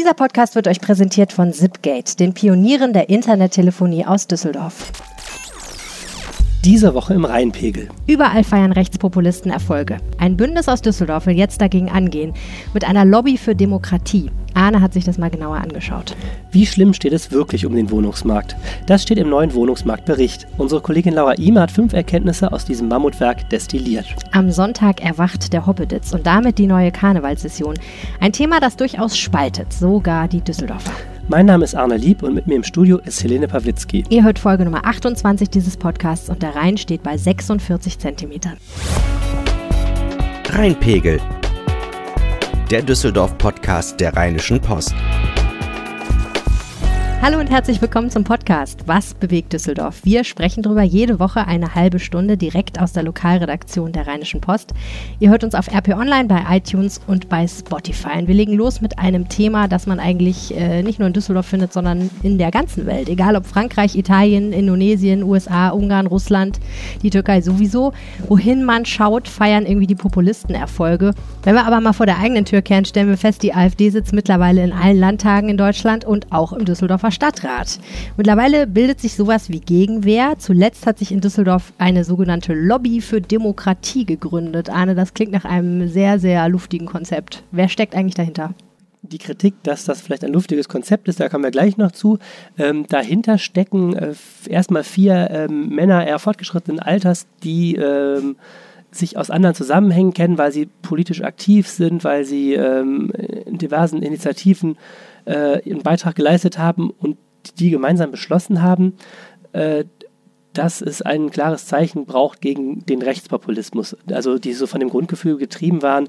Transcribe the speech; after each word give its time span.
Dieser 0.00 0.14
Podcast 0.14 0.54
wird 0.54 0.66
euch 0.66 0.80
präsentiert 0.80 1.30
von 1.30 1.52
Zipgate, 1.52 2.16
den 2.16 2.32
Pionieren 2.32 2.94
der 2.94 3.10
Internettelefonie 3.10 4.06
aus 4.06 4.26
Düsseldorf. 4.26 4.90
Diese 6.64 6.92
Woche 6.92 7.14
im 7.14 7.24
Rheinpegel. 7.24 7.88
Überall 8.06 8.44
feiern 8.44 8.72
Rechtspopulisten 8.72 9.50
Erfolge. 9.50 9.96
Ein 10.18 10.36
Bündnis 10.36 10.68
aus 10.68 10.82
Düsseldorf 10.82 11.24
will 11.24 11.34
jetzt 11.34 11.62
dagegen 11.62 11.88
angehen, 11.88 12.34
mit 12.74 12.84
einer 12.84 13.06
Lobby 13.06 13.38
für 13.38 13.54
Demokratie. 13.54 14.30
Arne 14.52 14.82
hat 14.82 14.92
sich 14.92 15.04
das 15.04 15.16
mal 15.16 15.30
genauer 15.30 15.56
angeschaut. 15.56 16.14
Wie 16.52 16.66
schlimm 16.66 16.92
steht 16.92 17.14
es 17.14 17.32
wirklich 17.32 17.64
um 17.64 17.74
den 17.74 17.90
Wohnungsmarkt? 17.90 18.56
Das 18.86 19.02
steht 19.02 19.16
im 19.16 19.30
neuen 19.30 19.54
Wohnungsmarktbericht. 19.54 20.46
Unsere 20.58 20.82
Kollegin 20.82 21.14
Laura 21.14 21.32
Ime 21.38 21.62
hat 21.62 21.70
fünf 21.70 21.94
Erkenntnisse 21.94 22.52
aus 22.52 22.66
diesem 22.66 22.88
Mammutwerk 22.88 23.48
destilliert. 23.48 24.14
Am 24.32 24.50
Sonntag 24.50 25.02
erwacht 25.02 25.54
der 25.54 25.64
Hoppeditz 25.64 26.12
und 26.12 26.26
damit 26.26 26.58
die 26.58 26.66
neue 26.66 26.92
Karnevalssession. 26.92 27.78
Ein 28.20 28.32
Thema, 28.32 28.60
das 28.60 28.76
durchaus 28.76 29.16
spaltet, 29.16 29.72
sogar 29.72 30.28
die 30.28 30.42
Düsseldorfer. 30.42 30.92
Mein 31.30 31.46
Name 31.46 31.62
ist 31.62 31.76
Arne 31.76 31.96
Lieb 31.96 32.24
und 32.24 32.34
mit 32.34 32.48
mir 32.48 32.56
im 32.56 32.64
Studio 32.64 32.98
ist 32.98 33.22
Helene 33.22 33.46
Pawlitzki. 33.46 34.02
Ihr 34.08 34.24
hört 34.24 34.40
Folge 34.40 34.64
Nummer 34.64 34.84
28 34.84 35.48
dieses 35.48 35.76
Podcasts 35.76 36.28
und 36.28 36.42
der 36.42 36.56
Rhein 36.56 36.76
steht 36.76 37.04
bei 37.04 37.16
46 37.16 38.00
Zentimetern. 38.00 38.56
Rheinpegel. 40.48 41.20
Der 42.68 42.82
Düsseldorf-Podcast 42.82 44.00
der 44.00 44.16
Rheinischen 44.16 44.60
Post. 44.60 44.92
Hallo 47.22 47.38
und 47.38 47.50
herzlich 47.50 47.82
willkommen 47.82 48.08
zum 48.08 48.24
Podcast 48.24 48.84
Was 48.86 49.12
bewegt 49.12 49.52
Düsseldorf? 49.52 50.00
Wir 50.04 50.24
sprechen 50.24 50.62
darüber 50.62 50.82
jede 50.82 51.20
Woche 51.20 51.46
eine 51.46 51.74
halbe 51.74 51.98
Stunde 51.98 52.38
direkt 52.38 52.80
aus 52.80 52.94
der 52.94 53.02
Lokalredaktion 53.02 53.92
der 53.92 54.06
Rheinischen 54.06 54.40
Post. 54.40 54.72
Ihr 55.18 55.28
hört 55.28 55.44
uns 55.44 55.54
auf 55.54 55.68
RP 55.68 55.90
Online, 55.90 56.28
bei 56.28 56.42
iTunes 56.48 56.98
und 57.06 57.28
bei 57.28 57.46
Spotify. 57.46 58.20
Und 58.20 58.26
wir 58.26 58.34
legen 58.34 58.54
los 58.54 58.80
mit 58.80 58.98
einem 58.98 59.28
Thema, 59.28 59.68
das 59.68 59.86
man 59.86 60.00
eigentlich 60.00 60.56
äh, 60.56 60.82
nicht 60.82 60.98
nur 60.98 61.08
in 61.08 61.12
Düsseldorf 61.12 61.44
findet, 61.44 61.74
sondern 61.74 62.08
in 62.22 62.38
der 62.38 62.50
ganzen 62.50 62.86
Welt. 62.86 63.10
Egal 63.10 63.36
ob 63.36 63.44
Frankreich, 63.44 63.96
Italien, 63.96 64.54
Indonesien, 64.54 65.22
USA, 65.22 65.68
Ungarn, 65.68 66.06
Russland, 66.06 66.58
die 67.02 67.10
Türkei 67.10 67.42
sowieso. 67.42 67.92
Wohin 68.28 68.64
man 68.64 68.86
schaut, 68.86 69.28
feiern 69.28 69.66
irgendwie 69.66 69.86
die 69.86 69.94
Populisten 69.94 70.54
Erfolge. 70.54 71.12
Wenn 71.42 71.54
wir 71.54 71.66
aber 71.66 71.82
mal 71.82 71.92
vor 71.92 72.06
der 72.06 72.18
eigenen 72.18 72.46
Tür 72.46 72.62
kehren, 72.62 72.86
stellen 72.86 73.08
wir 73.08 73.18
fest, 73.18 73.42
die 73.42 73.52
AfD 73.52 73.90
sitzt 73.90 74.14
mittlerweile 74.14 74.64
in 74.64 74.72
allen 74.72 74.98
Landtagen 74.98 75.50
in 75.50 75.58
Deutschland 75.58 76.06
und 76.06 76.26
auch 76.32 76.54
im 76.54 76.64
Düsseldorfer 76.64 77.09
Stadtrat. 77.10 77.78
Mittlerweile 78.16 78.66
bildet 78.66 79.00
sich 79.00 79.14
sowas 79.14 79.50
wie 79.50 79.60
Gegenwehr. 79.60 80.34
Zuletzt 80.38 80.86
hat 80.86 80.98
sich 80.98 81.12
in 81.12 81.20
Düsseldorf 81.20 81.72
eine 81.78 82.04
sogenannte 82.04 82.54
Lobby 82.54 83.00
für 83.00 83.20
Demokratie 83.20 84.04
gegründet. 84.04 84.70
Arne, 84.70 84.94
das 84.94 85.14
klingt 85.14 85.32
nach 85.32 85.44
einem 85.44 85.88
sehr, 85.88 86.18
sehr 86.18 86.48
luftigen 86.48 86.86
Konzept. 86.86 87.42
Wer 87.50 87.68
steckt 87.68 87.94
eigentlich 87.94 88.14
dahinter? 88.14 88.54
die 89.02 89.18
Kritik, 89.18 89.54
dass 89.62 89.84
das 89.84 90.00
vielleicht 90.00 90.24
ein 90.24 90.32
luftiges 90.32 90.68
Konzept 90.68 91.08
ist, 91.08 91.20
da 91.20 91.28
kommen 91.28 91.44
wir 91.44 91.50
gleich 91.50 91.76
noch 91.76 91.92
zu. 91.92 92.18
Ähm, 92.58 92.86
dahinter 92.88 93.38
stecken 93.38 93.96
äh, 93.96 94.14
erstmal 94.48 94.84
vier 94.84 95.30
ähm, 95.30 95.68
Männer 95.70 96.06
eher 96.06 96.18
fortgeschrittenen 96.18 96.80
Alters, 96.80 97.26
die 97.42 97.76
ähm, 97.76 98.36
sich 98.90 99.16
aus 99.16 99.30
anderen 99.30 99.54
Zusammenhängen 99.54 100.14
kennen, 100.14 100.38
weil 100.38 100.52
sie 100.52 100.68
politisch 100.82 101.22
aktiv 101.22 101.68
sind, 101.68 102.04
weil 102.04 102.24
sie 102.24 102.54
ähm, 102.54 103.10
in 103.46 103.58
diversen 103.58 104.02
Initiativen 104.02 104.76
äh, 105.26 105.60
ihren 105.68 105.82
Beitrag 105.82 106.14
geleistet 106.14 106.58
haben 106.58 106.90
und 106.90 107.16
die 107.58 107.70
gemeinsam 107.70 108.10
beschlossen 108.10 108.62
haben, 108.62 108.94
äh, 109.52 109.84
dass 110.52 110.80
es 110.80 111.00
ein 111.02 111.30
klares 111.30 111.66
Zeichen 111.66 112.06
braucht 112.06 112.40
gegen 112.40 112.84
den 112.84 113.02
Rechtspopulismus. 113.02 113.96
Also 114.10 114.38
die 114.38 114.52
so 114.52 114.66
von 114.66 114.80
dem 114.80 114.90
Grundgefühl 114.90 115.36
getrieben 115.36 115.82
waren, 115.82 116.08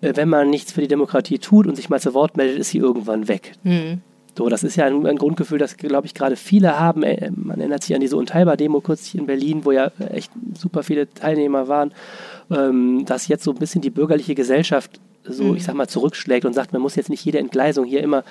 äh, 0.00 0.12
wenn 0.16 0.28
man 0.28 0.50
nichts 0.50 0.72
für 0.72 0.80
die 0.80 0.88
Demokratie 0.88 1.38
tut 1.38 1.66
und 1.66 1.76
sich 1.76 1.88
mal 1.88 2.00
zu 2.00 2.14
Wort 2.14 2.36
meldet, 2.36 2.58
ist 2.58 2.70
sie 2.70 2.78
irgendwann 2.78 3.28
weg. 3.28 3.52
Mhm. 3.62 4.02
So, 4.36 4.48
das 4.48 4.62
ist 4.62 4.76
ja 4.76 4.86
ein, 4.86 5.04
ein 5.04 5.16
Grundgefühl, 5.16 5.58
das, 5.58 5.76
glaube 5.76 6.06
ich, 6.06 6.14
gerade 6.14 6.36
viele 6.36 6.78
haben. 6.78 7.02
Äh, 7.02 7.30
man 7.34 7.58
erinnert 7.58 7.82
sich 7.82 7.94
an 7.94 8.00
diese 8.00 8.16
Unteilbar-Demo 8.16 8.80
kürzlich 8.80 9.16
in 9.16 9.26
Berlin, 9.26 9.64
wo 9.64 9.72
ja 9.72 9.90
echt 10.10 10.30
super 10.56 10.82
viele 10.82 11.12
Teilnehmer 11.12 11.68
waren, 11.68 11.92
ähm, 12.50 13.04
dass 13.04 13.28
jetzt 13.28 13.44
so 13.44 13.50
ein 13.52 13.58
bisschen 13.58 13.82
die 13.82 13.90
bürgerliche 13.90 14.34
Gesellschaft 14.34 15.00
so, 15.24 15.54
ich 15.54 15.64
sag 15.64 15.74
mal, 15.74 15.88
zurückschlägt 15.88 16.44
und 16.44 16.54
sagt, 16.54 16.72
man 16.72 16.82
muss 16.82 16.96
jetzt 16.96 17.10
nicht 17.10 17.24
jede 17.24 17.38
Entgleisung 17.38 17.84
hier 17.84 18.02
immer 18.02 18.24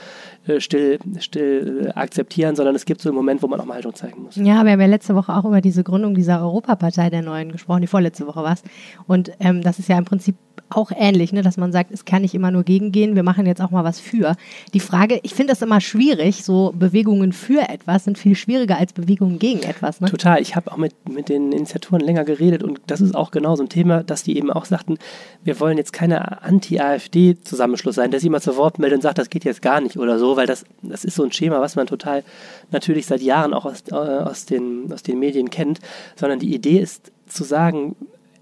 still, 0.59 0.99
still 1.19 1.87
äh, 1.87 1.89
akzeptieren, 1.99 2.55
sondern 2.55 2.75
es 2.75 2.85
gibt 2.85 3.01
so 3.01 3.09
einen 3.09 3.15
Moment, 3.15 3.41
wo 3.41 3.47
man 3.47 3.59
auch 3.59 3.65
mal 3.65 3.75
Haltung 3.75 3.95
zeigen 3.95 4.23
muss. 4.23 4.35
Ja, 4.35 4.63
wir 4.63 4.71
haben 4.71 4.81
ja 4.81 4.87
letzte 4.87 5.15
Woche 5.15 5.33
auch 5.33 5.45
über 5.45 5.61
diese 5.61 5.83
Gründung 5.83 6.15
dieser 6.15 6.41
Europapartei 6.41 7.09
der 7.09 7.21
Neuen 7.21 7.51
gesprochen, 7.51 7.81
die 7.81 7.87
vorletzte 7.87 8.27
Woche 8.27 8.43
war 8.43 8.53
es. 8.53 8.63
Und 9.07 9.31
ähm, 9.39 9.61
das 9.61 9.79
ist 9.79 9.89
ja 9.89 9.97
im 9.97 10.05
Prinzip 10.05 10.35
auch 10.69 10.91
ähnlich, 10.95 11.33
ne, 11.33 11.41
dass 11.41 11.57
man 11.57 11.71
sagt, 11.71 11.91
es 11.91 12.05
kann 12.05 12.21
nicht 12.21 12.33
immer 12.33 12.51
nur 12.51 12.63
gegengehen, 12.63 13.15
wir 13.15 13.23
machen 13.23 13.45
jetzt 13.45 13.61
auch 13.61 13.71
mal 13.71 13.83
was 13.83 13.99
für. 13.99 14.35
Die 14.73 14.79
Frage, 14.79 15.19
ich 15.23 15.33
finde 15.33 15.51
das 15.51 15.61
immer 15.61 15.81
schwierig, 15.81 16.43
so 16.43 16.73
Bewegungen 16.75 17.31
für 17.31 17.69
etwas 17.69 18.03
sind 18.03 18.17
viel 18.17 18.35
schwieriger 18.35 18.77
als 18.77 18.93
Bewegungen 18.93 19.39
gegen 19.39 19.63
etwas. 19.63 20.01
Ne? 20.01 20.09
Total, 20.09 20.41
ich 20.41 20.55
habe 20.55 20.71
auch 20.71 20.77
mit, 20.77 20.93
mit 21.09 21.29
den 21.29 21.51
Initiatoren 21.51 22.01
länger 22.01 22.25
geredet 22.25 22.63
und 22.63 22.81
das 22.87 23.01
ist 23.01 23.15
auch 23.15 23.31
genau 23.31 23.55
so 23.55 23.63
ein 23.63 23.69
Thema, 23.69 24.03
dass 24.03 24.23
die 24.23 24.37
eben 24.37 24.51
auch 24.51 24.65
sagten, 24.65 24.97
wir 25.43 25.59
wollen 25.59 25.77
jetzt 25.77 25.93
keine 25.93 26.41
Anti-AfD-Zusammenschluss 26.41 27.95
sein, 27.95 28.11
der 28.11 28.19
sich 28.19 28.27
immer 28.27 28.41
zu 28.41 28.57
Wort 28.57 28.79
meldet 28.79 28.97
und 28.97 29.01
sagt, 29.03 29.17
das 29.17 29.29
geht 29.29 29.45
jetzt 29.45 29.61
gar 29.61 29.81
nicht 29.81 29.97
oder 29.97 30.19
so, 30.19 30.36
weil 30.37 30.47
das, 30.47 30.65
das 30.81 31.03
ist 31.03 31.15
so 31.15 31.23
ein 31.23 31.31
Schema, 31.31 31.59
was 31.59 31.75
man 31.75 31.87
total 31.87 32.23
natürlich 32.71 33.05
seit 33.05 33.21
Jahren 33.21 33.53
auch 33.53 33.65
aus, 33.65 33.83
äh, 33.91 33.95
aus, 33.95 34.45
den, 34.45 34.91
aus 34.93 35.03
den 35.03 35.19
Medien 35.19 35.49
kennt, 35.49 35.79
sondern 36.15 36.39
die 36.39 36.53
Idee 36.53 36.79
ist 36.79 37.11
zu 37.25 37.43
sagen, 37.43 37.95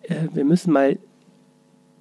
äh, 0.04 0.28
wir 0.34 0.46
müssen 0.46 0.72
mal 0.72 0.98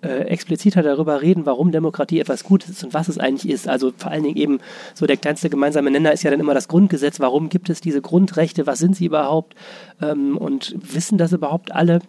äh, 0.05 0.27
expliziter 0.27 0.83
darüber 0.83 1.23
reden, 1.23 1.47
warum 1.47 1.73
Demokratie 1.73 2.21
etwas 2.21 2.45
Gutes 2.45 2.69
ist 2.69 2.85
und 2.85 2.93
was 2.93 3.09
es 3.09 3.19
eigentlich 3.19 3.51
ist. 3.51 3.69
Also 3.69 3.93
vor 3.97 4.11
allen 4.11 4.25
Dingen 4.25 4.37
eben 4.37 4.59
so 4.93 5.07
der 5.07 5.17
kleinste 5.17 5.49
gemeinsame 5.49 5.91
Nenner 5.91 6.13
ist 6.13 6.23
ja 6.23 6.31
dann 6.31 6.41
immer 6.41 6.55
das 6.55 6.69
Grundgesetz. 6.69 7.21
Warum 7.21 7.49
gibt 7.49 7.71
es 7.71 7.81
diese 7.81 8.03
Grundrechte? 8.03 8.67
Was 8.67 8.79
sind 8.79 8.97
sie 8.97 9.07
überhaupt? 9.07 9.55
Ähm, 10.03 10.37
und 10.37 10.75
wissen 10.77 11.17
das 11.17 11.33
überhaupt 11.33 11.73
alle? 11.73 12.01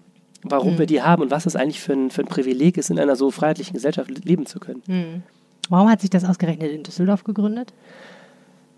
Warum 0.44 0.74
mhm. 0.74 0.80
wir 0.80 0.86
die 0.86 1.02
haben 1.02 1.24
und 1.24 1.32
was 1.32 1.46
es 1.46 1.56
eigentlich 1.56 1.80
für 1.80 1.94
ein, 1.94 2.12
für 2.12 2.22
ein 2.22 2.28
Privileg 2.28 2.78
ist, 2.78 2.90
in 2.90 3.00
einer 3.00 3.16
so 3.16 3.32
freiheitlichen 3.32 3.74
Gesellschaft 3.74 4.10
leben 4.26 4.46
zu 4.46 4.60
können. 4.60 4.84
Mhm. 4.86 5.24
Warum 5.70 5.90
hat 5.90 6.02
sich 6.02 6.10
das 6.10 6.26
ausgerechnet 6.26 6.72
in 6.72 6.84
Düsseldorf 6.84 7.24
gegründet? 7.24 7.74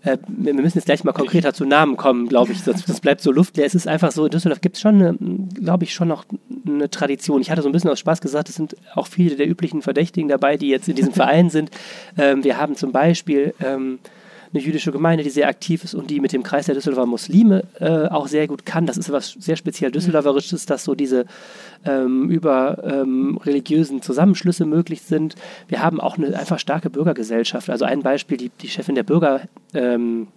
Äh, 0.02 0.18
wir 0.28 0.54
müssen 0.54 0.78
jetzt 0.78 0.84
gleich 0.84 1.02
mal 1.02 1.12
konkreter 1.12 1.52
zu 1.52 1.64
Namen 1.64 1.96
kommen, 1.96 2.28
glaube 2.28 2.52
ich. 2.52 2.62
Das, 2.62 2.84
das, 2.84 3.00
bleibt 3.00 3.20
so 3.20 3.32
luftleer. 3.32 3.66
Es 3.66 3.74
ist 3.74 3.88
einfach 3.88 4.12
so, 4.12 4.26
in 4.26 4.30
Düsseldorf 4.30 4.60
gibt 4.60 4.76
es 4.76 4.82
schon, 4.82 5.48
glaube 5.54 5.84
ich, 5.84 5.92
schon 5.92 6.08
noch 6.08 6.24
eine 6.66 6.88
Tradition. 6.88 7.40
Ich 7.40 7.50
hatte 7.50 7.62
so 7.62 7.68
ein 7.68 7.72
bisschen 7.72 7.90
aus 7.90 7.98
Spaß 7.98 8.20
gesagt, 8.20 8.48
es 8.48 8.54
sind 8.54 8.76
auch 8.94 9.06
viele 9.06 9.36
der 9.36 9.48
üblichen 9.48 9.82
Verdächtigen 9.82 10.28
dabei, 10.28 10.56
die 10.56 10.68
jetzt 10.68 10.88
in 10.88 10.94
diesem 10.94 11.12
Verein 11.12 11.50
sind. 11.50 11.70
Ähm, 12.16 12.44
wir 12.44 12.58
haben 12.58 12.76
zum 12.76 12.92
Beispiel 12.92 13.54
ähm, 13.60 13.98
eine 14.52 14.62
jüdische 14.62 14.92
Gemeinde, 14.92 15.24
die 15.24 15.30
sehr 15.30 15.48
aktiv 15.48 15.84
ist 15.84 15.94
und 15.94 16.10
die 16.10 16.20
mit 16.20 16.32
dem 16.32 16.42
Kreis 16.42 16.66
der 16.66 16.74
Düsseldorfer 16.74 17.06
Muslime 17.06 17.64
äh, 17.80 18.08
auch 18.08 18.28
sehr 18.28 18.46
gut 18.46 18.64
kann. 18.64 18.86
Das 18.86 18.96
ist 18.96 19.10
was 19.12 19.32
sehr 19.38 19.56
speziell 19.56 19.90
Düsseldorferisches, 19.90 20.66
dass 20.66 20.84
so 20.84 20.94
diese 20.94 21.26
ähm, 21.84 22.30
über 22.30 22.82
ähm, 22.84 23.38
religiösen 23.38 24.02
Zusammenschlüsse 24.02 24.64
möglich 24.64 25.02
sind. 25.02 25.34
Wir 25.68 25.82
haben 25.82 26.00
auch 26.00 26.16
eine 26.16 26.38
einfach 26.38 26.58
starke 26.58 26.90
Bürgergesellschaft. 26.90 27.70
Also 27.70 27.84
ein 27.84 28.02
Beispiel, 28.02 28.36
die, 28.36 28.50
die 28.60 28.68
Chefin 28.68 28.94
der 28.94 29.02
Bürger. 29.02 29.42
Ähm, 29.74 30.28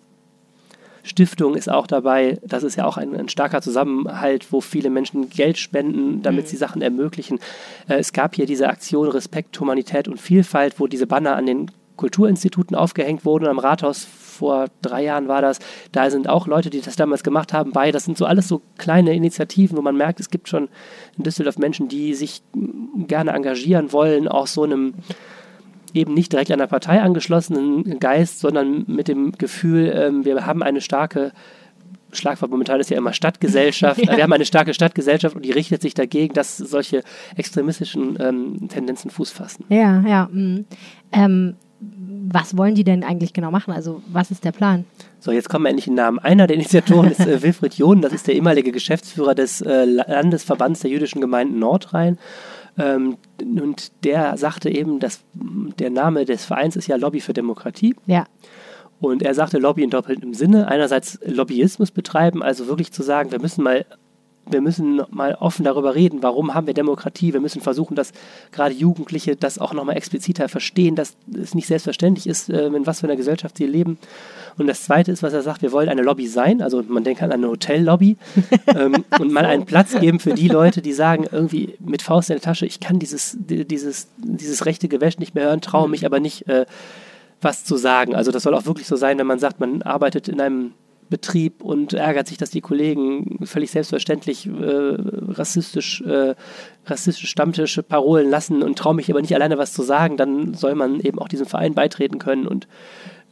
Stiftung 1.03 1.55
ist 1.55 1.69
auch 1.69 1.87
dabei. 1.87 2.37
Das 2.45 2.63
ist 2.63 2.75
ja 2.75 2.85
auch 2.85 2.97
ein, 2.97 3.15
ein, 3.15 3.29
starker 3.29 3.61
Zusammenhalt, 3.61 4.51
wo 4.51 4.61
viele 4.61 4.89
Menschen 4.89 5.29
Geld 5.29 5.57
spenden, 5.57 6.21
damit 6.21 6.45
mhm. 6.45 6.49
sie 6.49 6.57
Sachen 6.57 6.81
ermöglichen. 6.81 7.39
Äh, 7.87 7.95
es 7.95 8.13
gab 8.13 8.35
hier 8.35 8.45
diese 8.45 8.69
Aktion 8.69 9.07
Respekt, 9.07 9.59
Humanität 9.59 10.07
und 10.07 10.19
Vielfalt, 10.19 10.79
wo 10.79 10.87
diese 10.87 11.07
Banner 11.07 11.35
an 11.35 11.45
den 11.45 11.71
Kulturinstituten 12.01 12.75
aufgehängt 12.75 13.25
wurden. 13.25 13.47
Am 13.47 13.59
Rathaus 13.59 14.03
vor 14.03 14.65
drei 14.81 15.03
Jahren 15.03 15.27
war 15.27 15.43
das. 15.43 15.59
Da 15.91 16.09
sind 16.09 16.27
auch 16.27 16.47
Leute, 16.47 16.71
die 16.71 16.81
das 16.81 16.95
damals 16.95 17.23
gemacht 17.23 17.53
haben, 17.53 17.71
bei. 17.73 17.91
Das 17.91 18.05
sind 18.05 18.17
so 18.17 18.25
alles 18.25 18.47
so 18.47 18.63
kleine 18.79 19.13
Initiativen, 19.13 19.77
wo 19.77 19.83
man 19.83 19.95
merkt, 19.95 20.19
es 20.19 20.31
gibt 20.31 20.49
schon 20.49 20.67
in 21.15 21.23
Düsseldorf 21.23 21.59
Menschen, 21.59 21.89
die 21.89 22.15
sich 22.15 22.41
gerne 23.07 23.33
engagieren 23.33 23.93
wollen, 23.93 24.27
auch 24.27 24.47
so 24.47 24.63
einem 24.63 24.95
eben 25.93 26.15
nicht 26.15 26.31
direkt 26.31 26.49
der 26.49 26.67
Partei 26.67 27.01
angeschlossenen 27.01 27.99
Geist, 27.99 28.39
sondern 28.39 28.85
mit 28.87 29.07
dem 29.07 29.33
Gefühl, 29.33 29.93
ähm, 29.95 30.25
wir 30.25 30.45
haben 30.45 30.63
eine 30.63 30.81
starke 30.81 31.33
Schlagwort 32.13 32.51
momentan 32.51 32.79
ist 32.79 32.89
ja 32.89 32.97
immer 32.97 33.13
Stadtgesellschaft. 33.13 34.01
ja. 34.05 34.17
Wir 34.17 34.23
haben 34.23 34.33
eine 34.33 34.45
starke 34.45 34.73
Stadtgesellschaft 34.73 35.35
und 35.35 35.45
die 35.45 35.51
richtet 35.51 35.81
sich 35.81 35.93
dagegen, 35.93 36.33
dass 36.33 36.57
solche 36.57 37.03
extremistischen 37.37 38.17
ähm, 38.19 38.67
Tendenzen 38.69 39.11
Fuß 39.11 39.31
fassen. 39.31 39.65
Ja, 39.69 40.01
ja. 40.01 40.29
Mm. 40.31 40.65
Ähm, 41.11 41.55
was 41.81 42.55
wollen 42.57 42.75
die 42.75 42.83
denn 42.83 43.03
eigentlich 43.03 43.33
genau 43.33 43.51
machen? 43.51 43.73
Also 43.73 44.01
was 44.07 44.31
ist 44.31 44.45
der 44.45 44.51
Plan? 44.51 44.85
So, 45.19 45.31
jetzt 45.31 45.49
kommen 45.49 45.65
wir 45.65 45.69
endlich 45.69 45.87
in 45.87 45.93
den 45.93 46.03
Namen. 46.03 46.19
Einer 46.19 46.47
der 46.47 46.55
Initiatoren 46.55 47.11
ist 47.11 47.19
äh, 47.19 47.41
Wilfried 47.41 47.75
John, 47.75 48.01
das 48.01 48.13
ist 48.13 48.27
der 48.27 48.35
ehemalige 48.35 48.71
Geschäftsführer 48.71 49.35
des 49.35 49.61
äh, 49.61 49.85
Landesverbands 49.85 50.81
der 50.81 50.91
jüdischen 50.91 51.21
Gemeinden 51.21 51.59
Nordrhein. 51.59 52.17
Ähm, 52.77 53.17
und 53.41 53.91
der 54.03 54.37
sagte 54.37 54.69
eben, 54.69 54.99
dass 54.99 55.23
der 55.33 55.89
Name 55.89 56.25
des 56.25 56.45
Vereins 56.45 56.75
ist 56.75 56.87
ja 56.87 56.95
Lobby 56.95 57.19
für 57.19 57.33
Demokratie. 57.33 57.95
Ja. 58.05 58.25
Und 58.99 59.23
er 59.23 59.33
sagte 59.33 59.57
Lobby 59.57 59.83
in 59.83 59.89
doppeltem 59.89 60.33
Sinne. 60.33 60.67
Einerseits 60.67 61.19
Lobbyismus 61.25 61.91
betreiben, 61.91 62.43
also 62.43 62.67
wirklich 62.67 62.91
zu 62.93 63.01
sagen, 63.01 63.31
wir 63.31 63.41
müssen 63.41 63.63
mal 63.63 63.85
wir 64.49 64.61
müssen 64.61 65.01
mal 65.09 65.35
offen 65.35 65.63
darüber 65.63 65.95
reden, 65.95 66.23
warum 66.23 66.53
haben 66.53 66.67
wir 66.67 66.73
Demokratie. 66.73 67.33
Wir 67.33 67.39
müssen 67.39 67.61
versuchen, 67.61 67.95
dass 67.95 68.11
gerade 68.51 68.73
Jugendliche 68.73 69.35
das 69.35 69.59
auch 69.59 69.73
nochmal 69.73 69.97
expliziter 69.97 70.49
verstehen, 70.49 70.95
dass 70.95 71.15
es 71.33 71.53
nicht 71.53 71.67
selbstverständlich 71.67 72.27
ist, 72.27 72.49
äh, 72.49 72.67
in 72.67 72.87
was 72.87 73.01
für 73.01 73.07
einer 73.07 73.15
Gesellschaft 73.15 73.57
sie 73.57 73.65
leben. 73.65 73.97
Und 74.57 74.67
das 74.67 74.83
Zweite 74.83 75.11
ist, 75.11 75.23
was 75.23 75.33
er 75.33 75.41
sagt, 75.41 75.61
wir 75.61 75.71
wollen 75.71 75.89
eine 75.89 76.01
Lobby 76.01 76.27
sein, 76.27 76.61
also 76.61 76.83
man 76.87 77.03
denkt 77.03 77.21
an 77.21 77.31
eine 77.31 77.47
Hotellobby 77.47 78.17
ähm, 78.67 79.05
und 79.19 79.31
mal 79.31 79.45
einen 79.45 79.65
Platz 79.65 79.97
geben 79.99 80.19
für 80.19 80.33
die 80.33 80.47
Leute, 80.47 80.81
die 80.81 80.93
sagen, 80.93 81.25
irgendwie 81.31 81.75
mit 81.79 82.01
Faust 82.01 82.29
in 82.29 82.35
der 82.35 82.41
Tasche, 82.41 82.65
ich 82.65 82.79
kann 82.79 82.99
dieses, 82.99 83.37
dieses, 83.39 84.09
dieses 84.17 84.65
rechte 84.65 84.87
Gewäsch 84.87 85.19
nicht 85.19 85.35
mehr 85.35 85.45
hören, 85.45 85.61
traue 85.61 85.87
mich 85.87 86.05
aber 86.05 86.19
nicht, 86.19 86.47
äh, 86.47 86.65
was 87.41 87.63
zu 87.63 87.75
sagen. 87.77 88.15
Also 88.15 88.31
das 88.31 88.43
soll 88.43 88.53
auch 88.53 88.65
wirklich 88.65 88.87
so 88.87 88.95
sein, 88.95 89.17
wenn 89.17 89.27
man 89.27 89.39
sagt, 89.39 89.59
man 89.59 89.81
arbeitet 89.81 90.27
in 90.27 90.39
einem 90.39 90.73
Betrieb 91.11 91.61
und 91.61 91.93
ärgert 91.93 92.27
sich, 92.27 92.37
dass 92.39 92.49
die 92.49 92.61
Kollegen 92.61 93.37
völlig 93.45 93.69
selbstverständlich 93.69 94.47
äh, 94.47 94.51
rassistisch, 95.27 96.01
äh, 96.01 96.33
rassistische 96.87 97.27
Stammtische 97.27 97.83
Parolen 97.83 98.29
lassen 98.29 98.63
und 98.63 98.79
traue 98.79 98.95
mich 98.95 99.11
aber 99.11 99.21
nicht 99.21 99.35
alleine 99.35 99.59
was 99.59 99.73
zu 99.73 99.83
sagen, 99.83 100.17
dann 100.17 100.55
soll 100.55 100.73
man 100.73 100.99
eben 100.99 101.19
auch 101.19 101.27
diesem 101.27 101.45
Verein 101.45 101.75
beitreten 101.75 102.17
können 102.17 102.47
und 102.47 102.67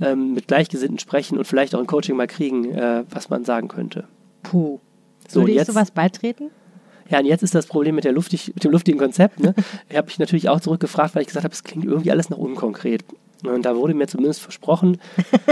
ähm, 0.01 0.33
mit 0.33 0.47
Gleichgesinnten 0.47 0.99
sprechen 0.99 1.37
und 1.37 1.45
vielleicht 1.45 1.73
auch 1.73 1.79
ein 1.79 1.87
Coaching 1.87 2.15
mal 2.15 2.27
kriegen, 2.27 2.65
äh, 2.75 3.05
was 3.09 3.29
man 3.29 3.45
sagen 3.45 3.69
könnte. 3.69 4.03
Puh. 4.43 4.79
So, 5.27 5.41
Würde 5.41 5.53
ich 5.53 5.65
sowas 5.65 5.91
beitreten? 5.91 6.51
Ja, 7.09 7.19
und 7.19 7.25
jetzt 7.25 7.41
ist 7.41 7.55
das 7.55 7.65
Problem 7.65 7.95
mit, 7.95 8.03
der 8.03 8.11
luftig, 8.11 8.53
mit 8.53 8.63
dem 8.63 8.71
luftigen 8.71 8.99
Konzept. 8.99 9.39
Ne? 9.39 9.55
ich 9.89 9.97
habe 9.97 10.05
mich 10.05 10.19
natürlich 10.19 10.49
auch 10.49 10.59
zurückgefragt, 10.59 11.15
weil 11.15 11.21
ich 11.21 11.27
gesagt 11.27 11.43
habe, 11.43 11.53
es 11.53 11.63
klingt 11.63 11.85
irgendwie 11.85 12.11
alles 12.11 12.29
noch 12.29 12.37
unkonkret. 12.37 13.03
Und 13.43 13.63
da 13.63 13.75
wurde 13.75 13.93
mir 13.93 14.07
zumindest 14.07 14.41
versprochen, 14.41 14.99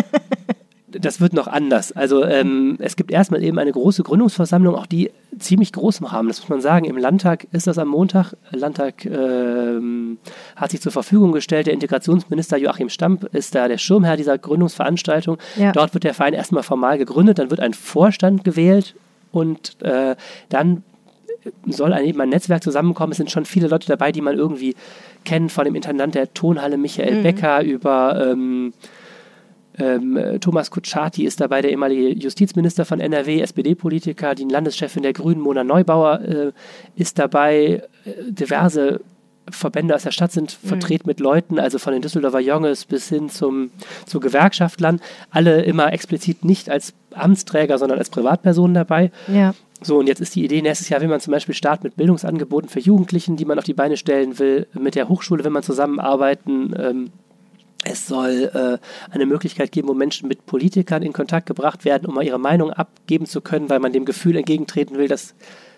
das 0.90 1.20
wird 1.20 1.34
noch 1.34 1.48
anders. 1.48 1.92
Also 1.92 2.24
ähm, 2.24 2.78
es 2.80 2.96
gibt 2.96 3.12
erstmal 3.12 3.44
eben 3.44 3.60
eine 3.60 3.72
große 3.72 4.04
Gründungsversammlung, 4.04 4.76
auch 4.76 4.86
die 4.86 5.12
ziemlich 5.38 5.74
groß 5.74 6.00
im 6.00 6.06
Rahmen, 6.06 6.30
das 6.30 6.40
muss 6.40 6.50
man 6.50 6.62
sagen. 6.62 6.86
Im 6.86 6.98
Landtag 6.98 7.46
ist 7.52 7.68
das 7.68 7.78
am 7.78 7.90
Montag. 7.90 8.34
Landtag 8.52 9.06
ähm, 9.06 10.18
hat 10.56 10.72
sich 10.72 10.82
zur 10.82 10.94
Verfügung 10.94 11.34
gestellt. 11.34 11.68
Der 11.68 11.74
Integrationsminister 11.74 12.58
Joachim 12.58 12.90
Stamp 12.90 13.26
ist 13.36 13.54
da 13.54 13.68
der 13.68 13.78
Schirmherr 13.78 14.16
dieser 14.16 14.38
Gründungsveranstaltung. 14.38 15.38
Ja. 15.58 15.74
Dort 15.74 15.94
wird 15.94 16.06
der 16.06 16.14
Verein 16.14 16.34
erstmal 16.34 16.64
formal 16.64 16.98
gegründet, 16.98 17.40
dann 17.40 17.50
wird 17.50 17.60
ein 17.60 17.74
Vorstand 17.74 18.46
gewählt 18.46 18.96
und 19.34 19.82
äh, 19.84 20.16
dann 20.50 20.84
soll 21.66 21.94
ein, 21.94 22.06
eben 22.06 22.22
ein 22.22 22.30
Netzwerk 22.30 22.64
zusammenkommen. 22.64 23.12
Es 23.12 23.18
sind 23.18 23.32
schon 23.32 23.46
viele 23.46 23.68
Leute 23.68 23.88
dabei, 23.88 24.12
die 24.12 24.22
man 24.22 24.38
irgendwie 24.38 24.76
kennt, 25.26 25.52
von 25.52 25.66
dem 25.66 25.76
Intendant 25.76 26.16
der 26.16 26.34
Tonhalle 26.34 26.78
Michael 26.78 27.20
mhm. 27.20 27.24
Becker 27.24 27.64
über 27.64 28.32
ähm, 28.32 28.74
ähm, 29.78 30.40
Thomas 30.42 30.72
Kutschaty 30.72 31.26
ist 31.26 31.40
dabei, 31.40 31.62
der 31.62 31.72
ehemalige 31.72 32.10
Justizminister 32.10 32.86
von 32.86 33.00
NRW, 33.00 33.42
SPD-Politiker, 33.42 34.36
die 34.36 34.46
Landeschefin 34.46 35.04
der 35.04 35.14
Grünen, 35.14 35.42
Mona 35.42 35.64
Neubauer, 35.64 36.22
äh, 36.22 36.52
ist 36.96 37.20
dabei. 37.20 37.84
Äh, 38.06 38.32
diverse 38.32 39.02
Verbände 39.50 39.96
aus 39.96 40.04
der 40.04 40.12
Stadt 40.12 40.32
sind 40.32 40.58
mhm. 40.62 40.68
vertreten 40.68 41.08
mit 41.08 41.20
Leuten, 41.20 41.60
also 41.60 41.80
von 41.80 41.94
den 41.94 42.02
Düsseldorfer 42.02 42.40
Jonges 42.40 42.86
bis 42.86 43.10
hin 43.10 43.30
zum, 43.30 43.72
zu 44.06 44.20
Gewerkschaftlern, 44.20 45.00
alle 45.30 45.62
immer 45.62 45.94
explizit 45.94 46.44
nicht 46.44 46.70
als 46.70 46.94
Amtsträger, 47.14 47.78
sondern 47.78 47.98
als 47.98 48.10
Privatpersonen 48.10 48.74
dabei. 48.74 49.12
Ja. 49.28 49.54
So, 49.82 50.00
und 50.00 50.08
jetzt 50.08 50.22
ist 50.22 50.36
die 50.36 50.44
Idee, 50.44 50.62
nächstes 50.62 50.90
Jahr 50.90 51.02
will 51.02 51.08
man 51.08 51.20
zum 51.20 51.32
Beispiel 51.32 51.54
starten 51.54 51.86
mit 51.86 51.96
Bildungsangeboten 51.96 52.68
für 52.68 52.80
Jugendlichen, 52.80 53.38
die 53.38 53.46
man 53.46 53.60
auf 53.60 53.64
die 53.64 53.76
Beine 53.76 53.96
stellen 53.96 54.40
will. 54.40 54.68
Mit 54.74 54.96
der 54.96 55.08
Hochschule 55.08 55.44
will 55.44 55.52
man 55.52 55.62
zusammenarbeiten. 55.62 56.74
Ähm, 56.78 57.12
es 57.90 58.08
soll 58.08 58.52
äh, 58.54 59.14
eine 59.14 59.26
Möglichkeit 59.26 59.72
geben, 59.72 59.88
wo 59.88 59.94
Menschen 59.94 60.28
mit 60.28 60.46
Politikern 60.46 61.04
in 61.04 61.14
Kontakt 61.14 61.48
gebracht 61.48 61.86
werden, 61.86 62.06
um 62.06 62.16
mal 62.16 62.26
ihre 62.26 62.40
Meinung 62.40 62.72
abgeben 62.72 63.26
zu 63.26 63.42
können, 63.42 63.70
weil 63.70 63.80
man 63.80 63.94
dem 63.94 64.06
Gefühl 64.06 64.36
entgegentreten 64.36 64.98
will, 64.98 65.08
dass 65.08 65.36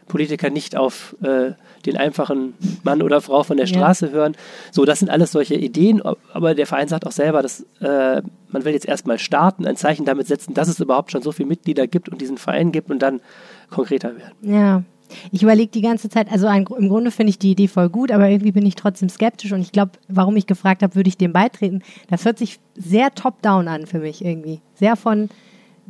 Politiker 0.07 0.49
nicht 0.49 0.75
auf 0.75 1.15
äh, 1.21 1.51
den 1.85 1.95
einfachen 1.95 2.55
Mann 2.83 3.01
oder 3.01 3.21
Frau 3.21 3.43
von 3.43 3.55
der 3.55 3.67
Straße 3.67 4.07
ja. 4.07 4.11
hören. 4.11 4.35
So, 4.71 4.83
das 4.83 4.99
sind 4.99 5.09
alles 5.09 5.31
solche 5.31 5.55
Ideen, 5.55 6.01
aber 6.33 6.55
der 6.55 6.67
Verein 6.67 6.89
sagt 6.89 7.07
auch 7.07 7.13
selber, 7.13 7.41
dass 7.41 7.61
äh, 7.79 8.21
man 8.49 8.65
will 8.65 8.73
jetzt 8.73 8.87
erstmal 8.87 9.19
starten, 9.19 9.65
ein 9.65 9.77
Zeichen 9.77 10.03
damit 10.03 10.27
setzen, 10.27 10.53
dass 10.53 10.67
es 10.67 10.79
überhaupt 10.79 11.11
schon 11.11 11.21
so 11.21 11.31
viele 11.31 11.47
Mitglieder 11.47 11.87
gibt 11.87 12.09
und 12.09 12.19
diesen 12.19 12.37
Verein 12.37 12.73
gibt 12.73 12.89
und 12.89 12.99
dann 12.99 13.21
konkreter 13.69 14.17
werden. 14.17 14.33
Ja, 14.41 14.83
ich 15.31 15.43
überlege 15.43 15.71
die 15.71 15.81
ganze 15.81 16.09
Zeit, 16.09 16.31
also 16.31 16.47
ein, 16.47 16.65
im 16.77 16.89
Grunde 16.89 17.11
finde 17.11 17.31
ich 17.31 17.39
die 17.39 17.51
Idee 17.51 17.67
voll 17.67 17.89
gut, 17.89 18.11
aber 18.11 18.29
irgendwie 18.29 18.51
bin 18.51 18.65
ich 18.65 18.75
trotzdem 18.75 19.09
skeptisch 19.09 19.51
und 19.51 19.61
ich 19.61 19.71
glaube, 19.71 19.91
warum 20.07 20.35
ich 20.35 20.47
gefragt 20.47 20.83
habe, 20.83 20.95
würde 20.95 21.09
ich 21.09 21.17
dem 21.17 21.33
beitreten, 21.33 21.81
das 22.09 22.25
hört 22.25 22.37
sich 22.37 22.59
sehr 22.75 23.13
top-down 23.13 23.67
an 23.67 23.85
für 23.85 23.99
mich 23.99 24.23
irgendwie. 24.23 24.61
Sehr 24.75 24.95
von 24.95 25.29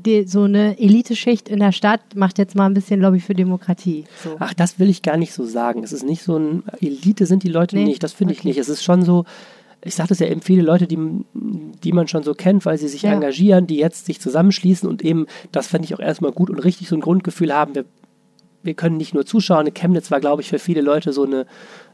die, 0.05 0.25
so 0.27 0.43
eine 0.43 0.79
Eliteschicht 0.79 1.49
in 1.49 1.59
der 1.59 1.71
Stadt 1.71 2.01
macht 2.15 2.37
jetzt 2.37 2.55
mal 2.55 2.65
ein 2.65 2.73
bisschen 2.73 3.01
Lobby 3.01 3.19
für 3.19 3.33
Demokratie. 3.33 4.05
So. 4.23 4.35
Ach, 4.39 4.53
das 4.53 4.79
will 4.79 4.89
ich 4.89 5.01
gar 5.01 5.17
nicht 5.17 5.33
so 5.33 5.45
sagen. 5.45 5.83
Es 5.83 5.91
ist 5.91 6.03
nicht 6.03 6.23
so 6.23 6.37
ein 6.37 6.63
Elite 6.79 7.25
sind 7.25 7.43
die 7.43 7.49
Leute 7.49 7.75
nee? 7.75 7.85
nicht, 7.85 8.03
das 8.03 8.13
finde 8.13 8.33
okay. 8.33 8.39
ich 8.39 8.45
nicht. 8.45 8.57
Es 8.57 8.69
ist 8.69 8.83
schon 8.83 9.03
so, 9.03 9.25
ich 9.83 9.95
sage 9.95 10.09
das 10.09 10.19
ja 10.19 10.27
eben 10.27 10.41
viele 10.41 10.61
Leute, 10.61 10.87
die, 10.87 10.97
die 11.33 11.91
man 11.91 12.07
schon 12.07 12.23
so 12.23 12.33
kennt, 12.33 12.65
weil 12.65 12.77
sie 12.77 12.87
sich 12.87 13.03
ja. 13.03 13.11
engagieren, 13.11 13.67
die 13.67 13.77
jetzt 13.77 14.05
sich 14.05 14.19
zusammenschließen 14.19 14.87
und 14.87 15.03
eben, 15.03 15.25
das 15.51 15.67
fände 15.67 15.85
ich 15.85 15.95
auch 15.95 15.99
erstmal 15.99 16.31
gut 16.31 16.49
und 16.49 16.59
richtig 16.59 16.87
so 16.87 16.95
ein 16.95 17.01
Grundgefühl 17.01 17.53
haben, 17.53 17.75
wir 17.75 17.85
wir 18.63 18.73
können 18.73 18.97
nicht 18.97 19.13
nur 19.13 19.25
zuschauen. 19.25 19.73
Chemnitz 19.73 20.11
war, 20.11 20.19
glaube 20.19 20.41
ich, 20.41 20.49
für 20.49 20.59
viele 20.59 20.81
Leute 20.81 21.13
so 21.13 21.23
eine, 21.23 21.45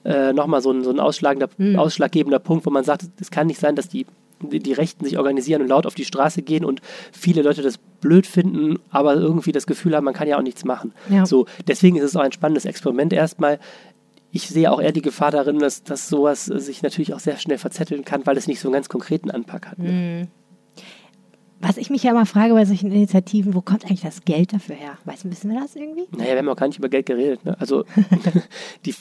äh, 0.03 0.33
nochmal 0.33 0.61
so 0.61 0.71
ein, 0.71 0.83
so 0.83 0.89
ein 0.89 0.99
ausschlagender, 0.99 1.49
mhm. 1.57 1.77
ausschlaggebender 1.77 2.39
Punkt, 2.39 2.65
wo 2.65 2.69
man 2.69 2.83
sagt, 2.83 3.03
es 3.19 3.31
kann 3.31 3.47
nicht 3.47 3.59
sein, 3.59 3.75
dass 3.75 3.87
die, 3.87 4.05
die, 4.41 4.73
Rechten 4.73 5.05
sich 5.05 5.17
organisieren 5.17 5.61
und 5.61 5.69
laut 5.69 5.85
auf 5.85 5.95
die 5.95 6.05
Straße 6.05 6.41
gehen 6.41 6.65
und 6.65 6.81
viele 7.11 7.41
Leute 7.41 7.61
das 7.61 7.77
blöd 7.77 8.27
finden, 8.27 8.79
aber 8.89 9.15
irgendwie 9.15 9.51
das 9.51 9.67
Gefühl 9.67 9.95
haben, 9.95 10.03
man 10.03 10.13
kann 10.13 10.27
ja 10.27 10.37
auch 10.37 10.43
nichts 10.43 10.65
machen. 10.65 10.93
Ja. 11.09 11.25
So, 11.25 11.45
deswegen 11.67 11.97
ist 11.97 12.03
es 12.03 12.15
auch 12.15 12.21
ein 12.21 12.31
spannendes 12.31 12.65
Experiment 12.65 13.13
erstmal. 13.13 13.59
Ich 14.31 14.49
sehe 14.49 14.71
auch 14.71 14.81
eher 14.81 14.91
die 14.91 15.01
Gefahr 15.01 15.31
darin, 15.31 15.59
dass, 15.59 15.83
dass 15.83 16.09
sowas 16.09 16.45
sich 16.45 16.81
natürlich 16.81 17.13
auch 17.13 17.19
sehr 17.19 17.37
schnell 17.37 17.57
verzetteln 17.57 18.03
kann, 18.03 18.25
weil 18.25 18.37
es 18.37 18.47
nicht 18.47 18.59
so 18.59 18.67
einen 18.67 18.73
ganz 18.73 18.89
konkreten 18.89 19.31
Anpack 19.31 19.67
hat. 19.67 19.79
Ne? 19.79 19.91
Mhm. 19.91 20.27
Was 21.61 21.77
ich 21.77 21.89
mich 21.89 22.03
ja 22.03 22.11
immer 22.11 22.25
frage 22.25 22.53
bei 22.53 22.65
solchen 22.65 22.91
Initiativen, 22.91 23.53
wo 23.53 23.61
kommt 23.61 23.85
eigentlich 23.85 24.01
das 24.01 24.25
Geld 24.25 24.53
dafür 24.53 24.75
her? 24.75 24.97
Weißt 25.05 25.23
du, 25.23 25.31
wissen 25.31 25.51
wir 25.51 25.59
das 25.59 25.75
irgendwie? 25.75 26.05
Naja, 26.11 26.31
wir 26.31 26.39
haben 26.39 26.49
auch 26.49 26.55
gar 26.55 26.67
nicht 26.67 26.79
über 26.79 26.89
Geld 26.89 27.05
geredet. 27.05 27.45
Ne? 27.45 27.55
Also 27.59 27.85
die, 28.85 28.93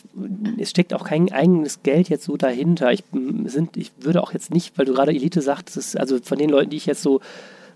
es 0.58 0.70
steckt 0.70 0.94
auch 0.94 1.04
kein 1.04 1.32
eigenes 1.32 1.82
Geld 1.82 2.08
jetzt 2.08 2.24
so 2.24 2.36
dahinter. 2.36 2.92
Ich, 2.92 3.02
sind, 3.46 3.76
ich 3.76 3.92
würde 4.00 4.22
auch 4.22 4.32
jetzt 4.32 4.52
nicht, 4.54 4.78
weil 4.78 4.86
du 4.86 4.94
gerade 4.94 5.10
Elite 5.10 5.42
sagst, 5.42 5.98
also 5.98 6.18
von 6.22 6.38
den 6.38 6.50
Leuten, 6.50 6.70
die 6.70 6.76
ich 6.76 6.86
jetzt 6.86 7.02
so 7.02 7.20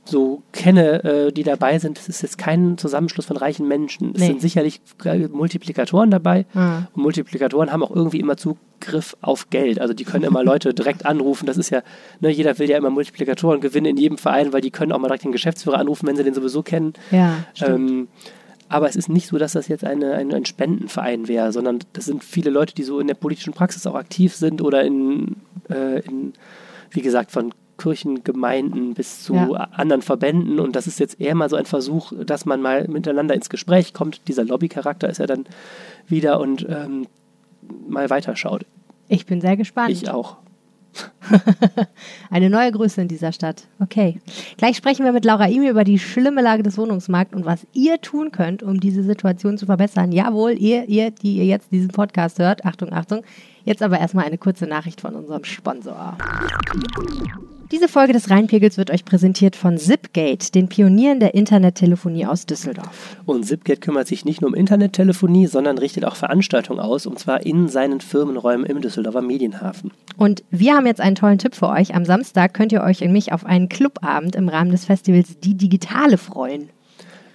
so 0.05 0.43
kenne, 0.53 1.05
äh, 1.05 1.33
die 1.33 1.43
dabei 1.43 1.79
sind, 1.79 1.99
es 1.99 2.09
ist 2.09 2.23
jetzt 2.23 2.39
kein 2.39 2.79
Zusammenschluss 2.79 3.27
von 3.27 3.37
reichen 3.37 3.69
Menschen. 3.69 4.13
Es 4.15 4.21
nee. 4.21 4.27
sind 4.29 4.41
sicherlich 4.41 4.81
Multiplikatoren 5.31 6.11
dabei. 6.11 6.47
Mhm. 6.55 6.87
Und 6.95 7.03
Multiplikatoren 7.03 7.73
haben 7.73 7.83
auch 7.83 7.95
irgendwie 7.95 8.21
immer 8.21 8.37
Zugriff 8.81 9.17
auf 9.21 9.51
Geld. 9.51 9.81
Also 9.81 9.95
die 9.95 10.05
können 10.05 10.25
immer 10.25 10.43
Leute 10.43 10.75
direkt 10.75 11.07
anrufen. 11.07 11.47
Das 11.47 11.57
ist 11.57 11.71
ja, 11.71 11.83
ne, 12.21 12.31
jeder 12.31 12.59
will 12.59 12.69
ja 12.69 12.79
immer 12.79 12.91
Multiplikatoren 12.91 13.61
gewinnen 13.61 13.87
in 13.87 13.97
jedem 13.97 14.19
Verein, 14.19 14.53
weil 14.53 14.61
die 14.61 14.71
können 14.71 14.93
auch 14.93 14.99
mal 14.99 15.09
direkt 15.09 15.25
den 15.25 15.33
Geschäftsführer 15.33 15.79
anrufen, 15.79 16.07
wenn 16.07 16.17
sie 16.17 16.25
den 16.25 16.35
sowieso 16.35 16.63
kennen. 16.63 16.95
Ja, 17.11 17.45
ähm, 17.61 18.09
aber 18.71 18.89
es 18.89 18.97
ist 18.97 19.09
nicht 19.09 19.29
so, 19.29 19.39
dass 19.39 19.53
das 19.53 19.69
jetzt 19.69 19.85
eine, 19.85 20.13
ein, 20.13 20.33
ein 20.33 20.45
Spendenverein 20.45 21.27
wäre, 21.27 21.53
sondern 21.53 21.79
das 21.95 22.05
sind 22.05 22.23
viele 22.23 22.51
Leute, 22.51 22.75
die 22.75 22.83
so 22.83 23.01
in 23.01 23.07
der 23.07 23.15
politischen 23.15 23.55
Praxis 23.55 23.87
auch 23.87 23.95
aktiv 23.95 24.35
sind 24.35 24.61
oder 24.61 24.85
in, 24.85 25.37
äh, 25.71 26.01
in 26.01 26.35
wie 26.91 27.01
gesagt, 27.01 27.31
von 27.31 27.55
Kirchengemeinden 27.79 28.93
bis 28.93 29.23
zu 29.23 29.35
ja. 29.35 29.69
anderen 29.73 30.03
Verbänden. 30.03 30.61
Und 30.61 30.77
das 30.77 30.87
ist 30.87 31.01
jetzt 31.01 31.19
eher 31.19 31.35
mal 31.35 31.49
so 31.49 31.57
ein 31.57 31.65
Versuch, 31.65 32.13
dass 32.27 32.45
man 32.45 32.61
mal 32.61 32.87
miteinander 32.89 33.35
ins 33.35 33.49
Gespräch 33.49 33.95
kommt. 33.95 34.29
Dieser 34.29 34.45
Lobbycharakter 34.45 35.09
ist 35.09 35.19
ja 35.19 35.27
dann 35.27 35.47
wieder 36.07 36.39
und 36.41 36.67
ähm, 36.69 37.07
mal 37.89 38.11
weiterschaut. 38.11 38.65
Ich 39.09 39.27
bin 39.27 39.41
sehr 39.41 39.57
gespannt. 39.57 39.91
Ich 39.91 40.11
auch. 40.11 40.37
Eine 42.31 42.51
neue 42.51 42.73
Größe 42.73 43.01
in 43.01 43.09
dieser 43.09 43.33
Stadt. 43.33 43.65
Okay. 43.81 44.21
Gleich 44.57 44.77
sprechen 44.77 45.05
wir 45.05 45.13
mit 45.13 45.25
Laura 45.25 45.49
Imi 45.49 45.69
über 45.69 45.85
die 45.85 45.99
schlimme 45.99 46.43
Lage 46.43 46.63
des 46.63 46.79
Wohnungsmarkts 46.79 47.35
und 47.35 47.45
was 47.45 47.67
ihr 47.73 48.01
tun 48.01 48.33
könnt, 48.33 48.63
um 48.63 48.81
diese 48.81 49.03
Situation 49.03 49.59
zu 49.59 49.67
verbessern. 49.67 50.13
Jawohl, 50.13 50.53
ihr, 50.53 50.89
ihr, 50.89 51.11
die 51.11 51.37
ihr 51.37 51.45
jetzt 51.45 51.73
diesen 51.73 51.89
Podcast 51.89 52.39
hört. 52.39 52.65
Achtung, 52.65 52.93
Achtung. 52.93 53.23
Jetzt 53.65 53.83
aber 53.83 53.99
erstmal 53.99 54.25
eine 54.25 54.39
kurze 54.39 54.67
Nachricht 54.67 55.01
von 55.01 55.15
unserem 55.15 55.45
Sponsor. 55.45 56.17
Diese 57.71 57.87
Folge 57.87 58.15
des 58.15 58.31
Rheinpegels 58.31 58.79
wird 58.79 58.91
euch 58.91 59.05
präsentiert 59.05 59.55
von 59.55 59.77
Zipgate, 59.77 60.53
den 60.53 60.71
Pionieren 60.71 61.21
der 61.21 61.35
Internettelefonie 61.35 62.25
aus 62.25 62.47
Düsseldorf. 62.47 63.19
Und 63.27 63.45
Zipgate 63.45 63.81
kümmert 63.81 64.07
sich 64.07 64.25
nicht 64.25 64.41
nur 64.41 64.49
um 64.49 64.55
Internettelefonie, 64.55 65.47
sondern 65.49 65.77
richtet 65.77 66.07
auch 66.07 66.17
Veranstaltungen 66.17 66.81
aus, 66.81 67.05
und 67.05 67.19
zwar 67.19 67.45
in 67.45 67.69
seinen 67.69 68.01
Firmenräumen 68.01 68.65
im 68.65 68.81
Düsseldorfer 68.81 69.21
Medienhafen. 69.21 69.91
Und 70.17 70.45
wir 70.51 70.77
haben 70.77 70.87
jetzt 70.87 71.03
einen 71.03 71.15
tollen 71.15 71.37
Tipp 71.37 71.55
für 71.55 71.69
euch. 71.69 71.95
Am 71.95 72.07
Samstag 72.07 72.55
könnt 72.55 72.73
ihr 72.73 72.83
euch 72.83 73.03
in 73.03 73.13
mich 73.13 73.33
auf 73.33 73.45
einen 73.45 73.69
Clubabend 73.69 74.35
im 74.35 74.49
Rahmen 74.49 74.71
des 74.71 74.87
Festivals 74.87 75.39
Die 75.39 75.55
Digitale 75.55 76.17
freuen. 76.17 76.71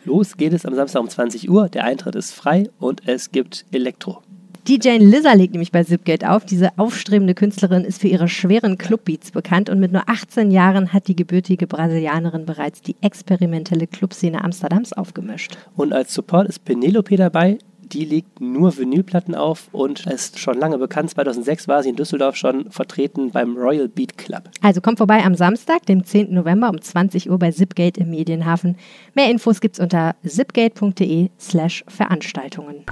Los 0.03 0.35
geht 0.35 0.53
es 0.53 0.65
am 0.65 0.73
Samstag 0.73 1.01
um 1.01 1.09
20 1.09 1.47
Uhr. 1.47 1.69
Der 1.69 1.83
Eintritt 1.83 2.15
ist 2.15 2.33
frei 2.33 2.71
und 2.79 3.07
es 3.07 3.31
gibt 3.31 3.65
Elektro. 3.71 4.23
DJ 4.67 4.97
Lizza 4.97 5.33
legt 5.33 5.51
nämlich 5.51 5.73
bei 5.73 5.83
Zipgate 5.83 6.29
auf. 6.29 6.45
Diese 6.45 6.69
aufstrebende 6.77 7.33
Künstlerin 7.33 7.83
ist 7.83 7.99
für 7.99 8.07
ihre 8.07 8.29
schweren 8.29 8.77
Clubbeats 8.77 9.31
bekannt 9.31 9.69
und 9.69 9.77
mit 9.81 9.91
nur 9.91 10.07
18 10.07 10.51
Jahren 10.51 10.93
hat 10.93 11.09
die 11.09 11.17
gebürtige 11.17 11.67
Brasilianerin 11.67 12.45
bereits 12.45 12.81
die 12.81 12.95
experimentelle 13.01 13.87
Clubszene 13.87 14.41
Amsterdams 14.41 14.93
aufgemischt. 14.93 15.57
Und 15.75 15.91
als 15.91 16.13
Support 16.13 16.47
ist 16.47 16.63
Penelope 16.63 17.17
dabei. 17.17 17.57
Die 17.91 18.05
legt 18.05 18.41
nur 18.41 18.77
Vinylplatten 18.77 19.35
auf 19.35 19.69
und 19.71 20.05
ist 20.07 20.39
schon 20.39 20.57
lange 20.57 20.77
bekannt. 20.77 21.09
2006 21.11 21.67
war 21.67 21.83
sie 21.83 21.89
in 21.89 21.95
Düsseldorf 21.95 22.35
schon 22.35 22.69
vertreten 22.71 23.31
beim 23.31 23.57
Royal 23.57 23.87
Beat 23.87 24.17
Club. 24.17 24.49
Also 24.61 24.81
kommt 24.81 24.97
vorbei 24.97 25.23
am 25.23 25.35
Samstag, 25.35 25.85
dem 25.85 26.03
10. 26.03 26.33
November 26.33 26.69
um 26.69 26.81
20 26.81 27.29
Uhr 27.29 27.37
bei 27.39 27.51
Zipgate 27.51 28.01
im 28.01 28.09
Medienhafen. 28.09 28.77
Mehr 29.13 29.29
Infos 29.29 29.61
gibt's 29.61 29.79
unter 29.79 30.15
zipgate.de 30.25 31.29
slash 31.39 31.83
Veranstaltungen. 31.87 32.85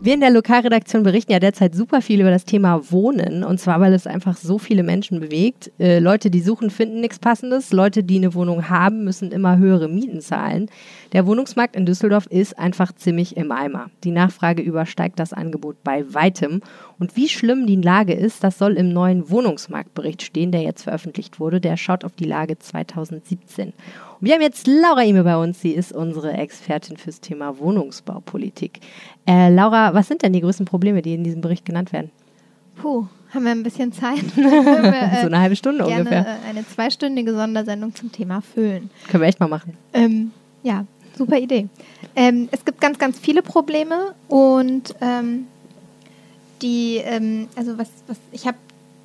Wir 0.00 0.14
in 0.14 0.20
der 0.20 0.30
Lokalredaktion 0.30 1.02
berichten 1.02 1.32
ja 1.32 1.40
derzeit 1.40 1.74
super 1.74 2.00
viel 2.00 2.20
über 2.20 2.30
das 2.30 2.44
Thema 2.44 2.90
Wohnen 2.90 3.44
und 3.44 3.58
zwar, 3.60 3.80
weil 3.80 3.92
es 3.92 4.06
einfach 4.06 4.36
so 4.36 4.58
viele 4.58 4.82
Menschen 4.82 5.20
bewegt. 5.20 5.70
Äh, 5.78 5.98
Leute, 5.98 6.30
die 6.30 6.40
suchen, 6.40 6.70
finden 6.70 7.00
nichts 7.00 7.18
Passendes. 7.18 7.72
Leute, 7.72 8.02
die 8.02 8.16
eine 8.16 8.34
Wohnung 8.34 8.68
haben, 8.68 9.04
müssen 9.04 9.32
immer 9.32 9.58
höhere 9.58 9.88
Mieten 9.88 10.20
zahlen. 10.20 10.68
Der 11.12 11.26
Wohnungsmarkt 11.26 11.76
in 11.76 11.86
Düsseldorf 11.86 12.26
ist 12.26 12.58
einfach 12.58 12.92
ziemlich 12.94 13.36
im 13.36 13.52
Eimer. 13.52 13.65
Die 14.04 14.10
Nachfrage 14.10 14.62
übersteigt 14.62 15.18
das 15.18 15.32
Angebot 15.32 15.82
bei 15.84 16.12
weitem. 16.12 16.60
Und 16.98 17.16
wie 17.16 17.28
schlimm 17.28 17.66
die 17.66 17.76
Lage 17.76 18.14
ist, 18.14 18.42
das 18.44 18.58
soll 18.58 18.74
im 18.74 18.92
neuen 18.92 19.30
Wohnungsmarktbericht 19.30 20.22
stehen, 20.22 20.52
der 20.52 20.62
jetzt 20.62 20.82
veröffentlicht 20.82 21.40
wurde. 21.40 21.60
Der 21.60 21.76
schaut 21.76 22.04
auf 22.04 22.12
die 22.12 22.24
Lage 22.24 22.58
2017. 22.58 23.68
Und 23.68 23.74
wir 24.20 24.34
haben 24.34 24.42
jetzt 24.42 24.66
Laura 24.66 25.04
Ime 25.04 25.24
bei 25.24 25.36
uns. 25.36 25.60
Sie 25.60 25.72
ist 25.72 25.92
unsere 25.92 26.32
Expertin 26.32 26.96
fürs 26.96 27.20
Thema 27.20 27.58
Wohnungsbaupolitik. 27.58 28.80
Äh, 29.26 29.52
Laura, 29.52 29.94
was 29.94 30.08
sind 30.08 30.22
denn 30.22 30.32
die 30.32 30.40
größten 30.40 30.66
Probleme, 30.66 31.02
die 31.02 31.14
in 31.14 31.24
diesem 31.24 31.40
Bericht 31.40 31.64
genannt 31.64 31.92
werden? 31.92 32.10
Puh, 32.76 33.06
haben 33.32 33.44
wir 33.44 33.52
ein 33.52 33.62
bisschen 33.62 33.92
Zeit? 33.92 34.24
so 34.34 34.42
eine 34.42 35.40
halbe 35.40 35.56
Stunde 35.56 35.84
gerne, 35.84 36.00
ungefähr. 36.00 36.26
Äh, 36.26 36.50
eine 36.50 36.66
zweistündige 36.66 37.34
Sondersendung 37.34 37.94
zum 37.94 38.12
Thema 38.12 38.40
Füllen. 38.40 38.90
Können 39.08 39.22
wir 39.22 39.28
echt 39.28 39.40
mal 39.40 39.48
machen. 39.48 39.76
Ähm, 39.92 40.30
ja, 40.62 40.84
super 41.16 41.38
Idee. 41.38 41.68
Ähm, 42.14 42.48
es 42.52 42.64
gibt 42.64 42.80
ganz, 42.80 42.98
ganz 42.98 43.18
viele 43.18 43.42
Probleme 43.42 44.14
und 44.28 44.94
ähm, 45.00 45.46
die, 46.62 46.96
ähm, 46.98 47.48
also 47.56 47.78
was, 47.78 47.88
was 48.06 48.16
ich 48.32 48.46
habe 48.46 48.56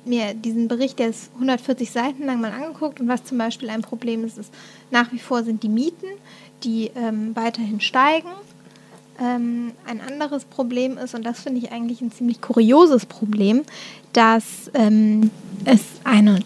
mir 0.04 0.34
diesen 0.34 0.68
Bericht, 0.68 0.98
der 0.98 1.08
ist 1.08 1.30
140 1.34 1.90
Seiten 1.90 2.26
lang 2.26 2.40
mal 2.40 2.50
angeguckt 2.50 3.00
und 3.00 3.08
was 3.08 3.24
zum 3.24 3.38
Beispiel 3.38 3.70
ein 3.70 3.82
Problem 3.82 4.24
ist, 4.24 4.38
ist 4.38 4.52
nach 4.90 5.12
wie 5.12 5.18
vor 5.18 5.44
sind 5.44 5.62
die 5.62 5.68
Mieten, 5.68 6.06
die 6.64 6.90
ähm, 6.96 7.34
weiterhin 7.34 7.80
steigen. 7.80 8.30
Ähm, 9.20 9.72
ein 9.86 10.00
anderes 10.00 10.44
Problem 10.44 10.98
ist, 10.98 11.14
und 11.14 11.24
das 11.24 11.40
finde 11.40 11.60
ich 11.60 11.70
eigentlich 11.70 12.00
ein 12.00 12.10
ziemlich 12.10 12.40
kurioses 12.40 13.06
Problem, 13.06 13.62
dass 14.12 14.70
ähm, 14.74 15.30
es 15.64 15.82
eine 16.04 16.40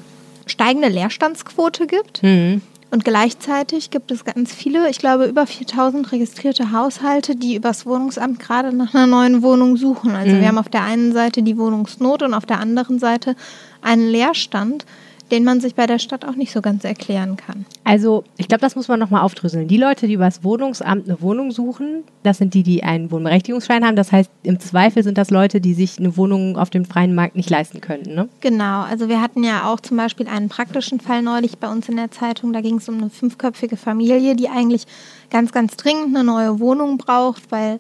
steigende 0.47 0.89
Leerstandsquote 0.89 1.87
gibt. 1.87 2.23
Mhm. 2.23 2.63
Und 2.97 3.05
gleichzeitig 3.05 3.91
gibt 3.91 4.11
es 4.11 4.25
ganz 4.25 4.55
viele, 4.55 4.89
ich 4.89 4.99
glaube 4.99 5.27
über 5.27 5.47
4000 5.47 6.13
registrierte 6.13 6.73
Haushalte, 6.73 7.37
die 7.37 7.55
übers 7.55 7.85
Wohnungsamt 7.85 8.41
gerade 8.41 8.75
nach 8.75 8.95
einer 8.95 9.07
neuen 9.07 9.43
Wohnung 9.43 9.77
suchen. 9.77 10.13
Also 10.13 10.35
Mhm. 10.35 10.41
wir 10.41 10.49
haben 10.49 10.57
auf 10.57 10.71
der 10.71 10.83
einen 10.83 11.13
Seite 11.13 11.43
die 11.43 11.59
Wohnungsnot 11.59 12.23
und 12.23 12.33
auf 12.33 12.47
der 12.47 12.59
anderen 12.59 12.99
Seite 12.99 13.37
einen 13.83 14.09
Leerstand, 14.09 14.87
den 15.31 15.45
man 15.45 15.61
sich 15.61 15.75
bei 15.75 15.87
der 15.87 15.99
Stadt 15.99 16.25
auch 16.25 16.37
nicht 16.37 16.53
so 16.53 16.61
ganz 16.61 16.85
erklären 16.85 17.37
kann. 17.37 17.67
Also, 17.85 18.25
ich 18.37 18.49
glaube, 18.49 18.61
das 18.61 18.77
muss 18.77 18.89
man 18.89 19.01
nochmal 19.01 19.23
aufdröseln. 19.23 19.69
Die 19.69 19.77
Leute, 19.77 20.07
die 20.07 20.15
übers 20.15 20.45
Wohnungsamt 20.45 21.09
eine 21.09 21.21
Wohnung 21.21 21.51
suchen, 21.51 22.05
das 22.23 22.39
sind 22.39 22.55
die, 22.55 22.63
die 22.63 22.83
einen 22.83 23.11
Wohnberechtigungsschein 23.11 23.85
haben. 23.85 23.97
Das 23.97 24.13
heißt, 24.13 24.31
im 24.43 24.61
Zweifel 24.61 25.03
sind 25.03 25.19
das 25.19 25.31
Leute, 25.31 25.61
die 25.61 25.75
sich 25.75 25.99
eine 25.99 26.17
Wohnung 26.17 26.57
auf 26.57 26.71
dem 26.71 26.85
freien 26.85 27.15
Markt 27.15 27.37
nicht 27.37 27.51
leisten 27.51 27.81
könnten. 27.81 28.15
Ne? 28.15 28.29
Genau, 28.41 28.83
also 28.83 29.09
wir 29.09 29.21
hatten 29.21 29.45
ja 29.45 29.71
auch 29.71 29.81
zum 29.81 29.97
Beispiel 29.97 30.29
einen 30.29 30.49
praktischen 30.49 31.01
Fall 31.01 31.23
neulich 31.23 31.59
bei 31.59 31.71
uns 31.71 31.89
in 31.89 31.97
der 31.97 32.11
Zeitung. 32.11 32.53
Da 32.53 32.61
ging 32.61 32.77
es 32.77 32.89
um 32.89 32.99
eine 32.99 33.11
fünfköpfige 33.11 33.77
Familie, 33.77 34.37
die 34.37 34.49
eigentlich 34.49 34.87
ganz, 35.31 35.53
ganz 35.53 35.77
dringend 35.77 36.15
eine 36.15 36.25
neue 36.25 36.61
Wohnung 36.61 36.99
braucht, 36.99 37.51
weil 37.51 37.79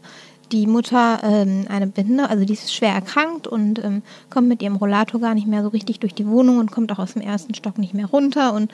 die 0.52 0.66
Mutter 0.66 1.20
ähm, 1.22 1.66
eine 1.68 1.86
Behinderung, 1.86 2.30
also 2.30 2.44
die 2.44 2.52
ist 2.52 2.72
schwer 2.74 2.92
erkrankt 2.92 3.46
und 3.46 3.82
ähm, 3.84 4.02
kommt 4.30 4.48
mit 4.48 4.62
ihrem 4.62 4.76
Rollator 4.76 5.20
gar 5.20 5.34
nicht 5.34 5.46
mehr 5.46 5.62
so 5.62 5.68
richtig 5.68 6.00
durch 6.00 6.14
die 6.14 6.26
Wohnung 6.26 6.58
und 6.58 6.70
kommt 6.70 6.92
auch 6.92 6.98
aus 6.98 7.14
dem 7.14 7.22
ersten 7.22 7.54
Stock 7.54 7.78
nicht 7.78 7.94
mehr 7.94 8.06
runter 8.06 8.52
und 8.54 8.70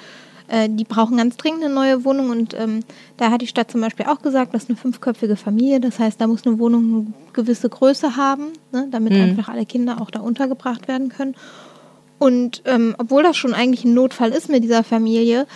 äh, 0.48 0.68
die 0.68 0.84
brauchen 0.84 1.16
ganz 1.16 1.36
dringend 1.36 1.64
eine 1.64 1.72
neue 1.72 2.04
Wohnung 2.04 2.30
und 2.30 2.54
ähm, 2.58 2.80
da 3.16 3.30
hat 3.30 3.40
die 3.42 3.46
Stadt 3.46 3.70
zum 3.70 3.80
Beispiel 3.80 4.06
auch 4.06 4.20
gesagt, 4.22 4.54
das 4.54 4.64
ist 4.64 4.70
eine 4.70 4.76
fünfköpfige 4.76 5.36
Familie, 5.36 5.80
das 5.80 5.98
heißt, 5.98 6.20
da 6.20 6.26
muss 6.26 6.46
eine 6.46 6.58
Wohnung 6.58 6.84
eine 6.84 7.06
gewisse 7.32 7.68
Größe 7.68 8.16
haben, 8.16 8.48
ne, 8.72 8.88
damit 8.90 9.12
Mhm. 9.12 9.20
einfach 9.22 9.48
alle 9.48 9.64
Kinder 9.66 10.00
auch 10.00 10.10
da 10.10 10.20
untergebracht 10.20 10.88
werden 10.88 11.08
können. 11.08 11.34
Und 12.18 12.62
ähm, 12.66 12.94
obwohl 12.98 13.24
das 13.24 13.36
schon 13.36 13.52
eigentlich 13.52 13.84
ein 13.84 13.94
Notfall 13.94 14.30
ist 14.30 14.48
mit 14.48 14.62
dieser 14.62 14.84
Familie, 14.84 15.46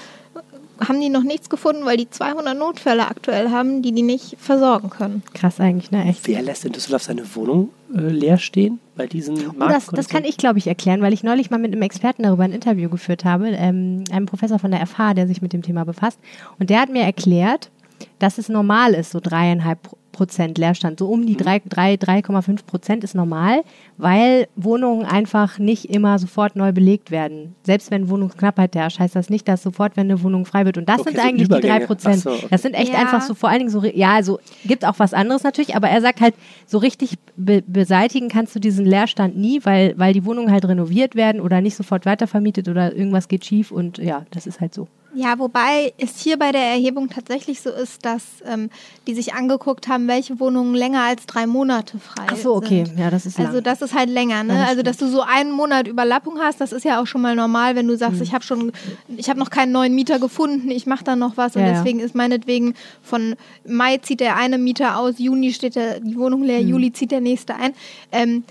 haben 0.80 1.00
die 1.00 1.08
noch 1.08 1.22
nichts 1.22 1.48
gefunden, 1.48 1.84
weil 1.84 1.96
die 1.96 2.10
200 2.10 2.56
Notfälle 2.56 3.08
aktuell 3.08 3.50
haben, 3.50 3.82
die 3.82 3.92
die 3.92 4.02
nicht 4.02 4.36
versorgen 4.38 4.90
können. 4.90 5.22
Krass 5.34 5.60
eigentlich, 5.60 5.90
ne? 5.90 6.04
Echt. 6.04 6.26
Wer 6.26 6.42
lässt 6.42 6.64
in 6.64 6.72
Düsseldorf 6.72 7.04
seine 7.04 7.34
Wohnung 7.34 7.70
äh, 7.94 8.00
leer 8.00 8.38
stehen 8.38 8.78
bei 8.94 9.06
diesen 9.06 9.36
Oh, 9.48 9.68
das, 9.68 9.86
das 9.86 10.08
kann 10.08 10.24
ich, 10.24 10.36
glaube 10.36 10.58
ich, 10.58 10.66
erklären, 10.66 11.02
weil 11.02 11.12
ich 11.12 11.22
neulich 11.22 11.50
mal 11.50 11.58
mit 11.58 11.72
einem 11.72 11.82
Experten 11.82 12.22
darüber 12.22 12.44
ein 12.44 12.52
Interview 12.52 12.88
geführt 12.88 13.24
habe, 13.24 13.48
ähm, 13.48 14.04
einem 14.10 14.26
Professor 14.26 14.58
von 14.58 14.70
der 14.70 14.86
FH, 14.86 15.14
der 15.14 15.26
sich 15.26 15.42
mit 15.42 15.52
dem 15.52 15.62
Thema 15.62 15.84
befasst. 15.84 16.18
Und 16.58 16.70
der 16.70 16.80
hat 16.80 16.90
mir 16.90 17.02
erklärt, 17.02 17.70
dass 18.18 18.38
es 18.38 18.48
normal 18.48 18.94
ist, 18.94 19.12
so 19.12 19.20
dreieinhalb 19.22 19.78
Prozent 20.16 20.56
Leerstand. 20.56 20.98
So 20.98 21.08
um 21.08 21.26
die 21.26 21.36
drei- 21.36 21.60
drei- 21.68 21.96
3,5 21.96 22.64
Prozent 22.64 23.04
ist 23.04 23.14
normal, 23.14 23.62
weil 23.98 24.48
Wohnungen 24.56 25.04
einfach 25.04 25.58
nicht 25.58 25.84
immer 25.90 26.18
sofort 26.18 26.56
neu 26.56 26.72
belegt 26.72 27.10
werden. 27.10 27.54
Selbst 27.64 27.90
wenn 27.90 28.08
Wohnungsknappheit 28.08 28.74
herrscht, 28.74 28.98
heißt 28.98 29.14
das 29.14 29.28
nicht, 29.28 29.46
dass 29.46 29.62
sofort, 29.62 29.96
wenn 29.98 30.06
eine 30.10 30.22
Wohnung 30.22 30.46
frei 30.46 30.64
wird. 30.64 30.78
Und 30.78 30.88
das 30.88 31.00
Okay, 31.00 31.10
sind 31.10 31.20
eigentlich 31.20 31.48
die 31.48 31.54
drei 31.54 31.58
Übergänge. 31.58 31.86
Prozent. 31.86 32.16
Ach 32.18 32.22
so, 32.22 32.30
okay. 32.30 32.46
Das 32.50 32.62
sind 32.62 32.72
echt 32.74 32.92
Ja. 32.94 33.00
einfach 33.00 33.20
so 33.20 33.34
vor 33.34 33.50
allen 33.50 33.58
Dingen 33.58 33.70
so, 33.70 33.84
ja, 33.84 34.14
also 34.14 34.38
gibt 34.64 34.86
auch 34.86 34.98
was 34.98 35.12
anderes 35.12 35.42
natürlich, 35.42 35.76
aber 35.76 35.88
er 35.90 36.00
sagt 36.00 36.22
halt, 36.22 36.34
so 36.66 36.78
richtig 36.78 37.16
be 37.36 37.62
beseitigen 37.66 38.28
kannst 38.28 38.54
du 38.54 38.60
diesen 38.60 38.86
Leerstand 38.86 39.36
nie, 39.36 39.60
weil, 39.64 39.92
weil 39.98 40.14
die 40.14 40.24
Wohnungen 40.24 40.50
halt 40.50 40.64
renoviert 40.66 41.14
werden 41.14 41.40
oder 41.42 41.60
nicht 41.60 41.76
sofort 41.76 42.06
weitervermietet 42.06 42.68
oder 42.68 42.94
irgendwas 42.94 43.28
geht 43.28 43.44
schief 43.44 43.70
und 43.70 43.98
ja, 43.98 44.24
das 44.30 44.46
ist 44.46 44.60
halt 44.62 44.72
so. 44.72 44.88
Ja, 45.16 45.38
wobei 45.38 45.94
es 45.96 46.20
hier 46.20 46.38
bei 46.38 46.52
der 46.52 46.60
Erhebung 46.60 47.08
tatsächlich 47.08 47.62
so 47.62 47.70
ist, 47.70 48.04
dass 48.04 48.22
ähm, 48.46 48.68
die 49.06 49.14
sich 49.14 49.32
angeguckt 49.32 49.88
haben, 49.88 50.08
welche 50.08 50.38
Wohnungen 50.40 50.74
länger 50.74 51.04
als 51.04 51.24
drei 51.24 51.46
Monate 51.46 51.98
frei 51.98 52.26
Ach 52.30 52.36
so, 52.36 52.54
okay, 52.54 52.84
sind. 52.84 52.98
ja, 52.98 53.08
das 53.08 53.24
ist 53.24 53.38
lang. 53.38 53.46
Also 53.46 53.62
das 53.62 53.80
ist 53.80 53.94
halt 53.94 54.10
länger, 54.10 54.44
ne? 54.44 54.54
Ja, 54.54 54.64
also 54.66 54.82
dass 54.82 54.98
du 54.98 55.08
so 55.08 55.22
einen 55.22 55.52
Monat 55.52 55.88
Überlappung 55.88 56.38
hast, 56.38 56.60
das 56.60 56.72
ist 56.72 56.84
ja 56.84 57.00
auch 57.00 57.06
schon 57.06 57.22
mal 57.22 57.34
normal, 57.34 57.76
wenn 57.76 57.88
du 57.88 57.96
sagst, 57.96 58.20
ich 58.20 58.34
habe 58.34 58.44
schon, 58.44 58.72
ich 59.16 59.30
habe 59.30 59.38
noch 59.38 59.48
keinen 59.48 59.72
neuen 59.72 59.94
Mieter 59.94 60.18
gefunden, 60.18 60.70
ich 60.70 60.84
mache 60.86 61.04
da 61.04 61.16
noch 61.16 61.38
was 61.38 61.56
und 61.56 61.62
Ja, 61.62 61.68
ja. 61.68 61.74
deswegen 61.78 62.00
ist 62.00 62.14
meinetwegen 62.14 62.74
von 63.00 63.36
Mai 63.66 63.96
zieht 63.98 64.20
der 64.20 64.36
eine 64.36 64.58
Mieter 64.58 64.98
aus, 64.98 65.14
Juni 65.18 65.52
steht 65.54 65.76
der, 65.76 66.00
die 66.00 66.16
Wohnung 66.18 66.42
leer, 66.42 66.60
Hm. 66.60 66.68
Juli 66.68 66.92
zieht 66.92 67.10
der 67.10 67.22
nächste 67.22 67.56
ein. 67.56 67.72
Ähm, 68.12 68.44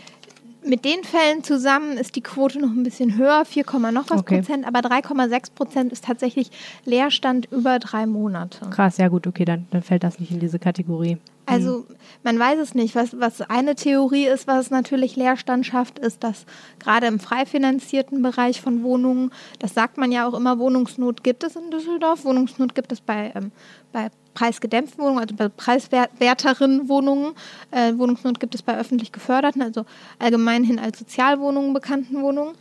mit 0.66 0.86
den 0.86 1.04
Fällen 1.04 1.44
zusammen 1.44 1.98
ist 1.98 2.16
die 2.16 2.22
Quote 2.22 2.60
noch 2.60 2.70
ein 2.70 2.84
bisschen 2.84 3.18
höher, 3.18 3.46
4, 3.46 3.66
noch 3.92 4.10
was 4.10 4.20
Okay. 4.20 4.38
Prozent, 4.38 4.68
aber 4.68 4.80
3,6 4.80 5.54
Prozent 5.54 5.92
ist 5.92 6.06
tatsächlich 6.06 6.50
Leerstand 6.86 7.48
über 7.52 7.80
drei 7.80 8.06
Monate. 8.06 8.70
Krass, 8.70 8.98
ja 8.98 9.08
gut, 9.08 9.28
okay, 9.28 9.46
dann, 9.46 9.68
dann 9.72 9.82
fällt 9.82 10.04
das 10.04 10.20
nicht 10.20 10.32
in 10.32 10.40
diese 10.40 10.60
Kategorie. 10.60 11.18
Also 11.46 11.86
man 12.24 12.40
weiß 12.40 12.60
es 12.60 12.74
nicht. 12.74 12.96
Was, 12.96 13.20
was 13.20 13.42
eine 13.42 13.76
Theorie 13.76 14.26
ist, 14.26 14.48
was 14.48 14.72
natürlich 14.72 15.16
Leerstand 15.16 15.66
schafft, 15.66 16.00
ist, 16.00 16.24
dass 16.24 16.46
gerade 16.80 17.08
im 17.08 17.20
frei 17.20 17.46
finanzierten 17.46 18.22
Bereich 18.22 18.62
von 18.62 18.84
Wohnungen, 18.84 19.32
das 19.60 19.74
sagt 19.74 19.98
man 19.98 20.12
ja 20.12 20.28
auch 20.28 20.34
immer, 20.34 20.58
Wohnungsnot 20.58 21.24
gibt 21.24 21.44
es 21.44 21.56
in 21.56 21.72
Düsseldorf. 21.72 22.26
Wohnungsnot 22.26 22.74
gibt 22.74 22.92
es 22.92 23.02
bei, 23.02 23.32
ähm, 23.36 23.52
bei 23.92 24.10
preisgedämpften 24.34 25.04
Wohnungen, 25.04 25.20
also 25.20 25.36
bei 25.36 25.50
preiswerteren 25.50 26.90
Wohnungen. 26.90 27.34
Äh, 27.72 27.98
Wohnungsnot 27.98 28.40
gibt 28.40 28.54
es 28.54 28.62
bei 28.62 28.78
öffentlich 28.78 29.12
geförderten, 29.12 29.62
also 29.62 29.86
allgemeinhin 30.20 30.80
als 30.80 31.00
Sozialwohnungen 31.00 31.74
bekannten 31.74 32.22
Wohnungen. 32.22 32.56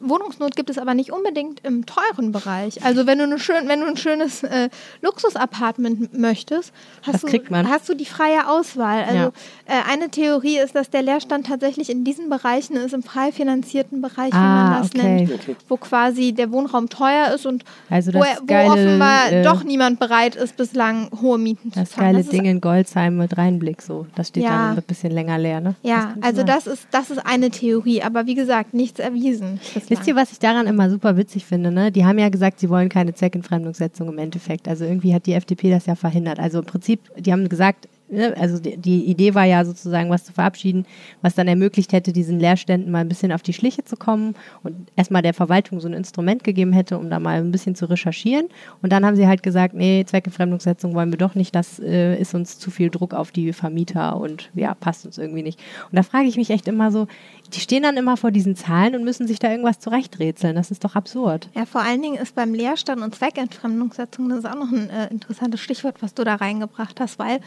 Wohnungsnot 0.00 0.56
gibt 0.56 0.70
es 0.70 0.78
aber 0.78 0.94
nicht 0.94 1.10
unbedingt 1.12 1.60
im 1.64 1.86
teuren 1.86 2.32
Bereich. 2.32 2.84
Also 2.84 3.06
wenn 3.06 3.18
du, 3.18 3.24
eine 3.24 3.38
schön, 3.38 3.66
wenn 3.68 3.80
du 3.80 3.86
ein 3.86 3.96
schönes 3.96 4.42
äh, 4.42 4.68
Luxusapartment 5.02 6.16
möchtest, 6.18 6.72
hast 7.02 7.24
Das 7.24 7.30
du, 7.30 7.66
hast 7.68 7.88
du 7.88 7.94
die 7.94 8.04
freie 8.04 8.48
Auswahl. 8.48 9.02
Also 9.04 9.16
Ja. 9.16 9.32
äh, 9.66 9.90
eine 9.92 10.08
Theorie 10.10 10.58
ist, 10.58 10.74
dass 10.74 10.90
der 10.90 11.02
Leerstand 11.02 11.46
tatsächlich 11.46 11.90
in 11.90 12.04
diesen 12.04 12.28
Bereichen 12.28 12.76
ist, 12.76 12.92
im 12.94 13.02
frei 13.02 13.32
finanzierten 13.32 14.00
Bereich, 14.00 14.32
wie 14.32 14.36
Ah, 14.36 14.70
man 14.70 14.82
das 14.82 14.90
okay. 14.94 15.02
nennt, 15.02 15.32
Okay. 15.32 15.56
wo 15.68 15.76
quasi 15.76 16.32
der 16.32 16.52
Wohnraum 16.52 16.88
teuer 16.88 17.32
ist 17.34 17.46
und 17.46 17.64
Also 17.90 18.12
wo, 18.14 18.18
das 18.20 18.28
er, 18.28 18.40
wo 18.42 18.46
geile, 18.46 18.70
offenbar 18.70 19.32
äh, 19.32 19.42
doch 19.42 19.64
niemand 19.64 19.98
bereit 19.98 20.36
ist, 20.36 20.56
bislang 20.56 21.10
hohe 21.20 21.38
Mieten 21.38 21.72
zu 21.72 21.80
Das 21.80 21.90
zahlen. 21.90 22.06
geile 22.08 22.20
ist- 22.20 22.32
Ding 22.32 22.44
in 22.44 22.60
Goldsheim 22.60 23.16
mit 23.16 23.36
Reinblick, 23.36 23.82
so. 23.82 24.06
Das 24.14 24.28
steht 24.28 24.44
Ja. 24.44 24.50
dann 24.68 24.76
ein 24.76 24.82
bisschen 24.82 25.12
länger 25.12 25.38
leer, 25.38 25.60
ne? 25.60 25.74
Das 25.82 25.90
Ja, 25.90 26.06
könnte 26.12 26.26
also 26.26 26.42
das 26.42 26.66
ist, 26.66 26.86
das 26.90 27.10
ist 27.10 27.24
eine 27.26 27.50
Theorie, 27.50 28.02
aber 28.02 28.26
wie 28.26 28.34
gesagt, 28.34 28.74
nichts 28.74 29.00
erwiesen. 29.00 29.60
Wisst 29.88 30.06
ihr, 30.06 30.16
was 30.16 30.32
ich 30.32 30.38
daran 30.38 30.66
immer 30.66 30.90
super 30.90 31.16
witzig 31.16 31.44
finde? 31.44 31.70
Ne? 31.70 31.92
Die 31.92 32.04
haben 32.04 32.18
ja 32.18 32.28
gesagt, 32.28 32.60
sie 32.60 32.68
wollen 32.68 32.88
keine 32.88 33.14
Zweckentfremdungssetzung 33.14 34.08
im 34.08 34.18
Endeffekt. 34.18 34.68
Also 34.68 34.84
irgendwie 34.84 35.14
hat 35.14 35.26
die 35.26 35.32
FDP 35.32 35.70
das 35.70 35.86
ja 35.86 35.94
verhindert. 35.94 36.38
Also 36.38 36.58
im 36.58 36.64
Prinzip, 36.64 37.00
die 37.16 37.32
haben 37.32 37.48
gesagt, 37.48 37.88
also 38.36 38.58
die, 38.58 38.76
die, 38.76 39.04
Idee 39.04 39.34
war 39.34 39.44
ja 39.44 39.64
sozusagen, 39.64 40.10
was 40.10 40.24
zu 40.24 40.32
verabschieden, 40.32 40.86
was 41.22 41.34
dann 41.34 41.48
ermöglicht 41.48 41.92
hätte, 41.92 42.12
diesen 42.12 42.38
Leerständen 42.38 42.90
mal 42.92 43.00
ein 43.00 43.08
bisschen 43.08 43.32
auf 43.32 43.42
die 43.42 43.52
Schliche 43.52 43.84
zu 43.84 43.96
kommen 43.96 44.34
und 44.62 44.92
erstmal 44.94 45.22
der 45.22 45.34
Verwaltung 45.34 45.80
so 45.80 45.88
ein 45.88 45.92
Instrument 45.94 46.44
gegeben 46.44 46.72
hätte, 46.72 46.98
um 46.98 47.10
da 47.10 47.18
mal 47.18 47.38
ein 47.38 47.50
bisschen 47.50 47.74
zu 47.74 47.86
recherchieren. 47.86 48.46
Und 48.80 48.92
dann 48.92 49.04
haben 49.04 49.16
sie 49.16 49.26
halt 49.26 49.42
gesagt, 49.42 49.74
nee, 49.74 50.04
Zweckentfremdungssetzung 50.06 50.94
wollen 50.94 51.10
wir 51.10 51.18
doch 51.18 51.34
nicht, 51.34 51.54
das 51.54 51.80
äh, 51.80 52.16
ist 52.16 52.34
uns 52.34 52.58
zu 52.58 52.70
viel 52.70 52.90
Druck 52.90 53.12
auf 53.12 53.32
die 53.32 53.52
Vermieter 53.52 54.16
und 54.16 54.50
ja, 54.54 54.74
passt 54.74 55.04
uns 55.04 55.18
irgendwie 55.18 55.42
nicht. 55.42 55.58
Und 55.90 55.96
da 55.96 56.02
frage 56.02 56.28
ich 56.28 56.36
mich 56.36 56.50
echt 56.50 56.68
immer 56.68 56.92
so, 56.92 57.08
die 57.52 57.60
stehen 57.60 57.82
dann 57.82 57.96
immer 57.96 58.16
vor 58.16 58.30
diesen 58.30 58.56
Zahlen 58.56 58.94
und 58.94 59.04
müssen 59.04 59.26
sich 59.26 59.38
da 59.38 59.50
irgendwas 59.50 59.78
zurechträtseln. 59.78 60.54
Das 60.54 60.70
ist 60.70 60.84
doch 60.84 60.94
absurd. 60.94 61.48
Ja, 61.54 61.66
vor 61.66 61.82
allen 61.82 62.02
Dingen 62.02 62.16
ist 62.16 62.34
beim 62.34 62.54
Leerstand 62.54 63.02
und 63.02 63.14
Zweckentfremdungssetzung, 63.14 64.28
das 64.28 64.40
ist 64.40 64.46
auch 64.46 64.54
noch 64.54 64.72
ein 64.72 64.90
äh, 64.90 65.08
interessantes 65.08 65.60
Stichwort, 65.60 66.02
was 66.02 66.14
du 66.14 66.24
da 66.24 66.36
reingebracht 66.36 67.00
hast, 67.00 67.18
weil 67.18 67.40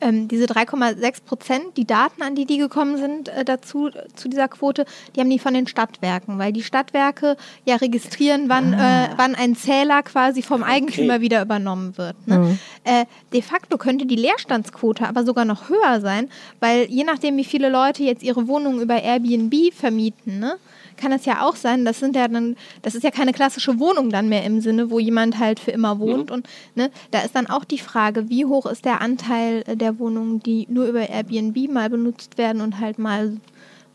ähm, 0.00 0.28
diese 0.28 0.46
3,6 0.46 1.24
Prozent, 1.24 1.76
die 1.76 1.86
Daten, 1.86 2.22
an 2.22 2.34
die 2.34 2.46
die 2.46 2.58
gekommen 2.58 2.96
sind 2.96 3.28
äh, 3.28 3.44
dazu, 3.44 3.90
zu 4.14 4.28
dieser 4.28 4.48
Quote, 4.48 4.84
die 5.14 5.20
haben 5.20 5.30
die 5.30 5.38
von 5.38 5.54
den 5.54 5.66
Stadtwerken, 5.66 6.38
weil 6.38 6.52
die 6.52 6.62
Stadtwerke 6.62 7.36
ja 7.64 7.76
registrieren, 7.76 8.48
wann, 8.48 8.74
ah. 8.74 9.04
äh, 9.04 9.08
wann 9.16 9.34
ein 9.34 9.56
Zähler 9.56 10.02
quasi 10.02 10.42
vom 10.42 10.62
Eigentümer 10.62 11.14
okay. 11.14 11.22
wieder 11.22 11.42
übernommen 11.42 11.96
wird. 11.96 12.16
Ne? 12.26 12.38
Mhm. 12.38 12.58
Äh, 12.84 13.04
de 13.32 13.42
facto 13.42 13.78
könnte 13.78 14.06
die 14.06 14.16
Leerstandsquote 14.16 15.06
aber 15.06 15.24
sogar 15.24 15.44
noch 15.44 15.68
höher 15.68 16.00
sein, 16.00 16.28
weil 16.60 16.86
je 16.90 17.04
nachdem, 17.04 17.36
wie 17.36 17.44
viele 17.44 17.68
Leute 17.68 18.02
jetzt 18.02 18.22
ihre 18.22 18.48
Wohnungen 18.48 18.80
über 18.80 19.02
Airbnb 19.02 19.72
vermieten, 19.74 20.38
ne? 20.38 20.56
Kann 21.00 21.12
es 21.12 21.24
ja 21.24 21.42
auch 21.42 21.56
sein, 21.56 21.84
das 21.84 21.98
sind 21.98 22.14
ja 22.14 22.28
dann, 22.28 22.56
das 22.82 22.94
ist 22.94 23.02
ja 23.02 23.10
keine 23.10 23.32
klassische 23.32 23.78
Wohnung 23.80 24.10
dann 24.10 24.28
mehr 24.28 24.44
im 24.44 24.60
Sinne, 24.60 24.90
wo 24.90 24.98
jemand 24.98 25.38
halt 25.38 25.58
für 25.58 25.70
immer 25.70 25.98
wohnt. 25.98 26.30
Mhm. 26.30 26.36
Und 26.36 26.48
ne, 26.74 26.90
da 27.10 27.20
ist 27.22 27.34
dann 27.34 27.46
auch 27.46 27.64
die 27.64 27.78
Frage, 27.78 28.28
wie 28.28 28.44
hoch 28.44 28.66
ist 28.66 28.84
der 28.84 29.00
Anteil 29.00 29.64
äh, 29.66 29.76
der 29.76 29.98
Wohnungen, 29.98 30.40
die 30.40 30.66
nur 30.70 30.86
über 30.86 31.08
Airbnb 31.08 31.70
mal 31.70 31.90
benutzt 31.90 32.38
werden 32.38 32.60
und 32.60 32.78
halt 32.78 32.98
mal 32.98 33.36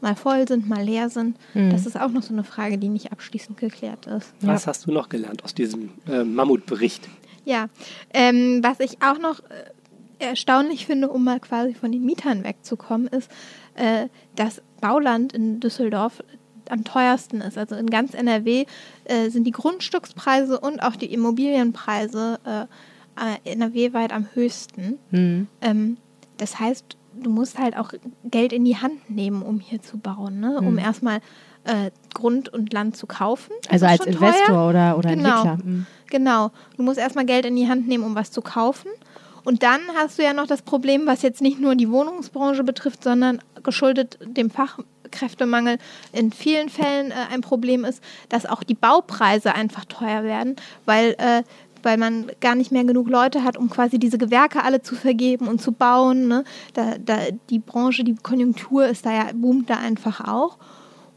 mal 0.01 0.15
voll 0.15 0.47
sind, 0.47 0.67
mal 0.69 0.83
leer 0.83 1.09
sind. 1.09 1.37
Mhm. 1.53 1.71
Das 1.71 1.85
ist 1.85 1.99
auch 1.99 2.09
noch 2.09 2.21
so 2.21 2.33
eine 2.33 2.43
Frage, 2.43 2.77
die 2.77 2.89
nicht 2.89 3.11
abschließend 3.11 3.57
geklärt 3.57 4.05
ist. 4.05 4.33
Was 4.41 4.65
ja. 4.65 4.67
hast 4.67 4.85
du 4.85 4.91
noch 4.91 5.09
gelernt 5.09 5.43
aus 5.43 5.55
diesem 5.55 5.89
äh, 6.07 6.23
Mammutbericht? 6.23 7.09
Ja, 7.43 7.69
ähm, 8.13 8.59
was 8.61 8.79
ich 8.81 9.01
auch 9.01 9.19
noch 9.19 9.39
äh, 9.39 9.63
erstaunlich 10.19 10.85
finde, 10.85 11.09
um 11.09 11.23
mal 11.23 11.39
quasi 11.39 11.73
von 11.73 11.91
den 11.91 12.05
Mietern 12.05 12.43
wegzukommen, 12.43 13.07
ist, 13.07 13.31
äh, 13.75 14.07
dass 14.35 14.61
Bauland 14.81 15.33
in 15.33 15.59
Düsseldorf 15.59 16.23
am 16.71 16.83
teuersten 16.83 17.41
ist. 17.41 17.57
Also 17.57 17.75
in 17.75 17.87
ganz 17.87 18.13
NRW 18.13 18.65
äh, 19.05 19.29
sind 19.29 19.45
die 19.45 19.51
Grundstückspreise 19.51 20.59
und 20.59 20.81
auch 20.81 20.95
die 20.95 21.13
Immobilienpreise 21.13 22.39
äh, 22.45 22.61
äh 22.61 23.51
NRW 23.53 23.93
weit 23.93 24.13
am 24.13 24.27
höchsten. 24.33 24.99
Mhm. 25.11 25.47
Ähm, 25.61 25.97
das 26.37 26.59
heißt, 26.59 26.97
du 27.21 27.29
musst 27.29 27.57
halt 27.57 27.77
auch 27.77 27.91
Geld 28.23 28.53
in 28.53 28.65
die 28.65 28.77
Hand 28.77 29.09
nehmen, 29.09 29.41
um 29.41 29.59
hier 29.59 29.81
zu 29.81 29.97
bauen, 29.97 30.39
ne? 30.39 30.57
um 30.59 30.73
mhm. 30.73 30.79
erstmal 30.79 31.19
äh, 31.63 31.91
Grund 32.13 32.49
und 32.49 32.73
Land 32.73 32.95
zu 32.97 33.07
kaufen. 33.07 33.51
Also 33.69 33.85
als 33.85 34.05
Investor 34.05 34.45
teuer. 34.47 34.69
oder, 34.69 34.97
oder 34.97 35.09
genau. 35.09 35.43
Entwickler. 35.43 35.57
Mhm. 35.63 35.85
Genau. 36.07 36.51
Du 36.77 36.83
musst 36.83 36.99
erstmal 36.99 37.25
Geld 37.25 37.45
in 37.45 37.55
die 37.55 37.67
Hand 37.67 37.87
nehmen, 37.87 38.03
um 38.03 38.15
was 38.15 38.31
zu 38.31 38.41
kaufen. 38.41 38.89
Und 39.43 39.63
dann 39.63 39.81
hast 39.95 40.17
du 40.17 40.23
ja 40.23 40.33
noch 40.33 40.47
das 40.47 40.63
Problem, 40.63 41.05
was 41.05 41.21
jetzt 41.21 41.41
nicht 41.41 41.59
nur 41.59 41.75
die 41.75 41.89
Wohnungsbranche 41.89 42.63
betrifft, 42.63 43.03
sondern 43.03 43.41
geschuldet 43.63 44.17
dem 44.25 44.49
Fach, 44.49 44.79
Fachkräftemangel 45.15 45.77
in 46.13 46.31
vielen 46.31 46.69
Fällen 46.69 47.11
äh, 47.11 47.15
ein 47.31 47.41
Problem 47.41 47.85
ist, 47.85 48.01
dass 48.29 48.45
auch 48.45 48.63
die 48.63 48.73
Baupreise 48.73 49.53
einfach 49.53 49.85
teuer 49.85 50.23
werden, 50.23 50.55
weil 50.85 51.15
äh, 51.17 51.43
weil 51.83 51.97
man 51.97 52.31
gar 52.41 52.55
nicht 52.55 52.71
mehr 52.71 52.83
genug 52.83 53.07
Leute 53.07 53.43
hat, 53.43 53.57
um 53.57 53.69
quasi 53.69 53.99
diese 53.99 54.17
Gewerke 54.17 54.63
alle 54.63 54.81
zu 54.81 54.95
vergeben 54.95 55.47
und 55.47 55.61
zu 55.61 55.71
bauen. 55.71 56.27
Ne? 56.27 56.43
Da, 56.73 56.95
da, 56.97 57.17
die 57.51 57.59
Branche, 57.59 58.03
die 58.03 58.15
Konjunktur 58.15 58.87
ist 58.87 59.05
da 59.05 59.13
ja, 59.13 59.25
boomt 59.35 59.69
da 59.69 59.75
einfach 59.75 60.27
auch. 60.27 60.57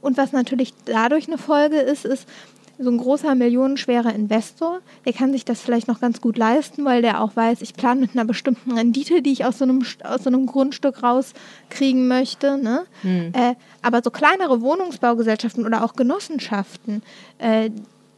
Und 0.03 0.19
was 0.19 0.33
natürlich 0.33 0.75
dadurch 0.85 1.27
eine 1.27 1.39
Folge 1.39 1.79
ist, 1.79 2.05
ist, 2.05 2.29
so 2.79 2.91
ein 2.91 2.99
großer 2.99 3.35
millionenschwerer 3.35 4.15
Investor, 4.15 4.81
der 5.05 5.13
kann 5.13 5.33
sich 5.33 5.45
das 5.45 5.61
vielleicht 5.61 5.89
noch 5.89 6.01
ganz 6.01 6.21
gut 6.21 6.39
leisten, 6.39 6.85
weil 6.85 7.03
der 7.03 7.23
auch 7.23 7.35
weiß, 7.35 7.61
ich 7.63 7.75
plane 7.75 8.01
mit 8.01 8.13
einer 8.15 8.25
bestimmten 8.25 8.73
Rendite, 8.73 9.21
die 9.23 9.33
ich 9.33 9.45
aus 9.45 9.59
so 9.59 9.65
einem, 9.65 9.85
aus 10.05 10.25
so 10.25 10.31
einem 10.31 10.47
Grundstück 10.47 11.03
rauskriegen 11.03 12.07
möchte. 12.07 12.57
Ne? 12.59 12.85
Hm. 13.03 13.33
Äh, 13.35 13.55
aber 13.83 14.03
so 14.03 14.11
kleinere 14.11 14.61
Wohnungsbaugesellschaften 14.61 15.67
oder 15.67 15.85
auch 15.85 15.95
Genossenschaften, 15.95 17.03
äh, 17.39 17.71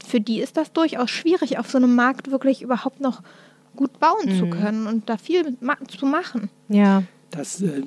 für 0.07 0.21
die 0.21 0.41
ist 0.41 0.57
das 0.57 0.73
durchaus 0.73 1.11
schwierig, 1.11 1.59
auf 1.59 1.71
so 1.71 1.79
einem 1.79 1.95
Markt 1.95 2.31
wirklich 2.31 2.63
überhaupt 2.63 3.01
noch 3.01 3.23
gut 3.77 3.99
bauen 4.01 4.29
hm. 4.29 4.39
zu 4.39 4.47
können 4.51 4.87
und 4.87 5.09
da 5.09 5.17
viel 5.17 5.57
zu 5.89 6.07
machen. 6.07 6.51
Ja. 6.69 7.03
Das 7.31 7.63
äh, 7.63 7.83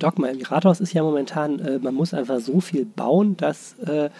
Dogma 0.00 0.28
im 0.28 0.42
Rathaus 0.42 0.80
ist 0.80 0.92
ja 0.92 1.02
momentan, 1.02 1.60
äh, 1.60 1.78
man 1.78 1.94
muss 1.94 2.12
einfach 2.12 2.40
so 2.40 2.60
viel 2.60 2.84
bauen, 2.84 3.36
dass 3.36 3.78
äh, 3.78 4.10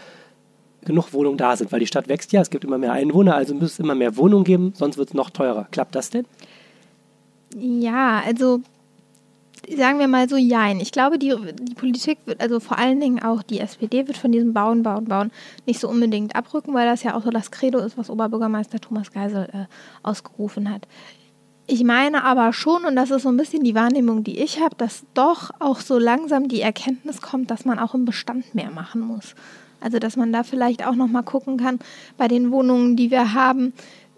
genug 0.84 1.12
Wohnungen 1.12 1.38
da 1.38 1.56
sind, 1.56 1.72
weil 1.72 1.80
die 1.80 1.86
Stadt 1.86 2.08
wächst 2.08 2.32
ja, 2.32 2.40
es 2.40 2.50
gibt 2.50 2.64
immer 2.64 2.78
mehr 2.78 2.92
Einwohner, 2.92 3.34
also 3.34 3.54
muss 3.54 3.72
es 3.72 3.78
immer 3.78 3.94
mehr 3.94 4.16
Wohnungen 4.16 4.44
geben, 4.44 4.72
sonst 4.74 4.96
wird 4.96 5.08
es 5.08 5.14
noch 5.14 5.30
teurer. 5.30 5.68
Klappt 5.70 5.94
das 5.94 6.10
denn? 6.10 6.26
Ja, 7.56 8.22
also 8.24 8.60
sagen 9.76 9.98
wir 9.98 10.08
mal 10.08 10.28
so, 10.28 10.36
jein. 10.36 10.80
Ich 10.80 10.92
glaube, 10.92 11.18
die, 11.18 11.34
die 11.60 11.74
Politik 11.74 12.18
wird, 12.24 12.40
also 12.40 12.60
vor 12.60 12.78
allen 12.78 13.00
Dingen 13.00 13.22
auch 13.22 13.42
die 13.42 13.60
SPD 13.60 14.06
wird 14.06 14.16
von 14.16 14.32
diesem 14.32 14.52
Bauen, 14.52 14.82
Bauen, 14.82 15.04
Bauen 15.04 15.30
nicht 15.66 15.80
so 15.80 15.88
unbedingt 15.88 16.34
abrücken, 16.34 16.74
weil 16.74 16.86
das 16.86 17.02
ja 17.02 17.14
auch 17.14 17.22
so 17.22 17.30
das 17.30 17.50
Credo 17.50 17.78
ist, 17.78 17.98
was 17.98 18.10
Oberbürgermeister 18.10 18.80
Thomas 18.80 19.12
Geisel 19.12 19.48
äh, 19.52 19.66
ausgerufen 20.02 20.70
hat. 20.70 20.86
Ich 21.66 21.84
meine 21.84 22.24
aber 22.24 22.52
schon, 22.52 22.84
und 22.84 22.96
das 22.96 23.10
ist 23.10 23.22
so 23.22 23.28
ein 23.28 23.36
bisschen 23.36 23.62
die 23.62 23.76
Wahrnehmung, 23.76 24.24
die 24.24 24.38
ich 24.40 24.60
habe, 24.60 24.74
dass 24.76 25.04
doch 25.14 25.50
auch 25.60 25.78
so 25.78 25.98
langsam 25.98 26.48
die 26.48 26.62
Erkenntnis 26.62 27.20
kommt, 27.20 27.50
dass 27.50 27.64
man 27.64 27.78
auch 27.78 27.94
im 27.94 28.04
Bestand 28.04 28.54
mehr 28.56 28.70
machen 28.70 29.00
muss. 29.00 29.36
Also 29.80 29.98
dass 29.98 30.16
man 30.16 30.32
da 30.32 30.42
vielleicht 30.42 30.86
auch 30.86 30.94
noch 30.94 31.08
mal 31.08 31.22
gucken 31.22 31.56
kann 31.56 31.78
bei 32.16 32.28
den 32.28 32.50
Wohnungen, 32.50 32.96
die 32.96 33.10
wir 33.10 33.34
haben. 33.34 33.72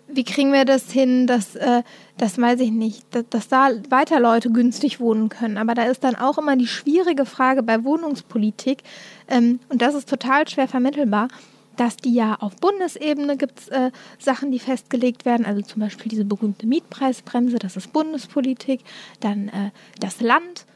Wie 0.09 0.25
kriegen 0.25 0.53
wir 0.53 0.65
das 0.65 0.91
hin, 0.91 1.27
dass, 1.27 1.57
äh, 1.57 1.83
das 2.19 2.39
weiß 2.39 2.61
ich 2.61 2.71
nicht, 2.71 3.03
dass, 3.15 3.25
dass 3.31 3.49
da 3.49 3.71
weiter 3.89 4.21
Leute 4.21 4.51
günstig 4.51 5.01
wohnen 5.01 5.31
können. 5.31 5.57
Aber 5.57 5.75
da 5.75 5.85
ist 5.85 6.05
dann 6.05 6.17
auch 6.17 6.37
immer 6.37 6.57
die 6.57 6.67
schwierige 6.67 7.25
Frage 7.25 7.63
bei 7.63 7.83
Wohnungspolitik, 7.83 8.83
ähm, 9.29 9.61
und 9.71 9.81
das 9.81 9.95
ist 9.95 10.09
total 10.09 10.47
schwer 10.49 10.69
vermittelbar, 10.69 11.29
dass 11.77 11.97
die 11.97 12.15
ja 12.15 12.37
auf 12.41 12.57
Bundesebene 12.57 13.37
gibt 13.37 13.61
es 13.61 13.69
äh, 13.69 13.91
Sachen, 14.19 14.53
die 14.53 14.59
festgelegt 14.59 15.25
werden, 15.25 15.47
also 15.47 15.63
zum 15.63 15.81
Beispiel 15.81 16.11
diese 16.11 16.25
berühmte 16.25 16.67
Mietpreisbremse, 16.67 17.59
das 17.59 17.77
ist 17.77 17.93
Bundespolitik, 17.93 18.81
dann 19.21 19.49
äh, 19.49 19.71
das 20.01 20.21
Land 20.21 20.67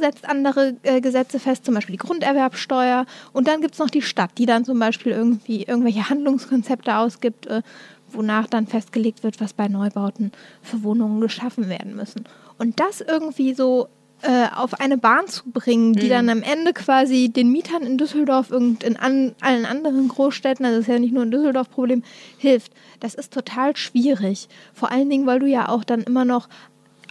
setzt 0.00 0.28
andere 0.28 0.76
äh, 0.82 1.00
Gesetze 1.00 1.38
fest, 1.38 1.64
zum 1.64 1.74
Beispiel 1.74 1.94
die 1.94 2.06
Grunderwerbsteuer. 2.06 3.06
Und 3.32 3.48
dann 3.48 3.60
gibt 3.60 3.74
es 3.74 3.80
noch 3.80 3.90
die 3.90 4.02
Stadt, 4.02 4.30
die 4.38 4.46
dann 4.46 4.64
zum 4.64 4.78
Beispiel 4.78 5.12
irgendwie 5.12 5.64
irgendwelche 5.64 6.08
Handlungskonzepte 6.08 6.96
ausgibt, 6.96 7.46
äh, 7.46 7.62
wonach 8.10 8.46
dann 8.46 8.66
festgelegt 8.66 9.22
wird, 9.22 9.40
was 9.40 9.52
bei 9.52 9.68
Neubauten 9.68 10.32
für 10.62 10.82
Wohnungen 10.82 11.20
geschaffen 11.20 11.68
werden 11.68 11.94
müssen. 11.94 12.24
Und 12.58 12.80
das 12.80 13.00
irgendwie 13.00 13.54
so 13.54 13.88
äh, 14.22 14.48
auf 14.54 14.80
eine 14.80 14.98
Bahn 14.98 15.28
zu 15.28 15.48
bringen, 15.50 15.92
die 15.92 16.06
mhm. 16.06 16.10
dann 16.10 16.28
am 16.28 16.42
Ende 16.42 16.72
quasi 16.72 17.28
den 17.28 17.52
Mietern 17.52 17.82
in 17.82 17.98
Düsseldorf 17.98 18.50
und 18.50 18.82
in 18.82 18.96
an, 18.96 19.34
allen 19.40 19.64
anderen 19.64 20.08
Großstädten, 20.08 20.64
also 20.66 20.78
das 20.78 20.88
ist 20.88 20.92
ja 20.92 20.98
nicht 20.98 21.14
nur 21.14 21.22
ein 21.22 21.30
Düsseldorf-Problem, 21.30 22.02
hilft. 22.36 22.72
Das 22.98 23.14
ist 23.14 23.32
total 23.32 23.76
schwierig. 23.76 24.48
Vor 24.74 24.90
allen 24.90 25.08
Dingen, 25.08 25.26
weil 25.26 25.38
du 25.38 25.46
ja 25.46 25.68
auch 25.68 25.84
dann 25.84 26.02
immer 26.02 26.24
noch 26.24 26.48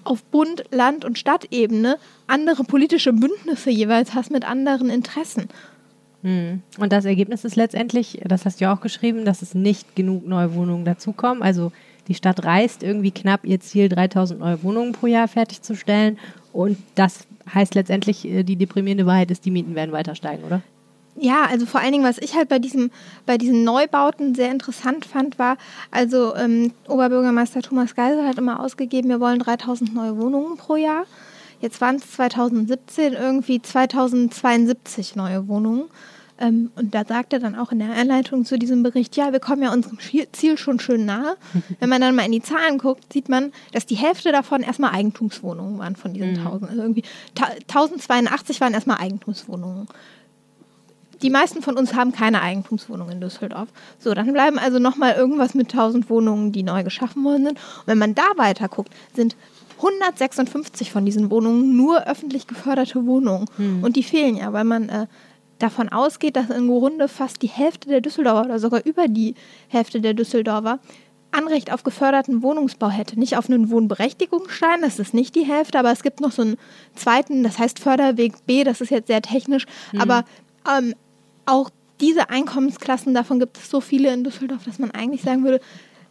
auf 0.04 0.24
Bund, 0.26 0.64
Land 0.72 1.06
und 1.06 1.18
Stadtebene 1.18 1.98
andere 2.28 2.64
politische 2.64 3.14
Bündnisse 3.14 3.70
jeweils 3.70 4.14
hast 4.14 4.32
mit 4.32 4.48
anderen 4.48 4.90
Interessen. 4.90 5.50
Hm. 6.24 6.62
Und 6.78 6.92
das 6.92 7.06
Ergebnis 7.06 7.46
ist 7.46 7.56
letztendlich, 7.56 8.20
das 8.26 8.46
hast 8.46 8.60
du 8.60 8.66
ja 8.66 8.74
auch 8.74 8.82
geschrieben, 8.82 9.26
dass 9.26 9.42
es 9.42 9.54
nicht 9.56 9.96
genug 9.96 10.28
neue 10.28 10.54
Wohnungen 10.54 10.86
dazukommen. 10.86 11.44
Also 11.44 11.72
die 12.08 12.16
Stadt 12.16 12.44
reißt 12.44 12.84
irgendwie 12.84 13.12
knapp 13.12 13.46
ihr 13.46 13.60
Ziel, 13.60 13.90
3000 13.90 14.40
neue 14.40 14.64
Wohnungen 14.64 14.94
pro 14.94 15.08
Jahr 15.08 15.28
fertigzustellen. 15.28 16.18
Und 16.54 16.78
das 16.96 17.28
heißt 17.54 17.76
letztendlich, 17.76 18.26
äh, 18.26 18.44
die 18.44 18.56
deprimierende 18.56 19.06
Wahrheit 19.06 19.32
ist, 19.32 19.46
die 19.46 19.52
Mieten 19.52 19.76
werden 19.76 19.92
weiter 19.92 20.16
steigen, 20.16 20.44
oder? 20.44 20.62
Ja, 21.20 21.46
also 21.50 21.66
vor 21.66 21.82
allen 21.82 21.94
Dingen, 21.94 22.04
was 22.04 22.20
ich 22.20 22.36
halt 22.36 22.48
bei, 22.48 22.60
diesem, 22.60 22.92
bei 23.26 23.40
diesen 23.40 23.64
Neubauten 23.64 24.36
sehr 24.36 24.52
interessant 24.52 25.04
fand, 25.06 25.40
war, 25.40 25.58
also 25.90 26.36
ähm, 26.36 26.72
Oberbürgermeister 26.88 27.62
Thomas 27.62 27.96
Geisel 27.96 28.24
hat 28.28 28.38
immer 28.38 28.60
ausgegeben, 28.60 29.10
wir 29.10 29.20
wollen 29.20 29.40
3000 29.40 29.96
neue 29.96 30.18
Wohnungen 30.18 30.58
pro 30.58 30.76
Jahr. 30.76 31.06
Jetzt 31.60 31.82
waren 31.82 31.96
es 31.96 32.12
2017 32.12 33.14
irgendwie 33.14 33.62
2072 33.62 35.16
neue 35.16 35.48
Wohnungen. 35.48 35.86
Ähm, 36.40 36.72
und 36.76 36.94
da 36.94 37.04
sagt 37.04 37.34
er 37.34 37.40
dann 37.40 37.56
auch 37.56 37.72
in 37.72 37.80
der 37.80 37.92
Einleitung 37.92 38.46
zu 38.46 38.60
diesem 38.60 38.84
Bericht, 38.84 39.16
ja, 39.18 39.32
wir 39.32 39.40
kommen 39.40 39.64
ja 39.64 39.74
unserem 39.74 39.98
Ziel 40.32 40.58
schon 40.58 40.80
schön 40.80 41.06
nahe. 41.06 41.36
Wenn 41.80 41.90
man 41.90 42.02
dann 42.02 42.16
mal 42.16 42.26
in 42.26 42.32
die 42.32 42.42
Zahlen 42.42 42.78
guckt, 42.78 43.12
sieht 43.12 43.28
man, 43.28 43.52
dass 43.72 43.86
die 43.86 43.96
Hälfte 43.96 44.32
davon 44.32 44.62
erstmal 44.62 44.92
Eigentumswohnungen 44.92 45.80
waren 45.80 45.96
von 45.96 46.14
diesen 46.14 46.34
mhm. 46.34 46.48
1000. 46.48 46.70
Also 46.70 46.82
irgendwie 46.84 47.04
1082 47.36 48.62
waren 48.62 48.74
erstmal 48.74 48.98
Eigentumswohnungen 48.98 49.88
die 51.22 51.30
meisten 51.30 51.62
von 51.62 51.78
uns 51.78 51.94
haben 51.94 52.12
keine 52.12 52.42
Eigentumswohnung 52.42 53.10
in 53.10 53.22
Düsseldorf. 53.22 53.70
So, 54.00 54.14
dann 54.14 54.32
bleiben 54.34 54.60
also 54.60 54.80
nochmal 54.80 55.16
irgendwas 55.16 55.54
mit 55.54 55.72
1000 55.72 56.10
Wohnungen, 56.10 56.52
die 56.52 56.64
neu 56.64 56.84
geschaffen 56.84 57.24
worden 57.24 57.46
sind. 57.46 57.58
Und 57.58 57.88
wenn 57.88 57.98
man 57.98 58.16
da 58.16 58.26
weiter 58.36 58.68
guckt, 58.68 58.94
sind 59.16 59.36
156 59.78 60.92
von 60.92 61.06
diesen 61.06 61.30
Wohnungen 61.32 61.76
nur 61.76 62.08
öffentlich 62.08 62.48
geförderte 62.48 63.06
Wohnungen. 63.06 63.46
Hm. 63.58 63.84
Und 63.84 63.96
die 63.96 64.04
fehlen 64.04 64.36
ja, 64.38 64.52
weil 64.54 64.64
man 64.64 64.90
äh, 64.90 65.08
davon 65.60 65.90
ausgeht, 65.90 66.36
dass 66.36 66.50
in 66.50 66.68
Grunde 66.68 67.08
fast 67.08 67.42
die 67.42 67.48
Hälfte 67.48 67.90
der 67.90 68.02
Düsseldorfer 68.02 68.46
oder 68.46 68.60
sogar 68.60 68.86
über 68.86 69.08
die 69.08 69.36
Hälfte 69.68 70.02
der 70.02 70.14
Düsseldorfer 70.14 70.80
Anrecht 71.32 71.72
auf 71.72 71.84
geförderten 71.84 72.42
Wohnungsbau 72.42 72.90
hätte. 72.90 73.20
Nicht 73.20 73.38
auf 73.38 73.50
einen 73.50 73.70
Wohnberechtigungsschein, 73.70 74.82
das 74.82 74.98
ist 74.98 75.14
nicht 75.14 75.36
die 75.36 75.46
Hälfte, 75.46 75.78
aber 75.78 75.92
es 75.92 76.02
gibt 76.02 76.22
noch 76.22 76.32
so 76.32 76.42
einen 76.42 76.58
zweiten, 76.96 77.44
das 77.44 77.60
heißt 77.60 77.80
Förderweg 77.80 78.46
B, 78.46 78.64
das 78.64 78.82
ist 78.82 78.92
jetzt 78.92 79.08
sehr 79.08 79.22
technisch, 79.22 79.66
aber 79.98 80.24
ähm, 80.78 80.96
auch 81.46 81.70
diese 82.00 82.30
Einkommensklassen, 82.30 83.14
davon 83.14 83.40
gibt 83.40 83.58
es 83.58 83.70
so 83.70 83.82
viele 83.82 84.14
in 84.14 84.24
Düsseldorf, 84.24 84.64
dass 84.64 84.80
man 84.80 84.92
eigentlich 84.92 85.22
sagen 85.22 85.44
würde, 85.44 85.60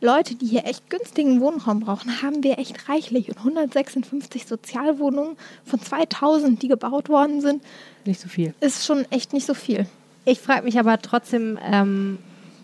Leute, 0.07 0.37
die 0.37 0.47
hier 0.47 0.65
echt 0.67 0.89
günstigen 0.89 1.41
Wohnraum 1.41 1.81
brauchen, 1.81 2.23
haben 2.23 2.45
wir 2.45 2.59
echt 2.61 2.89
reichlich. 2.89 3.29
Und 3.29 3.39
156 3.39 4.47
Sozialwohnungen 4.47 5.37
von 5.65 5.81
2000, 5.81 6.63
die 6.63 6.69
gebaut 6.69 7.09
worden 7.09 7.41
sind, 7.41 7.61
Nicht 8.05 8.21
so 8.21 8.29
viel. 8.29 8.55
ist 8.61 8.87
schon 8.87 9.05
echt 9.11 9.33
nicht 9.33 9.47
so 9.47 9.53
viel. 9.55 9.87
Ich 10.25 10.39
frage 10.39 10.63
mich 10.63 10.79
aber 10.79 10.99
trotzdem, 11.03 11.59
ähm, 11.73 12.19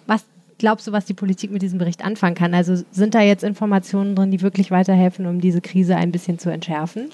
was 0.07 0.25
glaubst 0.59 0.87
du, 0.87 0.93
was 0.93 1.05
die 1.05 1.15
Politik 1.15 1.51
mit 1.51 1.63
diesem 1.63 1.79
Bericht 1.81 2.05
anfangen 2.05 2.37
kann? 2.37 2.55
Also 2.55 2.81
sind 2.93 3.15
da 3.15 3.21
jetzt 3.23 3.43
Informationen 3.43 4.15
drin, 4.15 4.31
die 4.31 4.41
wirklich 4.41 4.71
weiterhelfen, 4.71 5.27
um 5.27 5.41
diese 5.41 5.61
Krise 5.61 5.97
ein 5.97 6.13
bisschen 6.13 6.39
zu 6.39 6.49
entschärfen? 6.49 7.11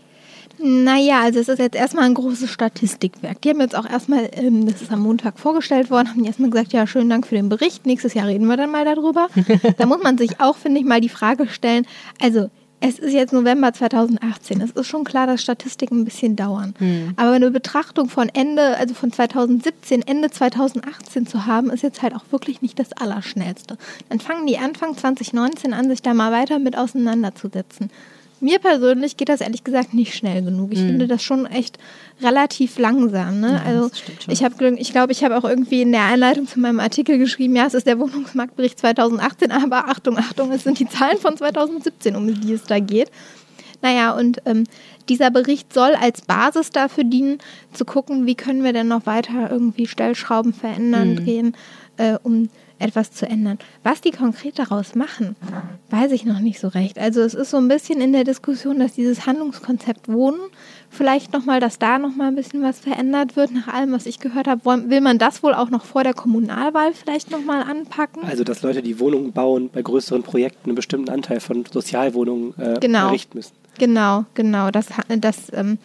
Naja, 0.60 1.22
also 1.22 1.40
es 1.40 1.48
ist 1.48 1.58
jetzt 1.58 1.76
erstmal 1.76 2.04
ein 2.04 2.14
großes 2.14 2.50
Statistikwerk. 2.50 3.40
Die 3.42 3.50
haben 3.50 3.60
jetzt 3.60 3.76
auch 3.76 3.88
erstmal, 3.88 4.28
ähm, 4.32 4.66
das 4.66 4.82
ist 4.82 4.92
am 4.92 5.00
Montag 5.00 5.38
vorgestellt 5.38 5.90
worden, 5.90 6.08
haben 6.08 6.22
die 6.22 6.26
erstmal 6.26 6.50
gesagt, 6.50 6.72
ja, 6.72 6.86
schönen 6.86 7.10
Dank 7.10 7.26
für 7.26 7.34
den 7.34 7.48
Bericht. 7.48 7.86
Nächstes 7.86 8.14
Jahr 8.14 8.26
reden 8.26 8.46
wir 8.46 8.56
dann 8.56 8.70
mal 8.70 8.84
darüber. 8.84 9.28
da 9.78 9.86
muss 9.86 10.02
man 10.02 10.18
sich 10.18 10.40
auch, 10.40 10.56
finde 10.56 10.80
ich, 10.80 10.86
mal 10.86 11.00
die 11.00 11.08
Frage 11.08 11.48
stellen, 11.48 11.86
also 12.20 12.50
es 12.80 12.98
ist 12.98 13.12
jetzt 13.12 13.32
November 13.32 13.72
2018. 13.72 14.60
Es 14.60 14.70
ist 14.70 14.86
schon 14.86 15.04
klar, 15.04 15.26
dass 15.26 15.42
Statistiken 15.42 16.00
ein 16.00 16.04
bisschen 16.04 16.36
dauern. 16.36 16.74
Aber 17.16 17.32
eine 17.32 17.50
Betrachtung 17.50 18.08
von 18.08 18.28
Ende, 18.28 18.76
also 18.76 18.94
von 18.94 19.12
2017, 19.12 20.02
Ende 20.02 20.30
2018 20.30 21.26
zu 21.26 21.46
haben, 21.46 21.70
ist 21.70 21.82
jetzt 21.82 22.02
halt 22.02 22.14
auch 22.14 22.24
wirklich 22.30 22.62
nicht 22.62 22.78
das 22.78 22.92
Allerschnellste. 22.92 23.76
Dann 24.08 24.20
fangen 24.20 24.46
die 24.46 24.58
Anfang 24.58 24.96
2019 24.96 25.74
an, 25.74 25.88
sich 25.88 26.02
da 26.02 26.14
mal 26.14 26.30
weiter 26.30 26.60
mit 26.60 26.78
auseinanderzusetzen. 26.78 27.90
Mir 28.40 28.58
persönlich 28.58 29.16
geht 29.16 29.28
das 29.28 29.40
ehrlich 29.40 29.64
gesagt 29.64 29.94
nicht 29.94 30.14
schnell 30.14 30.42
genug. 30.42 30.72
Ich 30.72 30.78
finde 30.78 31.06
das 31.06 31.22
schon 31.22 31.46
echt 31.46 31.78
relativ 32.22 32.78
langsam. 32.78 33.40
Ne? 33.40 33.60
also 33.64 33.90
stimmt 33.94 34.22
schon. 34.22 34.32
ich 34.32 34.44
habe, 34.44 34.76
ich 34.76 34.92
glaube, 34.92 35.12
ich 35.12 35.24
habe 35.24 35.36
auch 35.36 35.44
irgendwie 35.44 35.82
in 35.82 35.92
der 35.92 36.04
Einleitung 36.04 36.46
zu 36.46 36.60
meinem 36.60 36.80
Artikel 36.80 37.18
geschrieben, 37.18 37.56
ja, 37.56 37.66
es 37.66 37.74
ist 37.74 37.86
der 37.86 37.98
Wohnungsmarktbericht 37.98 38.78
2018, 38.78 39.50
aber 39.50 39.88
Achtung, 39.88 40.18
Achtung, 40.18 40.52
es 40.52 40.64
sind 40.64 40.78
die 40.78 40.88
Zahlen 40.88 41.18
von 41.18 41.36
2017, 41.36 42.16
um 42.16 42.40
die 42.40 42.52
es 42.52 42.64
da 42.64 42.78
geht. 42.78 43.10
Naja, 43.82 44.12
und 44.12 44.42
ähm, 44.44 44.64
dieser 45.08 45.30
Bericht 45.30 45.72
soll 45.72 45.94
als 45.94 46.22
Basis 46.22 46.70
dafür 46.70 47.04
dienen, 47.04 47.38
zu 47.72 47.84
gucken, 47.84 48.26
wie 48.26 48.34
können 48.34 48.64
wir 48.64 48.72
denn 48.72 48.88
noch 48.88 49.06
weiter 49.06 49.50
irgendwie 49.50 49.86
Stellschrauben 49.86 50.52
verändern, 50.52 51.16
drehen, 51.16 51.56
äh, 51.96 52.18
um 52.22 52.48
etwas 52.78 53.10
zu 53.12 53.26
ändern. 53.26 53.58
Was 53.82 54.00
die 54.00 54.10
konkret 54.10 54.58
daraus 54.58 54.94
machen, 54.94 55.36
weiß 55.90 56.12
ich 56.12 56.24
noch 56.24 56.38
nicht 56.40 56.60
so 56.60 56.68
recht. 56.68 56.98
Also 56.98 57.20
es 57.22 57.34
ist 57.34 57.50
so 57.50 57.56
ein 57.56 57.68
bisschen 57.68 58.00
in 58.00 58.12
der 58.12 58.24
Diskussion, 58.24 58.78
dass 58.78 58.92
dieses 58.94 59.26
Handlungskonzept 59.26 60.08
Wohnen, 60.08 60.38
vielleicht 60.90 61.32
nochmal, 61.32 61.60
dass 61.60 61.78
da 61.78 61.98
nochmal 61.98 62.28
ein 62.28 62.34
bisschen 62.34 62.62
was 62.62 62.78
verändert 62.78 63.36
wird. 63.36 63.50
Nach 63.52 63.68
allem, 63.68 63.92
was 63.92 64.06
ich 64.06 64.20
gehört 64.20 64.46
habe, 64.46 64.64
will 64.90 65.00
man 65.00 65.18
das 65.18 65.42
wohl 65.42 65.54
auch 65.54 65.70
noch 65.70 65.84
vor 65.84 66.04
der 66.04 66.14
Kommunalwahl 66.14 66.92
vielleicht 66.92 67.30
nochmal 67.30 67.62
anpacken. 67.62 68.22
Also, 68.24 68.44
dass 68.44 68.62
Leute, 68.62 68.82
die 68.82 69.00
Wohnungen 69.00 69.32
bauen, 69.32 69.70
bei 69.72 69.82
größeren 69.82 70.22
Projekten 70.22 70.70
einen 70.70 70.76
bestimmten 70.76 71.10
Anteil 71.10 71.40
von 71.40 71.64
Sozialwohnungen 71.70 72.54
äh, 72.58 72.78
Genau. 72.80 73.08
errichten 73.08 73.38
müssen. 73.38 73.52
Genau, 73.78 74.24
genau. 74.34 74.70
Das, 74.70 74.86
das 75.20 75.52
ähm, 75.52 75.78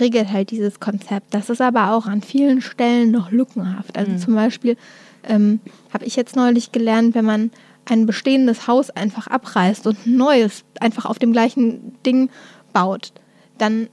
regelt 0.00 0.32
halt 0.32 0.50
dieses 0.50 0.80
Konzept. 0.80 1.34
Das 1.34 1.50
ist 1.50 1.60
aber 1.60 1.92
auch 1.92 2.06
an 2.06 2.22
vielen 2.22 2.60
Stellen 2.62 3.10
noch 3.10 3.30
lückenhaft. 3.30 3.96
Also 3.96 4.16
zum 4.16 4.34
Beispiel 4.34 4.76
ähm, 5.24 5.60
habe 5.92 6.04
ich 6.04 6.16
jetzt 6.16 6.36
neulich 6.36 6.72
gelernt, 6.72 7.14
wenn 7.14 7.24
man 7.24 7.50
ein 7.84 8.06
bestehendes 8.06 8.66
Haus 8.66 8.90
einfach 8.90 9.26
abreißt 9.26 9.86
und 9.86 10.06
ein 10.06 10.16
neues 10.16 10.64
einfach 10.80 11.04
auf 11.04 11.18
dem 11.18 11.32
gleichen 11.32 11.96
Ding 12.04 12.30
baut, 12.72 13.12
dann 13.58 13.88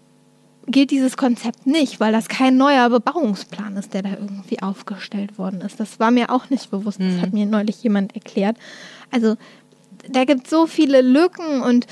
gilt 0.68 0.92
dieses 0.92 1.18
Konzept 1.18 1.66
nicht, 1.66 2.00
weil 2.00 2.12
das 2.12 2.28
kein 2.28 2.58
neuer 2.58 2.90
Bebauungsplan 2.90 3.76
ist, 3.78 3.94
der 3.94 4.04
da 4.04 4.12
irgendwie 4.12 4.62
aufgestellt 4.62 5.38
worden 5.38 5.62
ist. 5.62 5.80
Das 5.80 6.00
war 6.00 6.12
mir 6.12 6.30
auch 6.30 6.50
nicht 6.52 6.70
bewusst. 6.70 7.00
Das 7.00 7.22
hat 7.22 7.34
mir 7.34 7.48
neulich 7.48 7.82
jemand 7.82 8.14
erklärt. 8.14 8.58
Also 9.10 9.36
da 10.08 10.26
gibt 10.26 10.46
es 10.46 10.50
so 10.52 10.68
viele 10.68 11.02
Lücken 11.02 11.62
und 11.62 11.88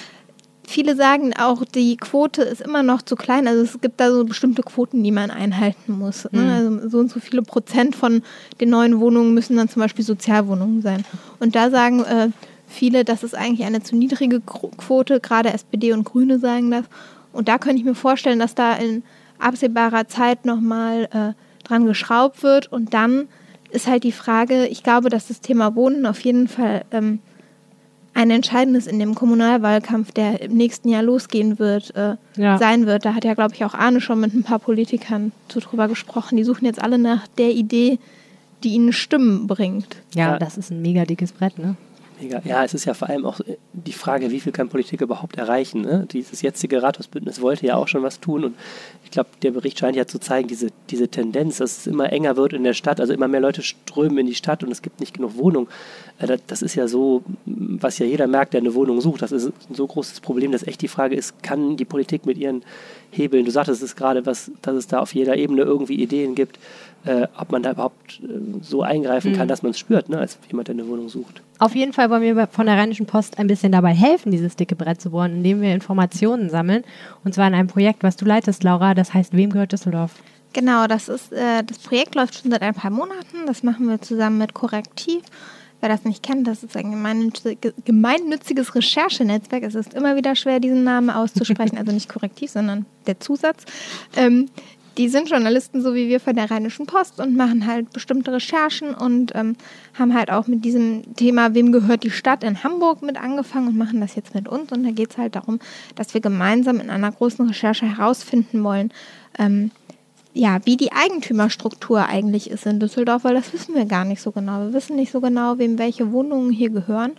viele 0.68 0.96
sagen 0.96 1.34
auch, 1.36 1.64
die 1.66 1.98
Quote 1.98 2.44
ist 2.44 2.62
immer 2.62 2.84
noch 2.84 3.02
zu 3.02 3.16
klein. 3.16 3.48
Also 3.48 3.64
es 3.64 3.82
gibt 3.82 4.00
da 4.00 4.12
so 4.12 4.24
bestimmte 4.26 4.62
Quoten, 4.62 5.02
die 5.04 5.12
man 5.12 5.32
einhalten 5.32 5.94
muss. 5.98 6.28
Ne? 6.32 6.54
Also 6.54 6.90
so 6.90 7.00
und 7.00 7.10
so 7.10 7.20
viele 7.20 7.42
Prozent 7.42 7.96
von 7.96 8.22
den 8.62 8.70
neuen 8.70 9.00
Wohnungen 9.00 9.34
müssen 9.34 9.58
dann 9.58 9.70
zum 9.70 9.82
Beispiel 9.82 10.06
Sozialwohnungen 10.06 10.82
sein. 10.82 11.04
Und 11.40 11.56
da 11.56 11.70
sagen 11.72 12.04
äh, 12.04 12.30
viele, 12.68 13.04
das 13.06 13.24
ist 13.24 13.34
eigentlich 13.34 13.66
eine 13.66 13.82
zu 13.82 13.96
niedrige 13.96 14.38
Qu- 14.38 14.76
Quote. 14.78 15.20
Gerade 15.22 15.52
SPD 15.54 15.94
und 15.94 16.04
Grüne 16.04 16.38
sagen 16.38 16.70
das. 16.70 16.86
Und 17.34 17.48
da 17.48 17.58
könnte 17.58 17.78
ich 17.80 17.86
mir 17.86 17.96
vorstellen, 17.96 18.40
dass 18.40 18.54
da 18.54 18.74
in 18.74 19.04
absehbarer 19.40 20.08
Zeit 20.08 20.46
nochmal 20.46 21.08
äh, 21.14 21.66
dran 21.68 21.86
geschraubt 21.86 22.44
wird. 22.44 22.72
Und 22.72 22.94
dann 22.94 23.28
ist 23.70 23.88
halt 23.88 24.04
die 24.04 24.12
Frage, 24.12 24.68
ich 24.68 24.84
glaube, 24.84 25.10
dass 25.10 25.28
das 25.28 25.42
Thema 25.42 25.76
Wohnen 25.76 26.06
auf 26.06 26.20
jeden 26.22 26.48
Fall 26.48 26.84
ähm, 26.92 27.20
ein 28.18 28.32
entscheidendes 28.32 28.88
in 28.88 28.98
dem 28.98 29.14
Kommunalwahlkampf, 29.14 30.12
der 30.12 30.42
im 30.42 30.54
nächsten 30.58 30.90
Jahr 30.90 31.04
losgehen 31.04 31.60
wird, 31.60 31.96
äh, 31.96 32.16
Ja. 32.36 32.58
sein 32.58 32.88
wird. 32.88 33.06
Da 33.06 33.14
hat 33.14 33.24
ja, 33.24 33.36
glaube 33.36 33.54
ich, 33.54 33.64
auch 33.64 33.76
Arne 33.76 34.02
schon 34.02 34.20
mit 34.20 34.34
ein 34.34 34.42
paar 34.44 34.58
Politikern 34.58 35.32
so 35.52 35.60
drüber 35.60 35.88
gesprochen. 35.88 36.36
Die 36.36 36.44
suchen 36.44 36.66
jetzt 36.66 36.82
alle 36.82 36.98
nach 36.98 37.28
der 37.38 37.52
Idee, 37.52 38.00
die 38.64 38.70
ihnen 38.70 38.92
Stimmen 38.92 39.46
bringt. 39.46 39.98
Ja, 40.16 40.32
Ja. 40.32 40.40
das 40.40 40.58
ist 40.58 40.72
ein 40.72 40.82
mega 40.82 41.06
dickes 41.06 41.32
Brett, 41.32 41.60
ne? 41.60 41.76
Mega. 42.20 42.42
Ja, 42.44 42.64
es 42.64 42.74
ist 42.74 42.86
ja 42.86 42.96
vor 42.96 43.08
allem 43.08 43.24
auch 43.26 43.40
äh, 43.42 43.57
die 43.88 43.94
Frage, 43.94 44.30
wie 44.32 44.40
viel 44.40 44.52
kann 44.52 44.70
Politik 44.70 45.02
überhaupt 45.02 45.38
erreichen. 45.38 45.82
Ne? 45.82 46.06
Dieses 46.12 46.42
jetzige 46.42 46.84
Rathausbündnis 46.84 47.42
wollte 47.42 47.66
ja 47.66 47.76
auch 47.76 47.88
schon 47.88 48.04
was 48.04 48.20
tun 48.20 48.44
und 48.44 48.56
ich 49.04 49.12
glaube, 49.12 49.30
der 49.42 49.52
Bericht 49.52 49.80
scheint 49.80 49.96
ja 49.96 50.06
zu 50.06 50.20
zeigen, 50.20 50.48
diese, 50.48 50.68
diese 50.90 51.08
Tendenz, 51.08 51.58
dass 51.58 51.80
es 51.80 51.88
immer 51.88 52.12
enger 52.12 52.36
wird 52.36 52.54
in 52.54 52.64
der 52.64 52.74
Stadt, 52.74 53.00
also 53.00 53.14
immer 53.14 53.28
mehr 53.28 53.40
Leute 53.40 53.64
strömen 53.64 54.18
in 54.20 54.28
die 54.28 54.36
Stadt 54.36 54.64
und 54.64 54.72
es 54.72 54.82
gibt 54.82 55.00
nicht 55.00 55.14
genug 55.16 55.38
Wohnung. 55.38 55.68
Äh, 56.20 56.38
das- 56.46 56.62
ist 56.62 56.76
ja 56.76 56.88
so, 56.88 57.24
was 57.46 57.98
ja 58.00 58.06
jeder 58.06 58.28
merkt, 58.28 58.54
der 58.54 58.62
eine 58.62 58.74
Wohnung 58.74 59.00
sucht. 59.00 59.22
Das 59.22 59.32
ist 59.32 59.48
ein 59.48 59.76
so 59.76 59.88
großes 59.88 60.20
Problem, 60.20 60.52
dass 60.52 60.68
echt 60.68 60.82
die 60.82 60.88
Frage 60.90 61.16
ist, 61.16 61.42
kann 61.44 61.78
die 61.78 61.86
Politik 61.86 62.26
mit 62.26 62.38
ihren 62.38 62.64
Hebeln, 63.12 63.46
du 63.46 63.52
sagtest 63.52 63.82
es 63.82 63.96
gerade, 63.96 64.26
was, 64.26 64.52
dass 64.62 64.76
es 64.76 64.88
da 64.88 65.00
auf 65.00 65.14
jeder 65.16 65.38
Ebene 65.38 65.62
irgendwie 65.62 65.96
Ideen 65.96 66.36
gibt, 66.36 66.60
äh, 67.06 67.28
ob 67.38 67.52
man 67.52 67.64
da 67.64 67.72
überhaupt 67.72 68.22
äh, 68.24 68.28
so 68.62 68.82
eingreifen 68.82 69.34
kann, 69.34 69.48
dass 69.48 69.64
man 69.64 69.72
es 69.72 69.80
spürt, 69.80 70.10
ne, 70.10 70.18
als 70.20 70.38
jemand, 70.50 70.68
der 70.68 70.76
eine 70.76 70.88
Wohnung 70.88 71.10
sucht. 71.10 71.42
Auf 71.60 71.76
jeden 71.76 71.94
Fall 71.94 72.10
wollen 72.10 72.22
wir 72.22 72.48
von 72.48 72.66
der 72.66 72.78
Rheinischen 72.78 73.06
Post 73.06 73.40
ein 73.40 73.48
bisschen 73.48 73.72
dabei 73.72 73.94
helfen, 73.94 74.32
dieses 74.32 74.56
dicke 74.56 74.76
Brett 74.76 75.02
zu 75.02 75.12
bohren, 75.12 75.38
indem 75.38 75.62
wir 75.62 75.74
Informationen 75.74 76.50
sammeln. 76.50 76.84
Und 77.24 77.34
zwar 77.34 77.48
in 77.48 77.54
einem 77.54 77.68
Projekt, 77.68 78.04
was 78.04 78.16
du 78.16 78.26
leitest, 78.26 78.64
Laura, 78.64 78.94
das 78.94 79.14
heißt 79.14 79.36
Wem 79.36 79.52
gehört 79.52 79.72
Düsseldorf? 79.72 80.12
Genau, 80.54 80.88
das 80.88 81.10
ist 81.10 81.32
äh, 81.34 81.64
das 81.64 81.78
Projekt 81.80 82.16
läuft 82.16 82.36
schon 82.42 82.52
seit 82.52 82.62
ein 82.62 82.74
paar 82.74 82.92
Monaten. 82.92 83.46
Das 83.46 83.64
machen 83.64 83.88
wir 83.88 84.02
zusammen 84.02 84.38
mit 84.38 84.54
Korrektiv. 84.54 85.22
Wer 85.80 85.90
das 85.90 86.06
nicht 86.06 86.24
kennt, 86.24 86.48
das 86.48 86.64
ist 86.64 86.76
ein 86.76 86.92
gemeinnützige- 86.92 87.74
gemeinnütziges 87.86 88.74
Recherchenetzwerk. 88.74 89.62
Es 89.62 89.76
ist 89.76 89.94
immer 89.94 90.16
wieder 90.16 90.36
schwer, 90.36 90.60
diesen 90.60 90.84
Namen 90.84 91.12
auszusprechen. 91.12 91.78
Also 91.78 91.92
nicht 91.92 92.10
Korrektiv, 92.10 92.50
sondern 92.50 92.88
der 93.06 93.20
Zusatz. 93.20 93.66
Ähm, 94.16 94.48
die 94.98 95.10
sind 95.10 95.30
Journalisten, 95.30 95.82
so 95.82 95.94
wie 95.94 96.08
wir 96.08 96.20
von 96.20 96.36
der 96.36 96.50
Rheinischen 96.50 96.88
Post 96.88 97.20
und 97.20 97.36
machen 97.36 97.68
halt 97.68 97.94
bestimmte 97.94 98.34
Recherchen 98.34 98.94
und 98.96 99.34
ähm, 99.36 99.56
haben 99.98 100.14
halt 100.14 100.32
auch 100.32 100.48
mit 100.48 100.66
diesem 100.66 101.16
Thema, 101.16 101.54
wem 101.54 101.72
gehört 101.72 102.04
die 102.04 102.12
Stadt 102.12 102.44
in 102.44 102.64
Hamburg 102.64 103.02
mit 103.04 103.18
angefangen 103.18 103.68
und 103.68 103.78
machen 103.78 104.02
das 104.02 104.16
jetzt 104.16 104.34
mit 104.34 104.48
uns. 104.48 104.72
Und 104.72 104.84
da 104.84 104.92
geht 104.92 105.12
es 105.12 105.18
halt 105.18 105.36
darum, 105.36 105.60
dass 105.96 106.14
wir 106.14 106.22
gemeinsam 106.22 106.80
in 106.80 106.90
einer 106.90 107.12
großen 107.12 107.48
Recherche 107.48 107.86
herausfinden 107.86 108.64
wollen, 108.64 108.92
ähm, 109.38 109.72
ja, 110.34 110.60
wie 110.66 110.78
die 110.78 110.92
Eigentümerstruktur 110.92 112.06
eigentlich 112.06 112.50
ist 112.50 112.66
in 112.66 112.80
Düsseldorf, 112.80 113.24
weil 113.24 113.34
das 113.34 113.54
wissen 113.54 113.76
wir 113.76 113.86
gar 113.86 114.06
nicht 114.06 114.22
so 114.22 114.32
genau. 114.32 114.66
Wir 114.66 114.74
wissen 114.74 114.96
nicht 114.96 115.12
so 115.12 115.22
genau, 115.22 115.58
wem 115.58 115.80
welche 115.80 116.12
Wohnungen 116.12 116.52
hier 116.52 116.70
gehören. 116.70 117.14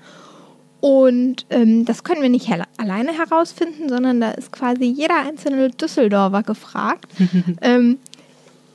Und 0.80 1.46
ähm, 1.50 1.84
das 1.84 2.04
können 2.04 2.22
wir 2.22 2.28
nicht 2.28 2.48
alleine 2.76 3.12
herausfinden, 3.12 3.88
sondern 3.88 4.20
da 4.20 4.30
ist 4.30 4.52
quasi 4.52 4.84
jeder 4.84 5.16
einzelne 5.16 5.70
Düsseldorfer 5.70 6.42
gefragt. 6.44 7.06
ähm, 7.62 7.98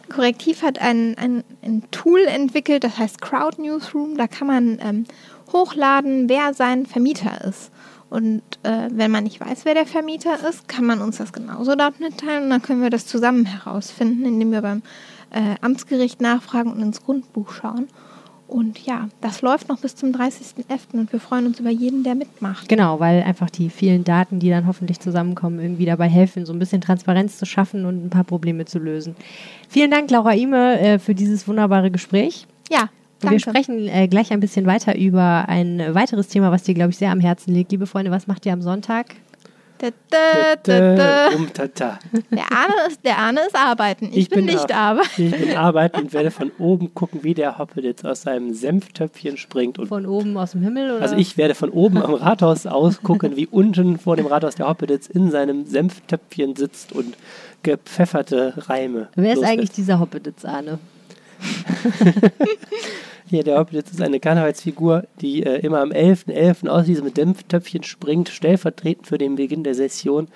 Korrektiv 0.09 0.61
hat 0.61 0.79
ein, 0.79 1.17
ein, 1.17 1.43
ein 1.61 1.83
Tool 1.91 2.19
entwickelt, 2.25 2.83
das 2.83 2.97
heißt 2.97 3.21
Crowd 3.21 3.61
Newsroom. 3.61 4.17
Da 4.17 4.27
kann 4.27 4.47
man 4.47 4.79
ähm, 4.81 5.05
hochladen, 5.51 6.27
wer 6.27 6.53
sein 6.53 6.85
Vermieter 6.85 7.45
ist. 7.45 7.71
Und 8.09 8.43
äh, 8.61 8.89
wenn 8.91 9.09
man 9.09 9.23
nicht 9.23 9.39
weiß, 9.39 9.65
wer 9.65 9.73
der 9.73 9.87
Vermieter 9.87 10.47
ist, 10.47 10.67
kann 10.67 10.85
man 10.85 11.01
uns 11.01 11.17
das 11.17 11.33
genauso 11.33 11.75
dort 11.75 11.99
mitteilen. 11.99 12.43
Und 12.43 12.49
dann 12.51 12.61
können 12.61 12.81
wir 12.81 12.91
das 12.91 13.07
zusammen 13.07 13.45
herausfinden, 13.45 14.25
indem 14.25 14.51
wir 14.51 14.61
beim 14.61 14.83
äh, 15.31 15.55
Amtsgericht 15.61 16.21
nachfragen 16.21 16.71
und 16.71 16.81
ins 16.81 17.01
Grundbuch 17.01 17.51
schauen. 17.53 17.87
Und 18.47 18.85
ja, 18.85 19.09
das 19.21 19.41
läuft 19.41 19.69
noch 19.69 19.79
bis 19.79 19.95
zum 19.95 20.11
30.11. 20.11 20.93
und 20.93 21.11
wir 21.11 21.19
freuen 21.19 21.47
uns 21.47 21.59
über 21.59 21.69
jeden, 21.69 22.03
der 22.03 22.13
mitmacht. 22.13 22.69
Genau, 22.69 22.99
weil 22.99 23.23
einfach 23.23 23.49
die 23.49 23.69
vielen 23.69 24.03
Daten, 24.03 24.39
die 24.39 24.49
dann 24.49 24.67
hoffentlich 24.67 24.99
zusammenkommen, 24.99 25.59
irgendwie 25.59 25.85
dabei 25.85 26.07
helfen, 26.07 26.45
so 26.45 26.53
ein 26.53 26.59
bisschen 26.59 26.81
Transparenz 26.81 27.37
zu 27.37 27.45
schaffen 27.45 27.85
und 27.85 28.05
ein 28.05 28.09
paar 28.09 28.25
Probleme 28.25 28.65
zu 28.65 28.79
lösen. 28.79 29.15
Vielen 29.69 29.89
Dank, 29.91 30.11
Laura 30.11 30.35
Ime, 30.35 30.79
äh, 30.79 30.99
für 30.99 31.15
dieses 31.15 31.47
wunderbare 31.47 31.89
Gespräch. 31.89 32.45
Ja, 32.69 32.89
Und 33.23 33.31
wir 33.31 33.39
sprechen 33.39 33.87
äh, 33.87 34.07
gleich 34.07 34.31
ein 34.31 34.39
bisschen 34.39 34.65
weiter 34.65 34.95
über 34.97 35.45
ein 35.47 35.81
weiteres 35.95 36.27
Thema, 36.27 36.51
was 36.51 36.63
dir, 36.63 36.75
glaube 36.75 36.91
ich, 36.91 36.97
sehr 36.97 37.11
am 37.11 37.21
Herzen 37.21 37.53
liegt. 37.53 37.71
Liebe 37.71 37.87
Freunde, 37.87 38.11
was 38.11 38.27
macht 38.27 38.45
ihr 38.45 38.53
am 38.53 38.61
Sonntag? 38.61 39.15
Da, 39.83 39.89
da, 40.09 40.55
da, 40.55 40.95
da. 40.95 41.35
Um. 41.35 41.49
Der, 42.31 42.51
Arne 42.51 42.73
ist, 42.87 43.03
der 43.03 43.17
Arne 43.17 43.41
ist 43.45 43.53
arbeiten. 43.55 44.11
Ich, 44.13 44.29
bin, 44.29 44.45
nicht 44.45 44.71
auch- 44.73 44.77
arbeiten. 44.77 45.09
Ich 45.17 45.31
bin 45.31 45.57
arbeiten 45.57 45.99
und 45.99 46.13
werde 46.13 46.31
von 46.31 46.51
oben 46.57 46.93
gucken, 46.93 47.23
wie 47.23 47.33
der 47.33 47.57
Hoppeditz 47.57 48.05
aus 48.05 48.21
seinem 48.21 48.53
Senftöpfchen 48.53 49.35
springt. 49.35 49.79
Und 49.79 49.87
Von 49.87 50.05
oben 50.05 50.37
aus 50.37 50.51
dem 50.51 50.61
Himmel? 50.61 50.91
Oder? 50.91 51.01
also 51.01 51.17
ich 51.17 51.35
werde 51.35 51.53
von 51.53 51.69
oben 51.69 52.01
am 52.01 52.13
Rathaus 52.13 52.65
aus 52.65 53.01
gucken, 53.03 53.35
wie 53.35 53.47
unten 53.47 53.99
vor 53.99 54.15
dem 54.15 54.25
Rathaus 54.25 54.55
der 54.55 54.69
Hoppeditz 54.69 55.07
in 55.07 55.31
seinem 55.31 55.65
Senftöpfchen 55.65 56.55
sitzt 56.55 56.93
und 56.93 57.17
gepfefferte 57.63 58.53
Reime. 58.69 59.09
Wer 59.15 59.33
ist 59.33 59.43
eigentlich 59.43 59.71
dieser 59.71 59.99
Hoppeditz, 59.99 60.45
Arne? 60.45 60.79
Hier, 63.25 63.43
der 63.43 63.57
Hoppeditz 63.57 63.91
ist 63.91 64.01
eine 64.01 64.19
Karnevalsfigur, 64.19 65.05
die 65.21 65.43
äh, 65.43 65.59
immer 65.59 65.79
am 65.79 65.91
11.11. 65.91 66.67
aus 66.67 66.85
diesem 66.85 67.13
Dämpftöpfchen 67.13 67.83
springt, 67.83 68.29
stellvertretend 68.29 69.07
für 69.07 69.17
den 69.17 69.35
Beginn 69.35 69.63
der 69.63 69.75
Session 69.75 70.27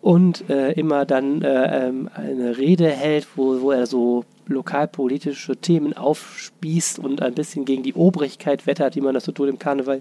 und 0.00 0.48
äh, 0.48 0.72
immer 0.72 1.06
dann 1.06 1.42
äh, 1.42 1.88
ähm, 1.88 2.08
eine 2.14 2.56
Rede 2.56 2.88
hält, 2.88 3.26
wo, 3.36 3.60
wo 3.62 3.72
er 3.72 3.86
so 3.86 4.24
lokalpolitische 4.46 5.56
Themen 5.56 5.94
aufspießt 5.94 6.98
und 6.98 7.20
ein 7.20 7.34
bisschen 7.34 7.64
gegen 7.64 7.82
die 7.82 7.94
Obrigkeit 7.94 8.66
wettert, 8.66 8.96
wie 8.96 9.00
man 9.00 9.14
das 9.14 9.24
so 9.24 9.32
tut 9.32 9.48
im 9.48 9.58
Karneval. 9.58 10.00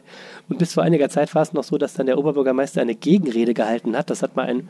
Und 0.49 0.59
bis 0.59 0.73
vor 0.73 0.83
einiger 0.83 1.09
Zeit 1.09 1.33
war 1.35 1.41
es 1.41 1.53
noch 1.53 1.63
so, 1.63 1.77
dass 1.77 1.93
dann 1.93 2.05
der 2.05 2.17
Oberbürgermeister 2.17 2.81
eine 2.81 2.95
Gegenrede 2.95 3.53
gehalten 3.53 3.97
hat. 3.97 4.09
Das 4.09 4.23
hat 4.23 4.35
mal 4.35 4.45
ein 4.45 4.69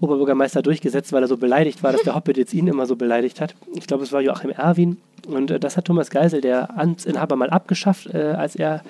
Oberbürgermeister 0.00 0.62
durchgesetzt, 0.62 1.12
weil 1.12 1.22
er 1.22 1.28
so 1.28 1.36
beleidigt 1.36 1.82
war, 1.82 1.92
dass 1.92 2.02
der 2.02 2.14
Hoppeditz 2.16 2.52
ihn 2.52 2.66
immer 2.66 2.86
so 2.86 2.96
beleidigt 2.96 3.40
hat. 3.40 3.54
Ich 3.74 3.86
glaube, 3.86 4.04
es 4.04 4.12
war 4.12 4.20
Joachim 4.20 4.50
Erwin. 4.50 4.98
Und 5.34 5.50
äh, 5.50 5.60
das 5.60 5.76
hat 5.76 5.86
Thomas 5.86 6.10
Geisel, 6.10 6.40
der 6.40 6.78
Amtsinhaber, 6.78 7.36
mal 7.36 7.50
abgeschafft, 7.50 8.06
äh, 8.12 8.34
als 8.36 8.56
er 8.56 8.82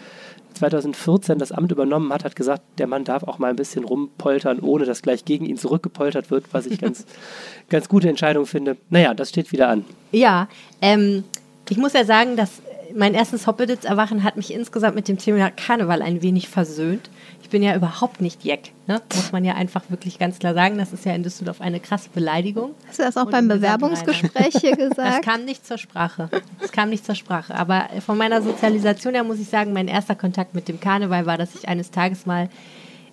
2014 0.54 1.38
das 1.38 1.52
Amt 1.52 1.72
übernommen 1.72 2.12
hat, 2.12 2.24
hat 2.24 2.36
gesagt, 2.36 2.62
der 2.78 2.86
Mann 2.86 3.04
darf 3.04 3.22
auch 3.22 3.38
mal 3.38 3.50
ein 3.50 3.56
bisschen 3.56 3.84
rumpoltern, 3.84 4.60
ohne 4.60 4.84
dass 4.84 5.02
gleich 5.02 5.24
gegen 5.24 5.46
ihn 5.46 5.56
zurückgepoltert 5.56 6.30
wird, 6.30 6.44
was 6.52 6.66
ich 6.66 6.80
ganz, 6.80 7.06
ganz 7.68 7.88
gute 7.88 8.08
Entscheidung 8.08 8.46
finde. 8.46 8.76
Naja, 8.88 9.14
das 9.14 9.30
steht 9.30 9.52
wieder 9.52 9.68
an. 9.68 9.84
Ja, 10.12 10.48
ähm, 10.82 11.24
ich 11.68 11.76
muss 11.76 11.92
ja 11.92 12.04
sagen, 12.04 12.36
dass 12.36 12.62
mein 12.94 13.14
erstes 13.14 13.46
Hoppeditz-Erwachen 13.46 14.24
hat 14.24 14.36
mich 14.36 14.52
insgesamt 14.52 14.94
mit 14.94 15.08
dem 15.08 15.18
Thema 15.18 15.50
Karneval 15.50 16.02
ein 16.02 16.22
wenig 16.22 16.48
versöhnt. 16.48 17.10
Ich 17.42 17.50
bin 17.50 17.62
ja 17.62 17.74
überhaupt 17.74 18.20
nicht 18.20 18.44
Jeck, 18.44 18.72
ne? 18.86 19.00
muss 19.14 19.32
man 19.32 19.44
ja 19.44 19.54
einfach 19.54 19.82
wirklich 19.88 20.18
ganz 20.18 20.38
klar 20.38 20.54
sagen. 20.54 20.78
Das 20.78 20.92
ist 20.92 21.04
ja 21.04 21.12
in 21.14 21.22
Düsseldorf 21.22 21.60
eine 21.60 21.80
krasse 21.80 22.08
Beleidigung. 22.10 22.74
Hast 22.86 22.98
du 22.98 23.02
das 23.02 23.16
auch 23.16 23.24
Und 23.24 23.32
beim 23.32 23.48
Bewerbungsgespräch 23.48 24.54
hier 24.60 24.76
Das 24.76 24.88
gesagt? 24.90 25.24
kam 25.24 25.44
nicht 25.44 25.66
zur 25.66 25.78
Sprache. 25.78 26.28
Das 26.60 26.72
kam 26.72 26.90
nicht 26.90 27.04
zur 27.04 27.14
Sprache. 27.14 27.54
Aber 27.54 27.88
von 28.04 28.16
meiner 28.16 28.42
Sozialisation 28.42 29.14
her 29.14 29.24
muss 29.24 29.38
ich 29.40 29.48
sagen, 29.48 29.72
mein 29.72 29.88
erster 29.88 30.14
Kontakt 30.14 30.54
mit 30.54 30.68
dem 30.68 30.80
Karneval 30.80 31.26
war, 31.26 31.38
dass 31.38 31.54
ich 31.54 31.68
eines 31.68 31.90
Tages 31.90 32.26
mal 32.26 32.48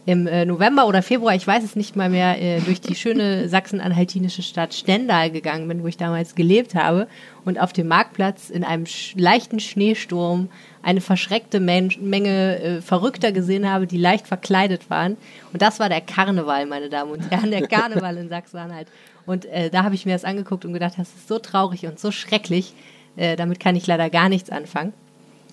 im 0.08 0.26
äh, 0.26 0.46
November 0.46 0.88
oder 0.88 1.04
Februar, 1.04 1.36
ich 1.36 1.46
weiß 1.46 1.66
es 1.66 1.76
nicht 1.76 1.98
mal 1.98 2.10
mehr, 2.10 2.42
äh, 2.42 2.62
durch 2.62 2.80
die 2.80 2.96
schöne 2.96 3.50
sachsen-anhaltinische 3.50 4.42
Stadt 4.42 4.74
Stendal 4.74 5.30
gegangen 5.32 5.68
bin, 5.68 5.84
wo 5.84 5.88
ich 5.88 5.98
damals 5.98 6.34
gelebt 6.34 6.76
habe 6.76 7.10
und 7.44 7.60
auf 7.60 7.74
dem 7.74 7.90
Marktplatz 7.90 8.50
in 8.50 8.64
einem 8.64 8.86
sch 8.86 9.16
leichten 9.18 9.60
Schneesturm 9.60 10.48
eine 10.82 11.02
verschreckte 11.02 11.60
Men 11.60 11.92
Menge 12.00 12.58
äh, 12.62 12.82
Verrückter 12.82 13.34
gesehen 13.34 13.70
habe, 13.70 13.86
die 13.86 13.98
leicht 13.98 14.28
verkleidet 14.28 14.90
waren. 14.90 15.18
Und 15.52 15.62
das 15.62 15.78
war 15.82 15.90
der 15.90 16.00
Karneval, 16.00 16.68
meine 16.68 16.88
Damen 16.88 17.12
und 17.12 17.30
Herren, 17.30 17.52
der 17.52 17.68
Karneval 17.68 18.16
in 18.16 18.30
Sachsen-Anhalt. 18.30 18.88
Und 19.26 19.44
äh, 19.48 19.70
da 19.70 19.84
habe 19.84 19.96
ich 19.96 20.06
mir 20.06 20.14
das 20.14 20.24
angeguckt 20.24 20.64
und 20.64 20.72
gedacht, 20.72 20.94
das 20.98 21.10
ist 21.10 21.28
so 21.28 21.38
traurig 21.38 21.86
und 21.86 22.00
so 22.00 22.12
schrecklich. 22.12 22.74
Äh, 23.18 23.36
damit 23.36 23.60
kann 23.60 23.76
ich 23.76 23.86
leider 23.86 24.10
gar 24.10 24.30
nichts 24.30 24.52
anfangen. 24.52 24.94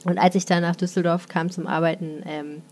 Und 0.04 0.18
als 0.18 0.36
ich 0.36 0.44
dann 0.44 0.62
nach 0.62 0.76
Düsseldorf 0.76 1.26
kam 1.26 1.50
zum 1.50 1.66
Arbeiten 1.66 2.22
ähm, 2.24 2.62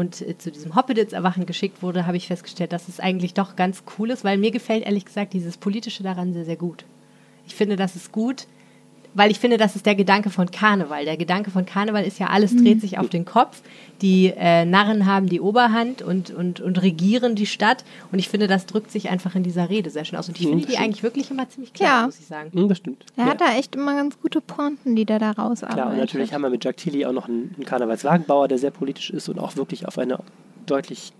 und 0.00 0.22
äh, 0.22 0.36
zu 0.38 0.50
diesem 0.50 0.74
Hoppeditz-Erwachen 0.74 1.44
geschickt 1.44 1.82
wurde, 1.82 2.06
habe 2.06 2.16
ich 2.16 2.26
festgestellt, 2.26 2.72
dass 2.72 2.88
es 2.88 3.00
eigentlich 3.00 3.34
doch 3.34 3.54
ganz 3.54 3.84
cool 3.98 4.10
ist, 4.10 4.24
weil 4.24 4.38
mir 4.38 4.50
gefällt 4.50 4.84
ehrlich 4.84 5.04
gesagt 5.04 5.34
dieses 5.34 5.58
Politische 5.58 6.02
daran 6.02 6.32
sehr, 6.32 6.46
sehr 6.46 6.56
gut. 6.56 6.84
Ich 7.46 7.54
finde, 7.54 7.76
das 7.76 7.96
ist 7.96 8.10
gut, 8.10 8.46
weil 9.14 9.30
ich 9.30 9.38
finde, 9.38 9.56
das 9.56 9.76
ist 9.76 9.86
der 9.86 9.94
Gedanke 9.94 10.30
von 10.30 10.50
Karneval. 10.50 11.04
Der 11.04 11.16
Gedanke 11.16 11.50
von 11.50 11.66
Karneval 11.66 12.04
ist 12.04 12.18
ja, 12.18 12.28
alles 12.28 12.56
dreht 12.56 12.80
sich 12.80 12.98
auf 12.98 13.08
den 13.08 13.24
Kopf. 13.24 13.60
Die 14.02 14.32
äh, 14.36 14.64
Narren 14.64 15.04
haben 15.06 15.28
die 15.28 15.40
Oberhand 15.40 16.00
und, 16.00 16.30
und, 16.30 16.60
und 16.60 16.80
regieren 16.80 17.34
die 17.34 17.46
Stadt. 17.46 17.84
Und 18.12 18.18
ich 18.18 18.28
finde, 18.28 18.46
das 18.46 18.66
drückt 18.66 18.90
sich 18.90 19.10
einfach 19.10 19.34
in 19.34 19.42
dieser 19.42 19.68
Rede 19.68 19.90
sehr 19.90 20.04
schön 20.04 20.18
aus. 20.18 20.28
Und 20.28 20.38
ich 20.40 20.46
finde 20.46 20.58
die 20.64 20.72
stimmt. 20.72 20.80
eigentlich 20.84 21.02
wirklich 21.02 21.30
immer 21.30 21.48
ziemlich 21.48 21.72
klar, 21.72 22.00
Ja. 22.00 22.06
muss 22.06 22.18
ich 22.20 22.26
sagen. 22.26 22.50
Hm, 22.52 22.68
das 22.68 22.78
stimmt. 22.78 23.04
Er 23.16 23.24
Ja. 23.24 23.30
hat 23.30 23.40
da 23.40 23.56
echt 23.58 23.74
immer 23.76 23.94
ganz 23.94 24.18
gute 24.20 24.40
Pointen, 24.40 24.96
die 24.96 25.04
der 25.04 25.18
da 25.18 25.32
rausarbeitet. 25.32 25.82
Klar, 25.82 25.90
und 25.92 25.98
natürlich 25.98 26.32
haben 26.32 26.42
wir 26.42 26.50
mit 26.50 26.64
Jack 26.64 26.76
Tilly 26.78 27.04
auch 27.04 27.12
noch 27.12 27.28
einen, 27.28 27.52
einen 27.56 27.64
Karnevalswagenbauer, 27.66 28.48
der 28.48 28.58
sehr 28.58 28.70
politisch 28.70 29.10
ist 29.10 29.28
und 29.28 29.38
auch 29.38 29.56
wirklich 29.56 29.86
auf 29.86 29.98
eine 29.98 30.18
deutlich 30.66 31.12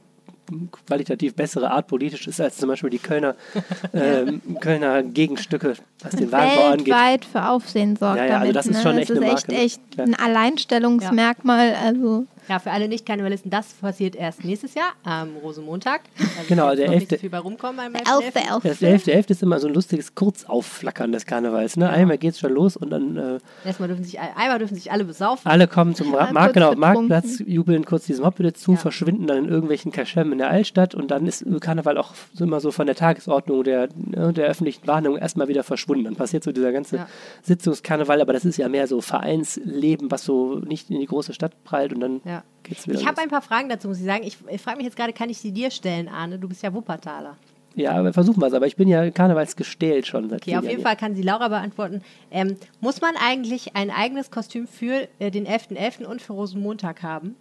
qualitativ 0.87 1.35
bessere 1.35 1.71
Art 1.71 1.87
politisch 1.87 2.27
ist 2.27 2.41
als 2.41 2.57
zum 2.57 2.69
Beispiel 2.69 2.91
die 2.91 2.99
Kölner, 2.99 3.35
ähm, 3.95 4.41
Kölner 4.61 5.03
Gegenstücke, 5.03 5.75
was 6.03 6.15
den 6.17 6.31
Wagenbau 6.33 6.67
angeht. 6.69 6.87
weltweit 6.89 7.25
für 7.25 7.49
Aufsehen 7.49 7.97
sorgt 7.97 8.19
Ja, 8.19 8.27
ja, 8.27 8.39
also 8.39 8.53
damit. 8.53 8.57
das 8.57 8.67
ist 8.67 8.77
ne? 8.77 8.83
schon 8.83 8.97
Das 8.97 9.09
echt 9.09 9.11
echt, 9.11 9.49
Marke, 9.49 9.53
echt 9.55 9.91
klar. 9.93 10.07
ein 10.07 10.15
Alleinstellungsmerkmal. 10.15 11.75
Also 11.85 12.27
Ja, 12.51 12.59
für 12.59 12.73
alle 12.73 12.89
Nicht-Karnevalisten, 12.89 13.49
das 13.49 13.75
passiert 13.75 14.17
erst 14.17 14.45
nächstes 14.45 14.75
Jahr 14.75 14.91
am 15.05 15.37
Rosenmontag. 15.41 16.01
Da 16.19 16.25
wird 16.25 16.49
Genau, 16.49 16.75
der 16.75 16.87
noch 16.89 16.95
nicht 16.95 17.03
11. 17.03 17.09
so 17.11 17.17
viel 17.21 17.31
bei 17.31 17.39
rumkommen 17.39 17.77
beim 17.77 17.95
Elfte, 17.95 18.41
11.11.. 18.41 18.61
Das 18.65 18.83
11.11. 18.83 19.31
ist 19.31 19.43
immer 19.45 19.61
so 19.61 19.69
ein 19.69 19.75
lustiges 19.75 20.17
Kurzaufflackern 20.17 21.13
des 21.13 21.27
Karnevals. 21.27 21.77
Ne? 21.77 21.89
Einmal 21.89 22.19
geht 22.19 22.33
es 22.35 22.41
schon 22.41 22.53
los 22.53 22.77
und 22.77 22.91
dann 22.91 23.17
äh, 23.17 23.39
Erstmal 23.65 23.87
dürfen 23.87 24.03
sich, 24.03 24.19
einmal 24.19 24.59
dürfen 24.59 24.75
sich 24.75 24.91
alle 24.91 25.05
besaufen. 25.05 25.49
alle 25.49 25.69
kommen 25.69 25.95
zum 25.95 26.13
Ra 26.13 26.33
Markt, 26.33 26.55
genau. 26.55 26.75
Marktplatz, 26.75 27.41
jubeln 27.47 27.85
kurz 27.85 28.07
diesem 28.07 28.25
Hoppeditz 28.27 28.63
zu, 28.63 28.73
Ja. 28.73 28.79
verschwinden 28.79 29.29
dann 29.29 29.45
in 29.45 29.49
irgendwelchen 29.49 29.93
Kaschem 29.93 30.33
in 30.33 30.39
der 30.39 30.51
Altstadt 30.51 30.97
und 30.97 31.13
dann 31.13 31.27
ist 31.29 31.45
Karneval 31.61 31.99
auch 31.99 32.15
so 32.35 32.43
immer 32.43 32.59
so 32.59 32.73
von 32.73 32.87
der 32.87 32.97
Tagesordnung 32.97 33.63
der, 33.63 33.91
ne, 33.95 34.33
der 34.33 34.47
öffentlichen 34.49 34.85
Wahrnehmung 34.89 35.19
erstmal 35.19 35.47
wieder 35.47 35.63
verschwunden. 35.63 36.03
Dann 36.03 36.17
passiert 36.17 36.43
so 36.43 36.51
dieser 36.51 36.73
ganze 36.73 36.97
Ja. 36.97 37.09
Sitzungskarneval, 37.43 38.21
aber 38.21 38.33
das 38.33 38.45
ist 38.45 38.57
ja 38.57 38.69
mehr 38.69 38.89
so 38.89 39.01
Vereinsleben, 39.01 40.11
was 40.11 40.25
so 40.25 40.57
nicht 40.67 40.91
in 40.91 40.99
die 40.99 41.07
große 41.07 41.33
Stadt 41.33 41.53
prallt 41.63 41.93
und 41.93 42.01
dann 42.01 42.21
Ja. 42.25 42.40
Geht's 42.63 42.87
wieder 42.87 42.99
Ich 43.01 43.07
habe 43.07 43.21
ein 43.21 43.29
paar 43.29 43.43
Fragen 43.43 43.69
dazu, 43.69 43.89
muss 43.89 43.99
ich 43.99 44.05
sagen. 44.05 44.25
Ich, 44.25 44.39
ich 44.49 44.61
frage 44.61 44.79
mich 44.79 44.87
jetzt 44.87 44.97
gerade, 44.97 45.13
kann 45.13 45.29
ich 45.31 45.39
sie 45.39 45.53
dir 45.53 45.71
stellen, 45.71 46.09
Arne? 46.09 46.39
Du 46.39 46.49
bist 46.49 46.63
ja 46.63 46.73
Wuppertaler. 46.73 47.37
Ja, 47.77 47.93
aber 47.93 48.13
versuchen 48.13 48.41
wir 48.43 48.49
es, 48.49 48.53
aber 48.53 48.67
ich 48.67 48.77
bin 48.77 48.89
ja 48.89 49.11
karnevalsgestählt 49.11 50.07
schon 50.07 50.29
seit 50.29 50.43
Okay, 50.43 50.57
auf 50.57 50.65
jeden 50.65 50.81
Jahren. 50.81 50.83
Fall 50.83 50.97
kann 50.97 51.15
sie 51.15 51.23
Laura 51.23 51.49
beantworten. 51.49 52.03
Ähm, 52.31 52.57
muss 52.81 53.01
man 53.01 53.15
eigentlich 53.17 53.77
ein 53.77 53.91
eigenes 53.91 54.31
Kostüm 54.31 54.67
für 54.67 55.09
äh, 55.21 55.31
den 55.31 55.47
11.11. 55.47 56.05
und 56.05 56.21
für 56.21 56.33
Rosenmontag 56.33 57.03
haben? 57.03 57.37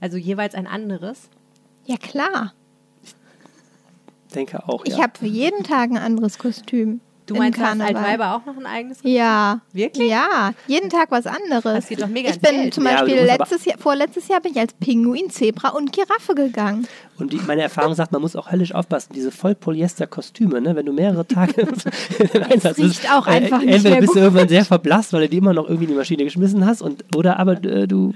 Also 0.00 0.16
jeweils 0.16 0.54
ein 0.54 0.66
anderes? 0.66 1.28
ja 1.86 1.96
klar. 1.96 2.54
denke 4.34 4.66
auch, 4.68 4.84
Ich 4.84 4.96
ja. 4.96 5.02
habe 5.02 5.18
für 5.18 5.26
jeden 5.26 5.64
Tag 5.64 5.90
ein 5.90 5.98
anderes 5.98 6.38
Kostüm. 6.38 7.00
Du 7.26 7.34
meinst, 7.36 7.58
du 7.58 7.62
hast. 7.64 7.80
Altweiber 7.80 8.34
auch 8.36 8.44
noch 8.44 8.56
ein 8.58 8.66
eigenes 8.66 8.98
Kostüm? 8.98 9.12
Ja. 9.16 9.60
Wirklich? 9.72 10.10
Ja, 10.10 10.52
jeden 10.66 10.90
Tag 10.90 11.10
was 11.10 11.26
anderes. 11.26 11.62
Das 11.62 11.88
geht 11.88 12.02
doch 12.02 12.08
mega 12.08 12.30
ich 12.30 12.40
bin 12.40 12.70
zum 12.70 12.84
Ja, 12.84 12.92
Beispiel 13.02 13.18
aber- 13.18 13.38
letztes 13.38 13.64
Jahr, 13.64 13.78
vorletztes 13.78 14.28
Jahr 14.28 14.40
bin 14.40 14.52
ich 14.52 14.58
als 14.58 14.74
Pinguin, 14.74 15.30
Zebra 15.30 15.70
und 15.70 15.92
Giraffe 15.92 16.34
gegangen. 16.34 16.86
Und 17.18 17.32
die, 17.32 17.40
meine 17.46 17.62
Erfahrung 17.62 17.94
sagt, 17.94 18.12
man 18.12 18.20
muss 18.20 18.36
auch 18.36 18.50
höllisch 18.52 18.74
aufpassen. 18.74 19.12
Diese 19.14 19.30
Vollpolyester-Kostüme, 19.30 20.60
ne? 20.60 20.76
wenn 20.76 20.86
du 20.86 20.92
mehrere 20.92 21.26
Tage 21.26 21.62
im 21.62 21.68
Einsatz 22.50 22.78
riecht 22.78 23.00
bist, 23.02 23.12
auch 23.12 23.26
einfach 23.26 23.60
nicht 23.60 23.74
entweder 23.74 23.90
mehr 23.90 24.00
bist 24.00 24.14
du 24.14 24.18
irgendwann 24.20 24.48
sehr 24.48 24.64
verblasst, 24.64 25.12
weil 25.12 25.22
du 25.22 25.28
die 25.30 25.38
immer 25.38 25.52
noch 25.54 25.64
irgendwie 25.64 25.84
in 25.84 25.90
die 25.90 25.96
Maschine 25.96 26.24
geschmissen 26.24 26.66
hast, 26.66 26.82
und, 26.82 27.04
oder 27.16 27.38
aber 27.38 27.52
äh, 27.64 27.86
du 27.86 28.12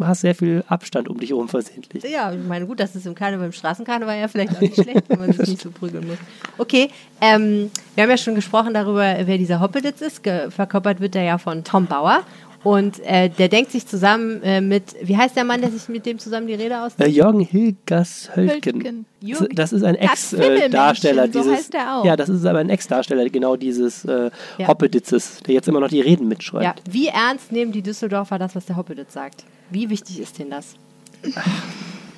hast 0.00 0.20
sehr 0.20 0.34
viel 0.34 0.64
Abstand 0.68 1.08
um 1.08 1.18
dich 1.18 1.30
herum 1.30 1.48
versehentlich. 1.48 2.02
Ja, 2.04 2.32
ich 2.32 2.46
meine, 2.46 2.66
gut, 2.66 2.80
das 2.80 2.94
ist 2.96 3.06
im 3.06 3.14
Karneval, 3.14 3.46
im 3.46 3.52
Straßenkarneval 3.52 4.18
ja 4.18 4.28
vielleicht 4.28 4.56
auch 4.56 4.60
nicht 4.60 4.74
schlecht, 4.74 5.08
wenn 5.08 5.18
man 5.18 5.32
sich 5.32 5.48
nicht 5.48 5.60
so 5.60 5.70
prügeln 5.70 6.06
muss. 6.06 6.18
Okay, 6.58 6.90
ähm, 7.20 7.70
wir 7.94 8.02
haben 8.04 8.10
ja 8.10 8.16
schon 8.16 8.34
gesprochen 8.34 8.74
darüber, 8.74 9.16
wer 9.24 9.38
dieser 9.38 9.60
Hoppeditz 9.60 10.00
ist. 10.00 10.22
Ge 10.22 10.50
verkörpert 10.50 11.00
wird 11.00 11.16
er 11.16 11.22
ja 11.22 11.38
von 11.38 11.64
Tom 11.64 11.86
Bauer. 11.86 12.22
Und 12.62 13.00
äh, 13.06 13.30
der 13.30 13.48
denkt 13.48 13.70
sich 13.72 13.86
zusammen 13.86 14.42
äh, 14.42 14.60
mit, 14.60 14.94
wie 15.02 15.16
heißt 15.16 15.34
der 15.34 15.44
Mann, 15.44 15.62
der 15.62 15.70
sich 15.70 15.88
mit 15.88 16.04
dem 16.04 16.18
zusammen 16.18 16.46
die 16.46 16.52
Rede 16.54 16.82
aus? 16.82 16.92
Äh, 16.98 17.08
Jürgen 17.08 17.40
Hilgers 17.40 18.30
Hölken. 18.36 18.74
Hölken. 18.74 19.06
Jürgen- 19.22 19.54
Das 19.54 19.72
ist 19.72 19.82
ein 19.82 19.96
Das 20.00 20.34
Ex-Darsteller 20.34 21.26
so 21.32 21.38
dieses. 21.40 21.52
heißt 21.56 21.76
auch. 21.76 22.04
Ja, 22.04 22.16
das 22.16 22.28
ist 22.28 22.44
aber 22.44 22.58
ein 22.58 22.68
Ex-Darsteller 22.68 23.28
genau 23.30 23.56
dieses 23.56 24.04
äh, 24.04 24.30
Ja. 24.58 24.68
Hoppeditzes, 24.68 25.40
der 25.46 25.54
jetzt 25.54 25.68
immer 25.68 25.80
noch 25.80 25.88
die 25.88 26.02
Reden 26.02 26.28
mitschreibt. 26.28 26.64
Ja, 26.64 26.74
wie 26.92 27.08
ernst 27.08 27.50
nehmen 27.50 27.72
die 27.72 27.80
Düsseldorfer 27.82 28.38
das, 28.38 28.54
was 28.54 28.66
der 28.66 28.76
Hoppeditz 28.76 29.14
sagt? 29.14 29.44
Wie 29.70 29.88
wichtig 29.88 30.20
ist 30.20 30.38
denen 30.38 30.50
das? 30.50 30.74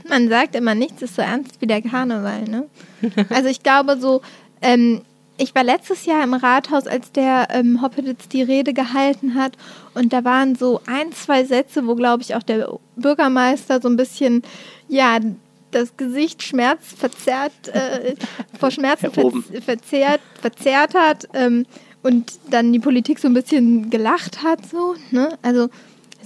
Man 0.09 0.28
sagt 0.28 0.57
immer, 0.57 0.74
nichts 0.74 1.02
ist 1.02 1.14
so 1.16 1.22
ernst 1.22 1.61
wie 1.61 1.66
der 1.66 1.83
Karneval, 1.83 2.42
ne? 2.44 2.66
Also 3.31 3.48
ich 3.48 3.62
glaube 3.62 3.96
so, 4.00 4.22
ähm, 4.61 5.02
ich 5.38 5.55
war 5.55 5.64
letztes 5.64 6.05
Jahr 6.07 6.23
im 6.23 6.35
Rathaus, 6.35 6.87
als 6.87 7.12
der 7.12 7.49
ähm, 7.51 7.83
Hoppeditz 7.83 8.29
die 8.29 8.42
Rede 8.42 8.73
gehalten 8.73 9.35
hat. 9.35 9.57
Und 9.95 10.12
da 10.12 10.25
waren 10.25 10.55
so 10.55 10.81
ein, 10.87 11.12
zwei 11.12 11.45
Sätze, 11.45 11.87
wo, 11.87 11.95
glaube 11.95 12.23
ich, 12.23 12.35
auch 12.35 12.42
der 12.42 12.79
Bürgermeister 12.97 13.81
so 13.81 13.88
ein 13.88 13.97
bisschen, 13.97 14.42
ja, 14.88 15.18
das 15.71 15.97
Gesicht 15.97 16.42
schmerzverzerrt, 16.42 17.68
äh, 17.68 18.14
vor 18.59 18.71
Schmerzen 18.71 19.11
verz 19.11 19.35
verzerrt, 19.64 20.21
verzerrt 20.40 20.95
hat 20.95 21.27
ähm, 21.33 21.66
und 22.03 22.33
dann 22.51 22.73
die 22.73 22.79
Politik 22.79 23.18
so 23.18 23.29
ein 23.29 23.35
bisschen 23.35 23.88
gelacht 23.88 24.42
hat, 24.42 24.66
so, 24.66 24.95
ne? 25.11 25.38
Also, 25.40 25.68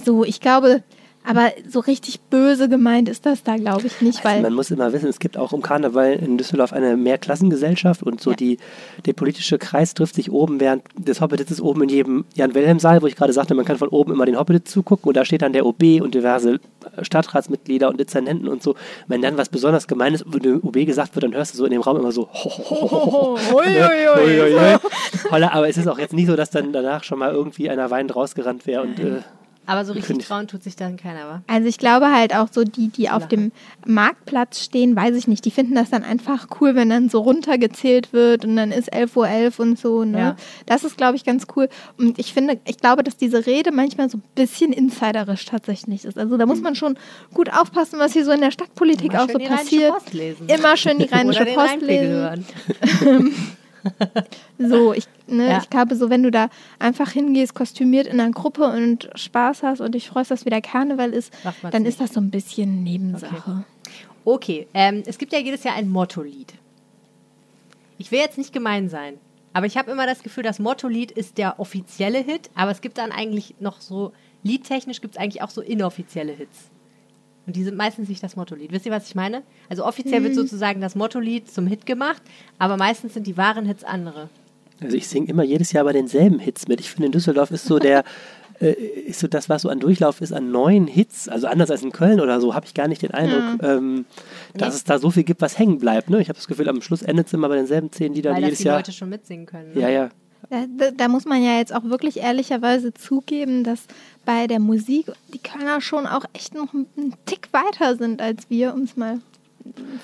so, 0.03 0.25
ich 0.25 0.41
glaube, 0.41 0.83
aber 1.27 1.51
so 1.67 1.79
richtig 1.79 2.21
böse 2.21 2.69
gemeint 2.69 3.09
ist 3.09 3.25
das 3.25 3.43
da, 3.43 3.55
glaube 3.57 3.87
ich, 3.87 4.01
nicht, 4.01 4.17
Also 4.25 4.29
weil. 4.29 4.41
man 4.41 4.53
muss 4.53 4.71
immer 4.71 4.93
wissen, 4.93 5.07
es 5.09 5.19
gibt 5.19 5.37
auch 5.37 5.51
um 5.51 5.61
Karneval 5.61 6.13
in 6.13 6.37
Düsseldorf 6.37 6.73
eine 6.73 6.95
Mehrklassengesellschaft 6.97 8.03
und 8.03 8.21
so 8.21 8.31
Ja. 8.31 8.35
die, 8.37 8.57
der 9.05 9.13
politische 9.13 9.57
Kreis 9.57 9.93
trifft 9.93 10.15
sich 10.15 10.31
oben, 10.31 10.59
während 10.59 10.83
des 10.97 11.21
Hoppeditz 11.21 11.51
ist 11.51 11.61
oben 11.61 11.83
in 11.83 11.89
jedem 11.89 12.25
Jan-Wilhelm-Saal, 12.35 13.01
wo 13.01 13.07
ich 13.07 13.15
gerade 13.15 13.33
sagte, 13.33 13.53
man 13.55 13.65
kann 13.65 13.77
von 13.77 13.89
oben 13.89 14.11
immer 14.13 14.25
den 14.25 14.37
Hoppeditz 14.39 14.71
zugucken 14.71 15.07
und 15.09 15.17
da 15.17 15.25
steht 15.25 15.41
dann 15.41 15.53
der 15.53 15.65
OB 15.65 16.01
und 16.01 16.13
diverse 16.15 16.59
Stadtratsmitglieder 17.01 17.89
und 17.89 17.99
Dezernenten 17.99 18.47
und 18.47 18.63
so. 18.63 18.75
Wenn 19.07 19.21
dann 19.21 19.37
was 19.37 19.49
besonders 19.49 19.87
Gemeines 19.87 20.21
über 20.21 20.39
den 20.39 20.61
OB 20.61 20.85
gesagt 20.85 21.15
wird, 21.15 21.23
dann 21.23 21.33
hörst 21.33 21.53
du 21.53 21.57
so 21.57 21.65
in 21.65 21.71
dem 21.71 21.81
Raum 21.81 21.97
immer 21.97 22.11
so. 22.11 22.29
Holla, 25.31 25.51
aber 25.53 25.67
es 25.69 25.77
ist 25.77 25.87
auch 25.87 25.99
jetzt 25.99 26.13
nicht 26.13 26.27
so, 26.27 26.35
dass 26.35 26.49
dann 26.49 26.71
danach 26.73 27.03
schon 27.03 27.19
mal 27.19 27.31
irgendwie 27.31 27.69
einer 27.69 27.89
weinend 27.91 28.15
rausgerannt 28.15 28.65
wäre 28.65 28.83
und 28.83 28.99
äh, 28.99 29.21
Aber 29.67 29.83
so 29.83 29.91
richtig 29.91 30.19
trauen 30.19 30.47
tut 30.47 30.63
sich 30.63 30.77
dann 30.77 30.95
keiner, 30.95 31.27
wa? 31.27 31.41
Also 31.45 31.67
ich 31.67 31.77
glaube 31.77 32.09
halt 32.09 32.33
auch 32.33 32.47
so 32.49 32.63
die, 32.63 32.87
die 32.87 33.09
auf 33.09 33.27
dem 33.27 33.51
Marktplatz 33.85 34.63
stehen, 34.63 34.95
weiß 34.95 35.13
ich 35.15 35.27
nicht, 35.27 35.43
die 35.43 35.51
finden 35.51 35.75
das 35.75 35.89
dann 35.89 36.03
einfach 36.03 36.47
cool, 36.59 36.73
wenn 36.73 36.89
dann 36.89 37.09
so 37.09 37.19
runtergezählt 37.19 38.13
wird 38.13 38.45
und 38.45 38.55
dann 38.55 38.71
ist 38.71 38.93
11.11 38.93 39.59
Uhr 39.59 39.65
und 39.65 39.77
so. 39.77 40.05
Ne? 40.05 40.17
Ja. 40.17 40.35
Das 40.65 40.85
ist, 40.85 40.95
glaube 40.95 41.17
ich, 41.17 41.25
ganz 41.25 41.47
cool. 41.57 41.67
Und 41.97 42.17
ich 42.17 42.33
finde, 42.33 42.59
ich 42.65 42.77
glaube, 42.77 43.03
dass 43.03 43.17
diese 43.17 43.45
Rede 43.45 43.73
manchmal 43.73 44.09
so 44.09 44.19
ein 44.19 44.23
bisschen 44.35 44.71
insiderisch 44.71 45.43
tatsächlich 45.43 46.05
ist. 46.05 46.17
Also 46.17 46.37
da 46.37 46.45
muss 46.45 46.61
man 46.61 46.75
schon 46.75 46.97
gut 47.33 47.51
aufpassen, 47.51 47.99
was 47.99 48.13
hier 48.13 48.23
so 48.23 48.31
in 48.31 48.39
der 48.39 48.51
Stadtpolitik 48.51 49.11
Immer 49.11 49.23
auch 49.23 49.27
schön 49.27 49.33
so 49.33 49.39
die 49.39 49.45
Rheinische 49.47 49.63
passiert. 49.65 49.93
Post 49.93 50.13
lesen. 50.13 50.47
Immer 50.47 50.77
schön 50.77 50.97
die 50.97 51.05
Rheinische 51.11 51.41
Oder 51.41 51.51
den 51.51 51.55
Post 51.55 51.81
lesen. 51.81 52.45
So, 54.59 54.93
ich, 54.93 55.07
ne, 55.27 55.49
Ja. 55.49 55.57
ich 55.59 55.69
glaube, 55.69 55.95
so 55.95 56.09
wenn 56.09 56.23
du 56.23 56.31
da 56.31 56.49
einfach 56.79 57.11
hingehst, 57.11 57.53
kostümiert 57.53 58.07
in 58.07 58.19
einer 58.19 58.31
Gruppe 58.31 58.65
und 58.65 59.09
Spaß 59.15 59.63
hast 59.63 59.81
und 59.81 59.93
dich 59.95 60.07
freust, 60.09 60.31
dass 60.31 60.45
wieder 60.45 60.61
Karneval 60.61 61.11
ist, 61.13 61.31
dann 61.71 61.83
nicht. 61.83 61.89
ist 61.89 62.01
das 62.01 62.13
so 62.13 62.19
ein 62.19 62.31
bisschen 62.31 62.83
Nebensache. 62.83 63.65
Okay, 64.25 64.67
ähm, 64.73 65.03
es 65.05 65.17
gibt 65.17 65.31
ja 65.33 65.39
jedes 65.39 65.63
Jahr 65.63 65.75
ein 65.75 65.89
Motto-Lied. 65.89 66.53
Ich 67.97 68.11
will 68.11 68.19
jetzt 68.19 68.37
nicht 68.37 68.53
gemein 68.53 68.89
sein, 68.89 69.15
aber 69.53 69.65
ich 69.65 69.77
habe 69.77 69.89
immer 69.91 70.05
das 70.05 70.21
Gefühl, 70.23 70.43
das 70.43 70.59
Motto-Lied 70.59 71.11
ist 71.11 71.37
der 71.37 71.59
offizielle 71.59 72.19
Hit, 72.19 72.49
aber 72.55 72.71
es 72.71 72.81
gibt 72.81 72.97
dann 72.97 73.11
eigentlich 73.11 73.55
noch 73.59 73.79
so, 73.81 74.11
liedtechnisch 74.43 75.01
gibt 75.01 75.15
es 75.15 75.21
eigentlich 75.21 75.41
auch 75.41 75.49
so 75.49 75.61
inoffizielle 75.61 76.33
Hits. 76.33 76.69
Und 77.47 77.55
die 77.55 77.63
sind 77.63 77.77
meistens 77.77 78.09
nicht 78.09 78.21
das 78.21 78.35
Motto-Lied. 78.35 78.71
Wisst 78.73 78.85
ihr, 78.85 78.91
was 78.91 79.07
ich 79.07 79.15
meine? 79.15 79.41
Also 79.69 79.85
offiziell 79.85 80.21
wird 80.23 80.35
sozusagen 80.35 80.81
das 80.81 80.95
Motto-Lied 80.95 81.49
zum 81.49 81.65
Hit 81.65 81.85
gemacht, 81.85 82.21
aber 82.59 82.75
meistens 82.77 83.13
sind 83.13 83.25
die 83.25 83.37
wahren 83.37 83.65
Hits 83.65 83.83
andere. 83.85 84.29
Also 84.81 84.95
ich 84.97 85.07
singe 85.07 85.29
immer 85.29 85.43
jedes 85.43 85.71
Jahr 85.71 85.85
bei 85.85 85.93
denselben 85.93 86.39
Hits 86.39 86.67
mit. 86.67 86.79
Ich 86.81 86.91
finde, 86.91 87.07
in 87.07 87.11
Düsseldorf 87.13 87.49
ist 87.51 87.65
so 87.65 87.79
der, 87.79 88.03
äh, 88.59 88.73
ist 88.73 89.19
so 89.21 89.27
das, 89.27 89.47
was 89.49 89.61
so 89.63 89.69
an 89.69 89.79
Durchlauf 89.79 90.19
ist, 90.21 90.33
an 90.33 90.51
neuen 90.51 90.87
Hits, 90.87 91.29
also 91.29 91.47
anders 91.47 91.71
als 91.71 91.81
in 91.83 91.91
Köln 91.93 92.19
oder 92.19 92.41
so, 92.41 92.53
habe 92.53 92.65
ich 92.65 92.73
gar 92.73 92.87
nicht 92.89 93.01
den 93.01 93.11
Eindruck, 93.11 93.63
ähm, 93.63 94.05
dass 94.53 94.73
Nee. 94.73 94.75
es 94.75 94.83
da 94.83 94.99
so 94.99 95.09
viel 95.09 95.23
gibt, 95.23 95.41
was 95.41 95.57
hängen 95.57 95.79
bleibt. 95.79 96.09
Ne? 96.09 96.19
Ich 96.21 96.27
habe 96.29 96.37
das 96.37 96.47
Gefühl, 96.47 96.67
am 96.67 96.81
Schluss 96.81 97.01
endet 97.01 97.27
es 97.27 97.33
immer 97.33 97.47
bei 97.47 97.55
denselben 97.55 97.91
zehn 97.93 98.13
Liedern 98.13 98.35
Weil 98.35 98.41
das 98.41 98.47
jedes 98.49 98.59
die 98.59 98.65
Jahr. 98.65 98.77
Leute 98.77 98.91
schon 98.91 99.09
mitsingen 99.09 99.45
können. 99.45 99.73
Ne? 99.73 99.81
Ja, 99.81 99.89
ja. 99.89 100.09
Da, 100.49 100.65
da, 100.65 100.91
da 100.91 101.07
muss 101.09 101.25
man 101.25 101.43
ja 101.43 101.57
jetzt 101.57 101.73
auch 101.73 101.83
wirklich 101.83 102.17
ehrlicherweise 102.17 102.93
zugeben, 102.93 103.63
dass 103.63 103.81
bei 104.25 104.47
der 104.47 104.59
Musik 104.59 105.07
die 105.33 105.39
Kölner 105.39 105.81
schon 105.81 106.07
auch 106.07 106.25
echt 106.33 106.55
noch 106.55 106.73
einen 106.73 107.13
Tick 107.25 107.49
weiter 107.51 107.97
sind 107.97 108.21
als 108.21 108.49
wir, 108.49 108.73
um 108.73 108.83
es 108.83 108.95
mal 108.95 109.19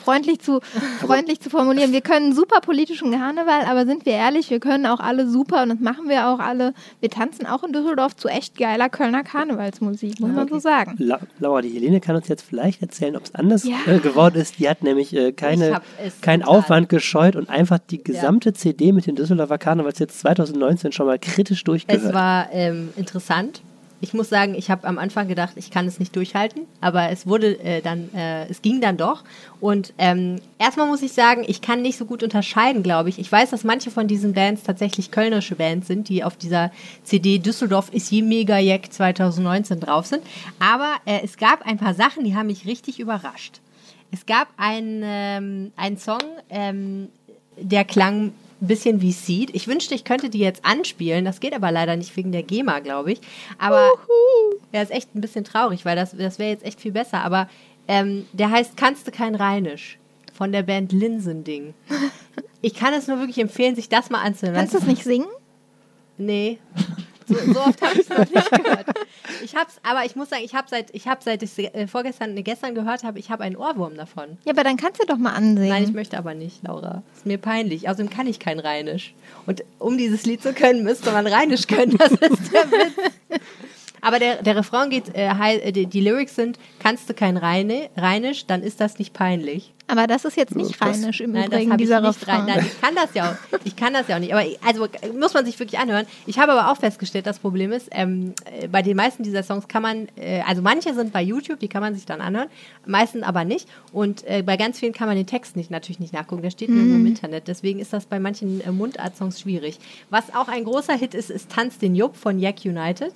freundlich 0.04 0.39
zu, 0.39 0.60
freundlich 0.99 1.39
zu 1.39 1.49
formulieren. 1.49 1.91
Wir 1.91 2.02
können 2.02 2.34
super 2.34 2.62
politischen 2.62 3.12
Karneval, 3.12 3.65
aber 3.65 3.86
sind 3.86 4.06
wir 4.06 4.13
ehrlich, 4.13 4.49
wir 4.49 4.60
können 4.60 4.86
auch 4.86 4.99
alle 4.99 5.28
super 5.28 5.63
und 5.63 5.69
das 5.69 5.80
machen 5.80 6.08
wir 6.10 6.28
auch 6.28 6.39
alle. 6.39 6.73
Wir 6.99 7.10
tanzen 7.10 7.45
auch 7.45 7.63
in 7.63 7.73
Düsseldorf 7.73 8.15
zu 8.15 8.28
echt 8.28 8.58
geiler 8.58 8.89
Kölner 8.89 9.23
Karnevalsmusik, 9.23 10.19
muss 10.19 10.32
man 10.32 10.47
so 10.47 10.60
sagen. 10.60 10.95
La 10.99 11.19
Laura, 11.39 11.62
die 11.62 11.69
Helene 11.69 11.99
kann 11.99 12.15
uns 12.15 12.28
jetzt 12.28 12.43
vielleicht 12.47 12.82
erzählen, 12.82 13.15
ob 13.15 13.23
es 13.23 13.36
anders 13.36 13.63
Ja. 13.63 13.78
äh, 13.88 13.99
geworden 13.99 14.39
ist. 14.39 14.60
Die 14.60 14.69
hat 14.69 14.84
nämlich 14.84 15.15
äh, 15.15 15.32
keine, 15.32 15.82
keinen. 16.21 16.43
Aufwand 16.43 16.89
gescheut 16.89 17.36
und 17.36 17.49
einfach 17.49 17.80
die 17.80 18.04
gesamte 18.04 18.54
CD 18.54 18.91
mit 18.91 19.08
den 19.08 19.15
Düsseldorfer 19.15 19.58
Karnevals 19.58 19.99
jetzt 19.99 20.19
2019 20.19 20.91
schon 20.91 21.06
mal 21.06 21.17
kritisch 21.19 21.63
durchgehört. 21.63 22.04
Es 22.06 22.13
war 22.13 22.49
ähm, 22.52 22.89
interessant. 22.95 23.62
Ich 24.04 24.13
muss 24.13 24.28
sagen, 24.28 24.54
ich 24.54 24.70
habe 24.70 24.86
am 24.86 24.98
Anfang 24.98 25.30
gedacht, 25.30 25.54
ich 25.56 25.72
kann 25.72 25.88
es 25.88 25.98
nicht 25.98 26.13
durchhalten, 26.18 26.63
aber 26.82 27.10
es 27.10 27.26
wurde 27.26 27.58
äh, 27.63 27.82
dann, 27.82 28.13
äh, 28.13 28.50
es 28.50 28.62
ging 28.62 28.82
dann 28.82 28.98
doch. 28.98 29.24
Und 29.62 29.94
ähm, 29.98 30.42
erstmal 30.60 30.88
muss 30.88 31.02
ich 31.02 31.13
sagen, 31.13 31.46
ich 31.48 31.62
kann 31.62 31.82
nicht 31.82 31.98
so 31.98 32.04
gut 32.04 32.22
unterscheiden, 32.22 32.84
glaube 32.84 33.08
ich. 33.08 33.18
Ich 33.18 33.32
weiß, 33.32 33.52
dass 33.52 33.63
manche 33.63 33.92
von 33.92 34.10
diesen 34.10 34.34
Bands 34.34 34.63
tatsächlich 34.63 35.10
kölnerische 35.10 35.56
Bands 35.56 35.88
sind, 35.88 36.10
die 36.10 36.26
auf 36.26 36.36
dieser 36.36 36.70
CD 37.06 37.39
Düsseldorf 37.39 37.94
ist 37.94 38.12
je 38.12 38.24
Mega 38.24 38.60
Jack 38.60 38.92
2019 38.92 39.80
drauf 39.80 40.06
sind. 40.06 40.22
Aber 40.60 40.96
äh, 41.06 41.22
es 41.24 41.38
gab 41.38 41.66
ein 41.66 41.78
paar 41.78 41.94
Sachen, 41.94 42.26
die 42.26 42.36
haben 42.36 42.48
mich 42.48 42.68
richtig 42.68 43.00
überrascht. 43.00 43.62
Es 44.12 44.26
gab 44.26 44.50
einen, 44.58 45.02
ähm, 45.06 45.98
Song, 45.98 46.20
ähm, 46.50 47.08
der 47.58 47.86
klang 47.86 48.34
bisschen 48.67 49.02
wie 49.02 49.12
Seed. 49.12 49.49
Ich 49.54 49.67
wünschte, 49.67 49.95
ich 49.95 50.04
könnte 50.04 50.30
die 50.30 50.39
jetzt 50.39 50.65
anspielen. 50.65 51.26
Das 51.26 51.39
geht 51.39 51.54
aber 51.54 51.71
leider 51.71 51.95
nicht 51.95 52.15
wegen 52.15 52.32
der 52.32 52.43
GEMA, 52.43 52.80
glaube 52.80 53.13
ich. 53.13 53.21
Aber 53.58 53.91
ja, 54.71 54.82
ist 54.82 54.91
echt 54.91 55.15
ein 55.15 55.21
bisschen 55.21 55.43
traurig, 55.43 55.86
weil 55.86 55.95
das, 55.95 56.15
das 56.17 56.39
wäre 56.39 56.52
jetzt 56.52 56.65
echt 56.65 56.82
viel 56.82 56.91
besser. 56.91 57.21
Aber 57.23 57.47
ähm, 57.88 58.26
der 58.34 58.52
heißt 58.52 58.78
Kannst 58.78 59.08
du 59.08 59.12
kein 59.12 59.36
Rheinisch 59.36 59.97
von 60.34 60.52
der 60.52 60.63
Band 60.63 60.91
Linsending. 60.91 61.73
Ich 62.65 62.76
kann 62.76 62.93
es 62.93 63.10
nur 63.10 63.19
wirklich 63.19 63.39
empfehlen, 63.39 63.76
sich 63.76 63.89
das 63.89 64.10
mal 64.10 64.21
anzuhören. 64.21 64.56
Kannst 64.56 64.73
du 64.73 64.78
Das 64.78 64.88
es 64.88 64.89
nicht 64.89 65.04
singen? 65.04 65.28
Nee. 66.17 66.60
So, 67.28 67.54
so 67.54 67.60
oft 67.62 67.82
habe 67.82 67.94
ich 67.94 68.00
es 68.02 68.10
noch 68.10 68.20
nicht 68.20 68.52
gehört. 68.52 68.86
Ich 69.44 69.56
hab's, 69.56 69.80
aber 69.84 70.06
ich 70.06 70.16
muss 70.16 70.30
sagen, 70.30 70.44
ich 70.44 70.56
habe 70.56 70.68
seit 70.70 70.94
ich 70.94 71.08
habe 71.08 71.22
seit 71.24 71.44
ich 71.44 71.58
äh, 71.58 71.88
vorgestern, 71.88 72.34
nee, 72.34 72.44
gestern 72.44 72.76
gehört 72.76 73.04
habe, 73.04 73.20
ich 73.20 73.30
habe 73.30 73.44
einen 73.44 73.56
Ohrwurm 73.56 73.96
davon. 73.96 74.38
Ja, 74.46 74.54
aber 74.54 74.64
dann 74.64 74.78
kannst 74.78 75.02
du 75.02 75.06
doch 75.06 75.18
mal 75.18 75.34
ansingen. 75.34 75.70
Nein, 75.70 75.84
ich 75.84 75.94
möchte 75.94 76.18
aber 76.18 76.34
nicht, 76.34 76.64
Laura. 76.64 77.04
Ist 77.16 77.26
mir 77.26 77.38
peinlich. 77.38 77.90
Außerdem 77.90 78.10
kann 78.10 78.28
ich 78.28 78.40
kein 78.40 78.60
Rheinisch. 78.60 79.14
Und 79.46 79.64
um 79.80 79.98
dieses 79.98 80.26
Lied 80.26 80.42
zu 80.42 80.54
können, 80.54 80.84
müsste 80.84 81.12
man 81.12 81.28
Rheinisch 81.28 81.68
können. 81.68 81.98
Das 81.98 82.12
ist 82.12 82.54
der 82.54 82.72
Witz. 82.72 82.94
Aber 84.04 84.20
der, 84.20 84.44
der 84.44 84.56
Refrain 84.58 84.89
geht, 84.89 85.16
äh, 85.16 85.30
äh, 85.30 85.72
die, 85.72 85.86
die 85.88 86.02
Lyrics 86.02 86.36
sind, 86.36 86.60
kannst 86.80 87.10
du 87.10 87.13
kein 87.13 87.38
Rheine, 87.38 87.89
Rheinisch, 87.96 88.46
dann 88.46 88.62
ist 88.62 88.82
das 88.82 89.00
nicht 89.00 89.13
peinlich. 89.13 89.74
aber 89.88 90.08
das 90.08 90.26
ist 90.26 90.38
jetzt 90.38 90.56
nicht 90.56 90.80
Das- 90.82 91.02
rheinisch 91.02 91.22
im 91.22 91.32
Nein, 91.34 91.50
das 91.50 91.60
Übrigen, 91.62 91.72
habe 91.72 91.82
ich 91.82 91.88
dieser 91.88 92.02
nicht 92.02 92.28
rein. 92.28 92.42
Refrain. 92.42 92.56
Nein, 92.58 92.66
ich 92.66 92.82
kann 92.82 92.96
das 92.96 93.13
ja 93.13 93.32
auch. 93.32 93.60
Ich 93.66 93.76
kann 93.76 93.94
das 93.94 94.08
ja 94.08 94.16
auch 94.16 94.20
nicht. 94.20 94.34
Aber 94.34 94.46
ich- 94.46 94.58
also 94.63 94.88
muss 95.18 95.34
man 95.34 95.46
sich 95.46 95.58
wirklich 95.60 95.80
anhören. 95.80 96.06
Ich 96.26 96.39
habe 96.39 96.52
aber 96.54 96.72
auch 96.72 96.78
festgestellt, 96.78 97.26
das 97.28 97.39
Problem 97.39 97.72
ist, 97.72 97.89
ähm, 97.92 98.34
äh, 98.60 98.68
bei 98.68 98.82
den 98.82 98.96
meisten 98.98 99.24
dieser 99.24 99.44
Songs 99.44 99.68
kann 99.68 99.82
man, 99.84 100.08
äh, 100.16 100.42
also 100.48 100.62
manche 100.62 100.94
sind 100.94 101.12
bei 101.13 101.22
YouTube, 101.22 101.60
die 101.60 101.68
kann 101.68 101.82
man 101.82 101.94
sich 101.96 102.06
dann 102.06 102.22
anhören, 102.22 102.50
meisten 102.86 103.24
aber 103.24 103.44
nicht. 103.46 103.68
Und 103.92 104.26
äh, 104.28 104.42
bei 104.42 104.58
ganz 104.58 104.80
vielen 104.80 104.94
kann 104.94 105.08
man 105.08 105.16
den 105.18 105.28
Text 105.28 105.56
nicht 105.56 105.70
natürlich 105.72 106.00
nicht 106.00 106.13
nachgucken. 106.13 106.42
Der 106.42 106.50
steht 106.52 106.70
nur 106.70 106.82
im 106.84 107.06
Internet. 107.06 107.48
Deswegen 107.48 107.80
ist 107.80 107.94
das 107.94 108.06
bei 108.06 108.20
manchen 108.20 108.62
äh, 108.62 108.72
Mundart-Songs 108.72 109.39
schwierig. 109.39 109.80
Was 110.10 110.34
auch 110.34 110.48
ein 110.48 110.63
großer 110.63 110.94
Hit 110.96 111.13
ist, 111.13 111.30
ist 111.30 111.50
Tanz 111.52 111.78
den 111.78 111.94
Jupp 111.96 112.16
von 112.18 112.39
Yak 112.39 112.66
United. 112.66 113.13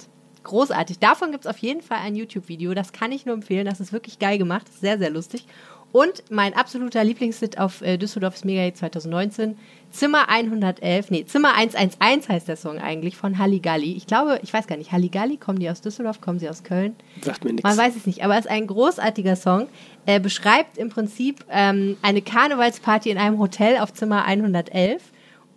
Großartig. 0.48 1.00
Davon 1.00 1.32
gibt 1.32 1.46
es 1.46 1.50
auf 1.50 1.58
jeden 1.58 1.82
Fall 1.82 2.00
ein 2.00 2.16
YouTube-Video. 2.16 2.74
Das 2.74 2.94
kann 2.94 3.12
ich 3.12 3.26
nur 3.26 3.36
empfehlen. 3.36 3.66
Das 3.66 3.82
ist 3.82 3.92
wirklich 3.92 4.18
geil 4.18 4.38
gemacht. 4.38 4.66
Sehr, 4.80 4.98
sehr 4.98 5.10
lustig. 5.10 5.46
Und 5.92 6.24
mein 6.30 6.54
absoluter 6.54 7.04
Lieblingshit 7.04 7.58
auf 7.58 7.82
äh, 7.82 7.98
Düsseldorfs 7.98 8.44
Mega 8.44 8.62
Hit 8.62 8.78
2019, 8.78 9.58
Zimmer 9.90 10.30
111, 10.30 11.12
nee, 11.12 11.26
Zimmer 11.26 11.56
111 11.56 12.28
heißt 12.28 12.48
der 12.48 12.58
Song 12.58 12.78
eigentlich 12.78 13.16
von 13.16 13.38
Halligalli. 13.38 13.94
Ich 13.94 14.06
glaube, 14.06 14.40
ich 14.44 14.54
weiß 14.54 14.68
gar 14.68 14.78
nicht, 14.78 14.92
Halligalli, 14.92 15.38
kommen 15.38 15.60
die 15.60 15.70
aus 15.70 15.80
Düsseldorf, 15.80 16.20
kommen 16.20 16.40
sie 16.40 16.50
aus 16.50 16.64
Köln? 16.64 16.96
Sagt 17.22 17.46
mir 17.46 17.52
nichts. 17.52 17.64
Man 17.64 17.78
weiß 17.78 17.96
es 17.96 18.06
nicht, 18.06 18.24
aber 18.24 18.34
es 18.34 18.42
ist 18.46 18.52
ein 18.52 18.68
großartiger 18.68 19.38
Song. 19.38 19.68
Er 20.06 20.20
beschreibt 20.20 20.78
im 20.78 20.90
Prinzip 20.90 21.46
ähm, 21.50 21.96
eine 22.02 22.22
Karnevalsparty 22.22 23.10
in 23.10 23.18
einem 23.18 23.40
Hotel 23.40 23.78
auf 23.78 23.94
Zimmer 23.94 24.26
111. 24.26 25.02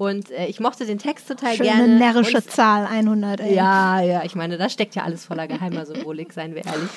Und 0.00 0.30
äh, 0.30 0.46
ich 0.46 0.60
mochte 0.60 0.86
den 0.86 0.96
Text 0.96 1.28
total 1.28 1.56
Schöne 1.56 1.68
gerne. 1.68 1.98
närrische 1.98 2.38
Und- 2.38 2.50
Zahl 2.50 2.86
111. 2.86 3.54
ja, 3.54 4.00
ja, 4.00 4.22
ich 4.24 4.34
meine, 4.34 4.56
da 4.56 4.70
steckt 4.70 4.94
ja 4.94 5.02
alles 5.02 5.26
voller 5.26 5.46
geheimer 5.46 5.84
Symbolik, 5.84 6.32
seien 6.32 6.54
wir 6.54 6.64
ehrlich. 6.64 6.88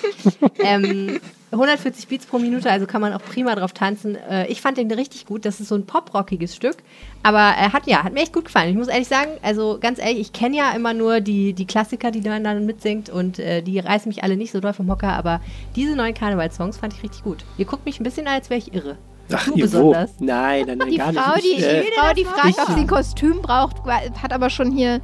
ähm, 0.59 1.19
140 1.51 2.07
Beats 2.07 2.25
pro 2.25 2.39
Minute, 2.39 2.71
also 2.71 2.85
kann 2.85 3.01
man 3.01 3.11
auch 3.11 3.21
prima 3.21 3.55
drauf 3.55 3.73
tanzen. 3.73 4.15
Äh, 4.15 4.47
ich 4.47 4.61
fand 4.61 4.77
den 4.77 4.89
richtig 4.89 5.25
gut. 5.25 5.43
Das 5.43 5.59
ist 5.59 5.67
so 5.67 5.75
ein 5.75 5.85
poprockiges 5.85 6.55
Stück. 6.55 6.77
Aber 7.23 7.39
er 7.39 7.73
hat, 7.73 7.87
ja, 7.87 8.05
hat 8.05 8.13
mir 8.13 8.21
echt 8.21 8.31
gut 8.31 8.45
gefallen. 8.45 8.69
Ich 8.69 8.77
muss 8.77 8.87
ehrlich 8.87 9.09
sagen, 9.09 9.31
also 9.41 9.79
ganz 9.81 9.99
ehrlich, 9.99 10.21
ich 10.21 10.31
kenne 10.31 10.55
ja 10.55 10.71
immer 10.71 10.93
nur 10.93 11.19
die, 11.19 11.51
die 11.51 11.67
Klassiker, 11.67 12.09
die 12.09 12.21
man 12.21 12.41
dann 12.45 12.65
mitsingt 12.65 13.09
und 13.09 13.37
äh, 13.37 13.61
die 13.61 13.79
reißen 13.79 14.07
mich 14.07 14.23
alle 14.23 14.37
nicht 14.37 14.53
so 14.53 14.61
doll 14.61 14.71
vom 14.71 14.89
Hocker, 14.89 15.11
aber 15.11 15.41
diese 15.75 15.97
neuen 15.97 16.13
Karnevalssongs 16.13 16.77
fand 16.77 16.93
ich 16.93 17.03
richtig 17.03 17.25
gut. 17.25 17.43
Ihr 17.57 17.65
guckt 17.65 17.85
mich 17.85 17.99
ein 17.99 18.03
bisschen 18.05 18.27
an, 18.27 18.35
als 18.35 18.49
wäre 18.49 18.59
ich 18.59 18.73
irre. 18.73 18.97
Ach, 19.31 19.45
Du 19.47 19.53
besonders. 19.55 20.11
Nein, 20.19 20.65
nein, 20.67 20.77
nein, 20.79 20.89
Die 20.89 20.97
gar 20.97 21.13
Frau, 21.13 21.33
nicht. 21.35 21.45
die, 21.45 21.51
Ich, 21.59 21.63
äh, 21.63 21.81
die 21.83 21.91
Frau, 21.99 22.13
die 22.13 22.25
fragt, 22.25 22.59
ob 22.69 22.75
sie 22.75 22.81
ein 22.81 22.87
Kostüm 22.87 23.41
braucht, 23.41 23.77
hat 23.85 24.33
aber 24.33 24.49
schon 24.49 24.71
hier. 24.71 25.01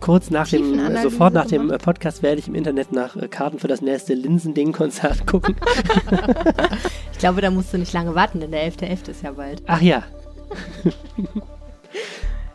kurz 0.00 0.30
nach 0.30 0.48
dem, 0.48 0.62
Tiefenanalyse 0.62 1.02
sofort 1.10 1.34
nach 1.34 1.46
dem 1.46 1.62
gemacht. 1.68 1.80
äh, 1.80 1.84
Podcast 1.84 2.22
werde 2.22 2.38
ich 2.40 2.48
im 2.48 2.54
Internet 2.54 2.92
nach 2.92 3.16
äh, 3.16 3.28
Karten 3.28 3.58
für 3.58 3.68
das 3.68 3.80
nächste 3.82 4.14
Linsending-Konzert 4.14 5.26
gucken. 5.26 5.56
Ich 7.12 7.18
glaube, 7.18 7.40
da 7.42 7.50
musst 7.50 7.72
du 7.72 7.78
nicht 7.78 7.92
lange 7.92 8.14
warten, 8.14 8.40
denn 8.40 8.50
der 8.50 8.62
11.11. 8.70 9.10
ist 9.10 9.22
ja 9.22 9.32
bald. 9.32 9.62
Ach 9.66 9.80
ja, 9.80 10.02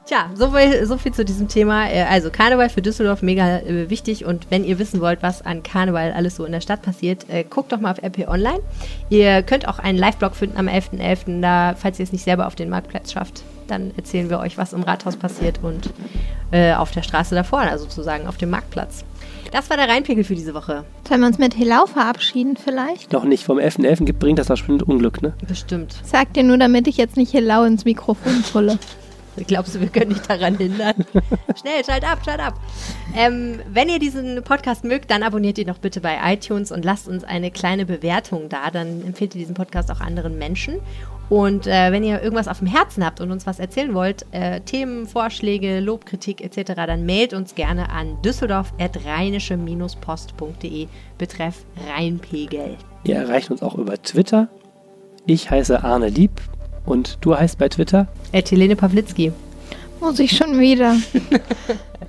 Tja, 0.05 0.29
so 0.35 0.51
viel, 0.51 0.85
so 0.85 0.97
viel 0.97 1.13
zu 1.13 1.25
diesem 1.25 1.47
Thema. 1.47 1.89
Äh, 1.89 2.03
Also 2.03 2.29
Karneval 2.29 2.69
für 2.69 2.81
Düsseldorf 2.83 3.23
mega 3.23 3.57
äh, 3.59 3.89
wichtig 3.89 4.23
und 4.23 4.47
wenn 4.51 4.63
ihr 4.63 4.77
wissen 4.77 5.01
wollt, 5.01 5.23
was 5.23 5.43
an 5.43 5.63
Karneval 5.63 6.11
alles 6.13 6.35
so 6.35 6.45
in 6.45 6.51
der 6.51 6.61
Stadt 6.61 6.83
passiert, 6.83 7.25
äh, 7.29 7.43
guckt 7.43 7.71
doch 7.71 7.79
mal 7.79 7.91
auf 7.91 8.03
RP 8.03 8.27
Online. 8.27 8.59
Ihr 9.09 9.41
könnt 9.41 9.67
auch 9.67 9.79
einen 9.79 9.97
Live-Blog 9.97 10.35
finden 10.35 10.57
am 10.57 10.67
11.11. 10.67 11.41
Da, 11.41 11.73
falls 11.75 11.97
ihr 11.97 12.03
es 12.03 12.11
nicht 12.11 12.23
selber 12.23 12.45
auf 12.45 12.53
den 12.53 12.69
Marktplatz 12.69 13.13
schafft, 13.13 13.41
dann 13.67 13.91
erzählen 13.97 14.29
wir 14.29 14.37
euch, 14.39 14.59
was 14.59 14.73
im 14.73 14.83
Rathaus 14.83 15.15
passiert 15.15 15.59
und 15.63 15.89
äh, 16.51 16.73
auf 16.73 16.91
der 16.91 17.01
Straße 17.01 17.33
davor, 17.33 17.61
also 17.61 17.85
sozusagen 17.85 18.27
auf 18.27 18.37
dem 18.37 18.51
Marktplatz. 18.51 19.03
Das 19.51 19.71
war 19.71 19.77
der 19.77 19.89
Rheinpegel 19.89 20.23
für 20.23 20.35
diese 20.35 20.53
Woche. 20.53 20.83
Sollen 21.07 21.21
wir 21.21 21.27
uns 21.27 21.39
mit 21.39 21.57
Helau 21.57 21.87
verabschieden 21.87 22.57
vielleicht? 22.57 23.11
noch 23.11 23.23
nicht. 23.23 23.43
Vom 23.43 23.57
11.11. 23.57 24.05
gibt 24.05 24.19
bringt 24.19 24.37
das 24.37 24.47
bestimmt 24.47 24.83
Unglück, 24.83 25.23
ne? 25.23 25.33
Bestimmt. 25.47 25.95
Sag 26.03 26.33
dir 26.33 26.43
nur, 26.43 26.57
damit 26.57 26.87
ich 26.87 26.97
jetzt 26.97 27.17
nicht 27.17 27.33
Helau 27.33 27.63
ins 27.63 27.85
Mikrofon 27.85 28.43
brülle. 28.51 28.77
Glaubst 29.47 29.75
du, 29.75 29.81
wir 29.81 29.89
können 29.89 30.11
dich 30.11 30.21
daran 30.21 30.57
hindern? 30.57 31.05
Schnell, 31.59 31.83
schalt 31.85 32.03
ab, 32.03 32.19
schalt 32.23 32.39
ab. 32.39 32.59
Ähm, 33.15 33.59
wenn 33.71 33.89
ihr 33.89 33.99
diesen 33.99 34.43
Podcast 34.43 34.83
mögt, 34.83 35.11
dann 35.11 35.23
abonniert 35.23 35.57
ihn 35.57 35.67
doch 35.67 35.77
bitte 35.77 36.01
bei 36.01 36.17
iTunes 36.33 36.71
und 36.71 36.85
lasst 36.85 37.07
uns 37.07 37.23
eine 37.23 37.51
kleine 37.51 37.85
Bewertung 37.85 38.49
da. 38.49 38.71
Dann 38.71 39.05
empfehlt 39.05 39.35
ihr 39.35 39.39
diesen 39.39 39.55
Podcast 39.55 39.91
auch 39.91 39.99
anderen 39.99 40.37
Menschen. 40.37 40.79
Und 41.29 41.65
äh, 41.65 41.91
wenn 41.91 42.03
ihr 42.03 42.21
irgendwas 42.21 42.47
auf 42.47 42.59
dem 42.59 42.67
Herzen 42.67 43.03
habt 43.03 43.19
und 43.19 43.31
uns 43.31 43.47
was 43.47 43.57
erzählen 43.59 43.95
wollt, 43.95 44.27
äh, 44.31 44.61
Themen, 44.61 45.07
Vorschläge, 45.07 45.79
Lob, 45.79 46.05
Kritik 46.05 46.41
etc., 46.41 46.73
dann 46.75 47.03
mailt 47.05 47.33
uns 47.33 47.55
gerne 47.55 47.89
an 47.89 48.21
düsseldorf.rheinische-post.de 48.21 50.87
betreff 51.17 51.65
Rheinpegel. 51.89 52.77
Ihr 53.05 53.15
erreicht 53.15 53.49
uns 53.49 53.63
auch 53.63 53.75
über 53.75 53.99
Twitter. 54.01 54.49
Ich 55.25 55.49
heiße 55.49 55.83
Arne 55.83 56.09
Lieb 56.09 56.41
und 56.85 57.17
du 57.21 57.35
heißt 57.35 57.57
bei 57.57 57.69
Twitter 57.69 58.07
At 58.33 58.51
Helene 58.51 58.75
Pawlitzki. 58.75 59.31
Muss 59.99 60.19
ich 60.19 60.35
schon 60.35 60.59
wieder. 60.59 60.95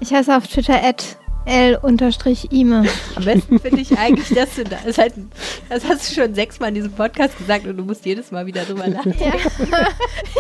Ich 0.00 0.12
heiße 0.12 0.36
auf 0.36 0.46
Twitter 0.46 0.82
l-ime. 1.46 2.84
Am 3.14 3.24
besten 3.24 3.58
finde 3.58 3.80
ich 3.80 3.96
eigentlich, 3.96 4.28
dass 4.28 4.56
du 4.56 4.64
da, 4.64 4.78
das, 4.84 4.98
halt, 4.98 5.14
das 5.68 5.84
hast 5.88 6.10
du 6.10 6.20
schon 6.20 6.34
sechsmal 6.34 6.70
in 6.70 6.74
diesem 6.74 6.92
Podcast 6.92 7.38
gesagt 7.38 7.66
und 7.66 7.76
du 7.76 7.84
musst 7.84 8.04
jedes 8.04 8.30
Mal 8.32 8.46
wieder 8.46 8.64
drüber 8.64 8.86
nachdenken. 8.88 9.22
Ja, 9.22 9.32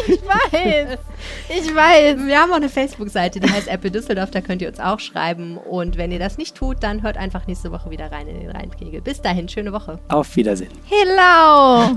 ich 0.06 0.20
weiß. 0.22 0.98
Ich 1.48 1.74
weiß. 1.74 2.26
Wir 2.26 2.40
haben 2.40 2.50
auch 2.50 2.56
eine 2.56 2.68
Facebook-Seite, 2.68 3.40
die 3.40 3.50
heißt 3.50 3.68
Apple 3.68 3.90
Düsseldorf, 3.90 4.30
da 4.30 4.40
könnt 4.40 4.62
ihr 4.62 4.68
uns 4.68 4.80
auch 4.80 5.00
schreiben. 5.00 5.56
Und 5.56 5.96
wenn 5.96 6.10
ihr 6.10 6.18
das 6.18 6.38
nicht 6.38 6.56
tut, 6.56 6.82
dann 6.82 7.02
hört 7.02 7.16
einfach 7.16 7.46
nächste 7.46 7.70
Woche 7.70 7.90
wieder 7.90 8.10
rein 8.10 8.26
in 8.28 8.40
den 8.40 8.50
Rheinkegel. 8.50 9.00
Bis 9.00 9.22
dahin, 9.22 9.48
schöne 9.48 9.72
Woche. 9.72 9.98
auf 10.08 10.34
Wiedersehen. 10.36 10.70
Helau. 10.88 11.96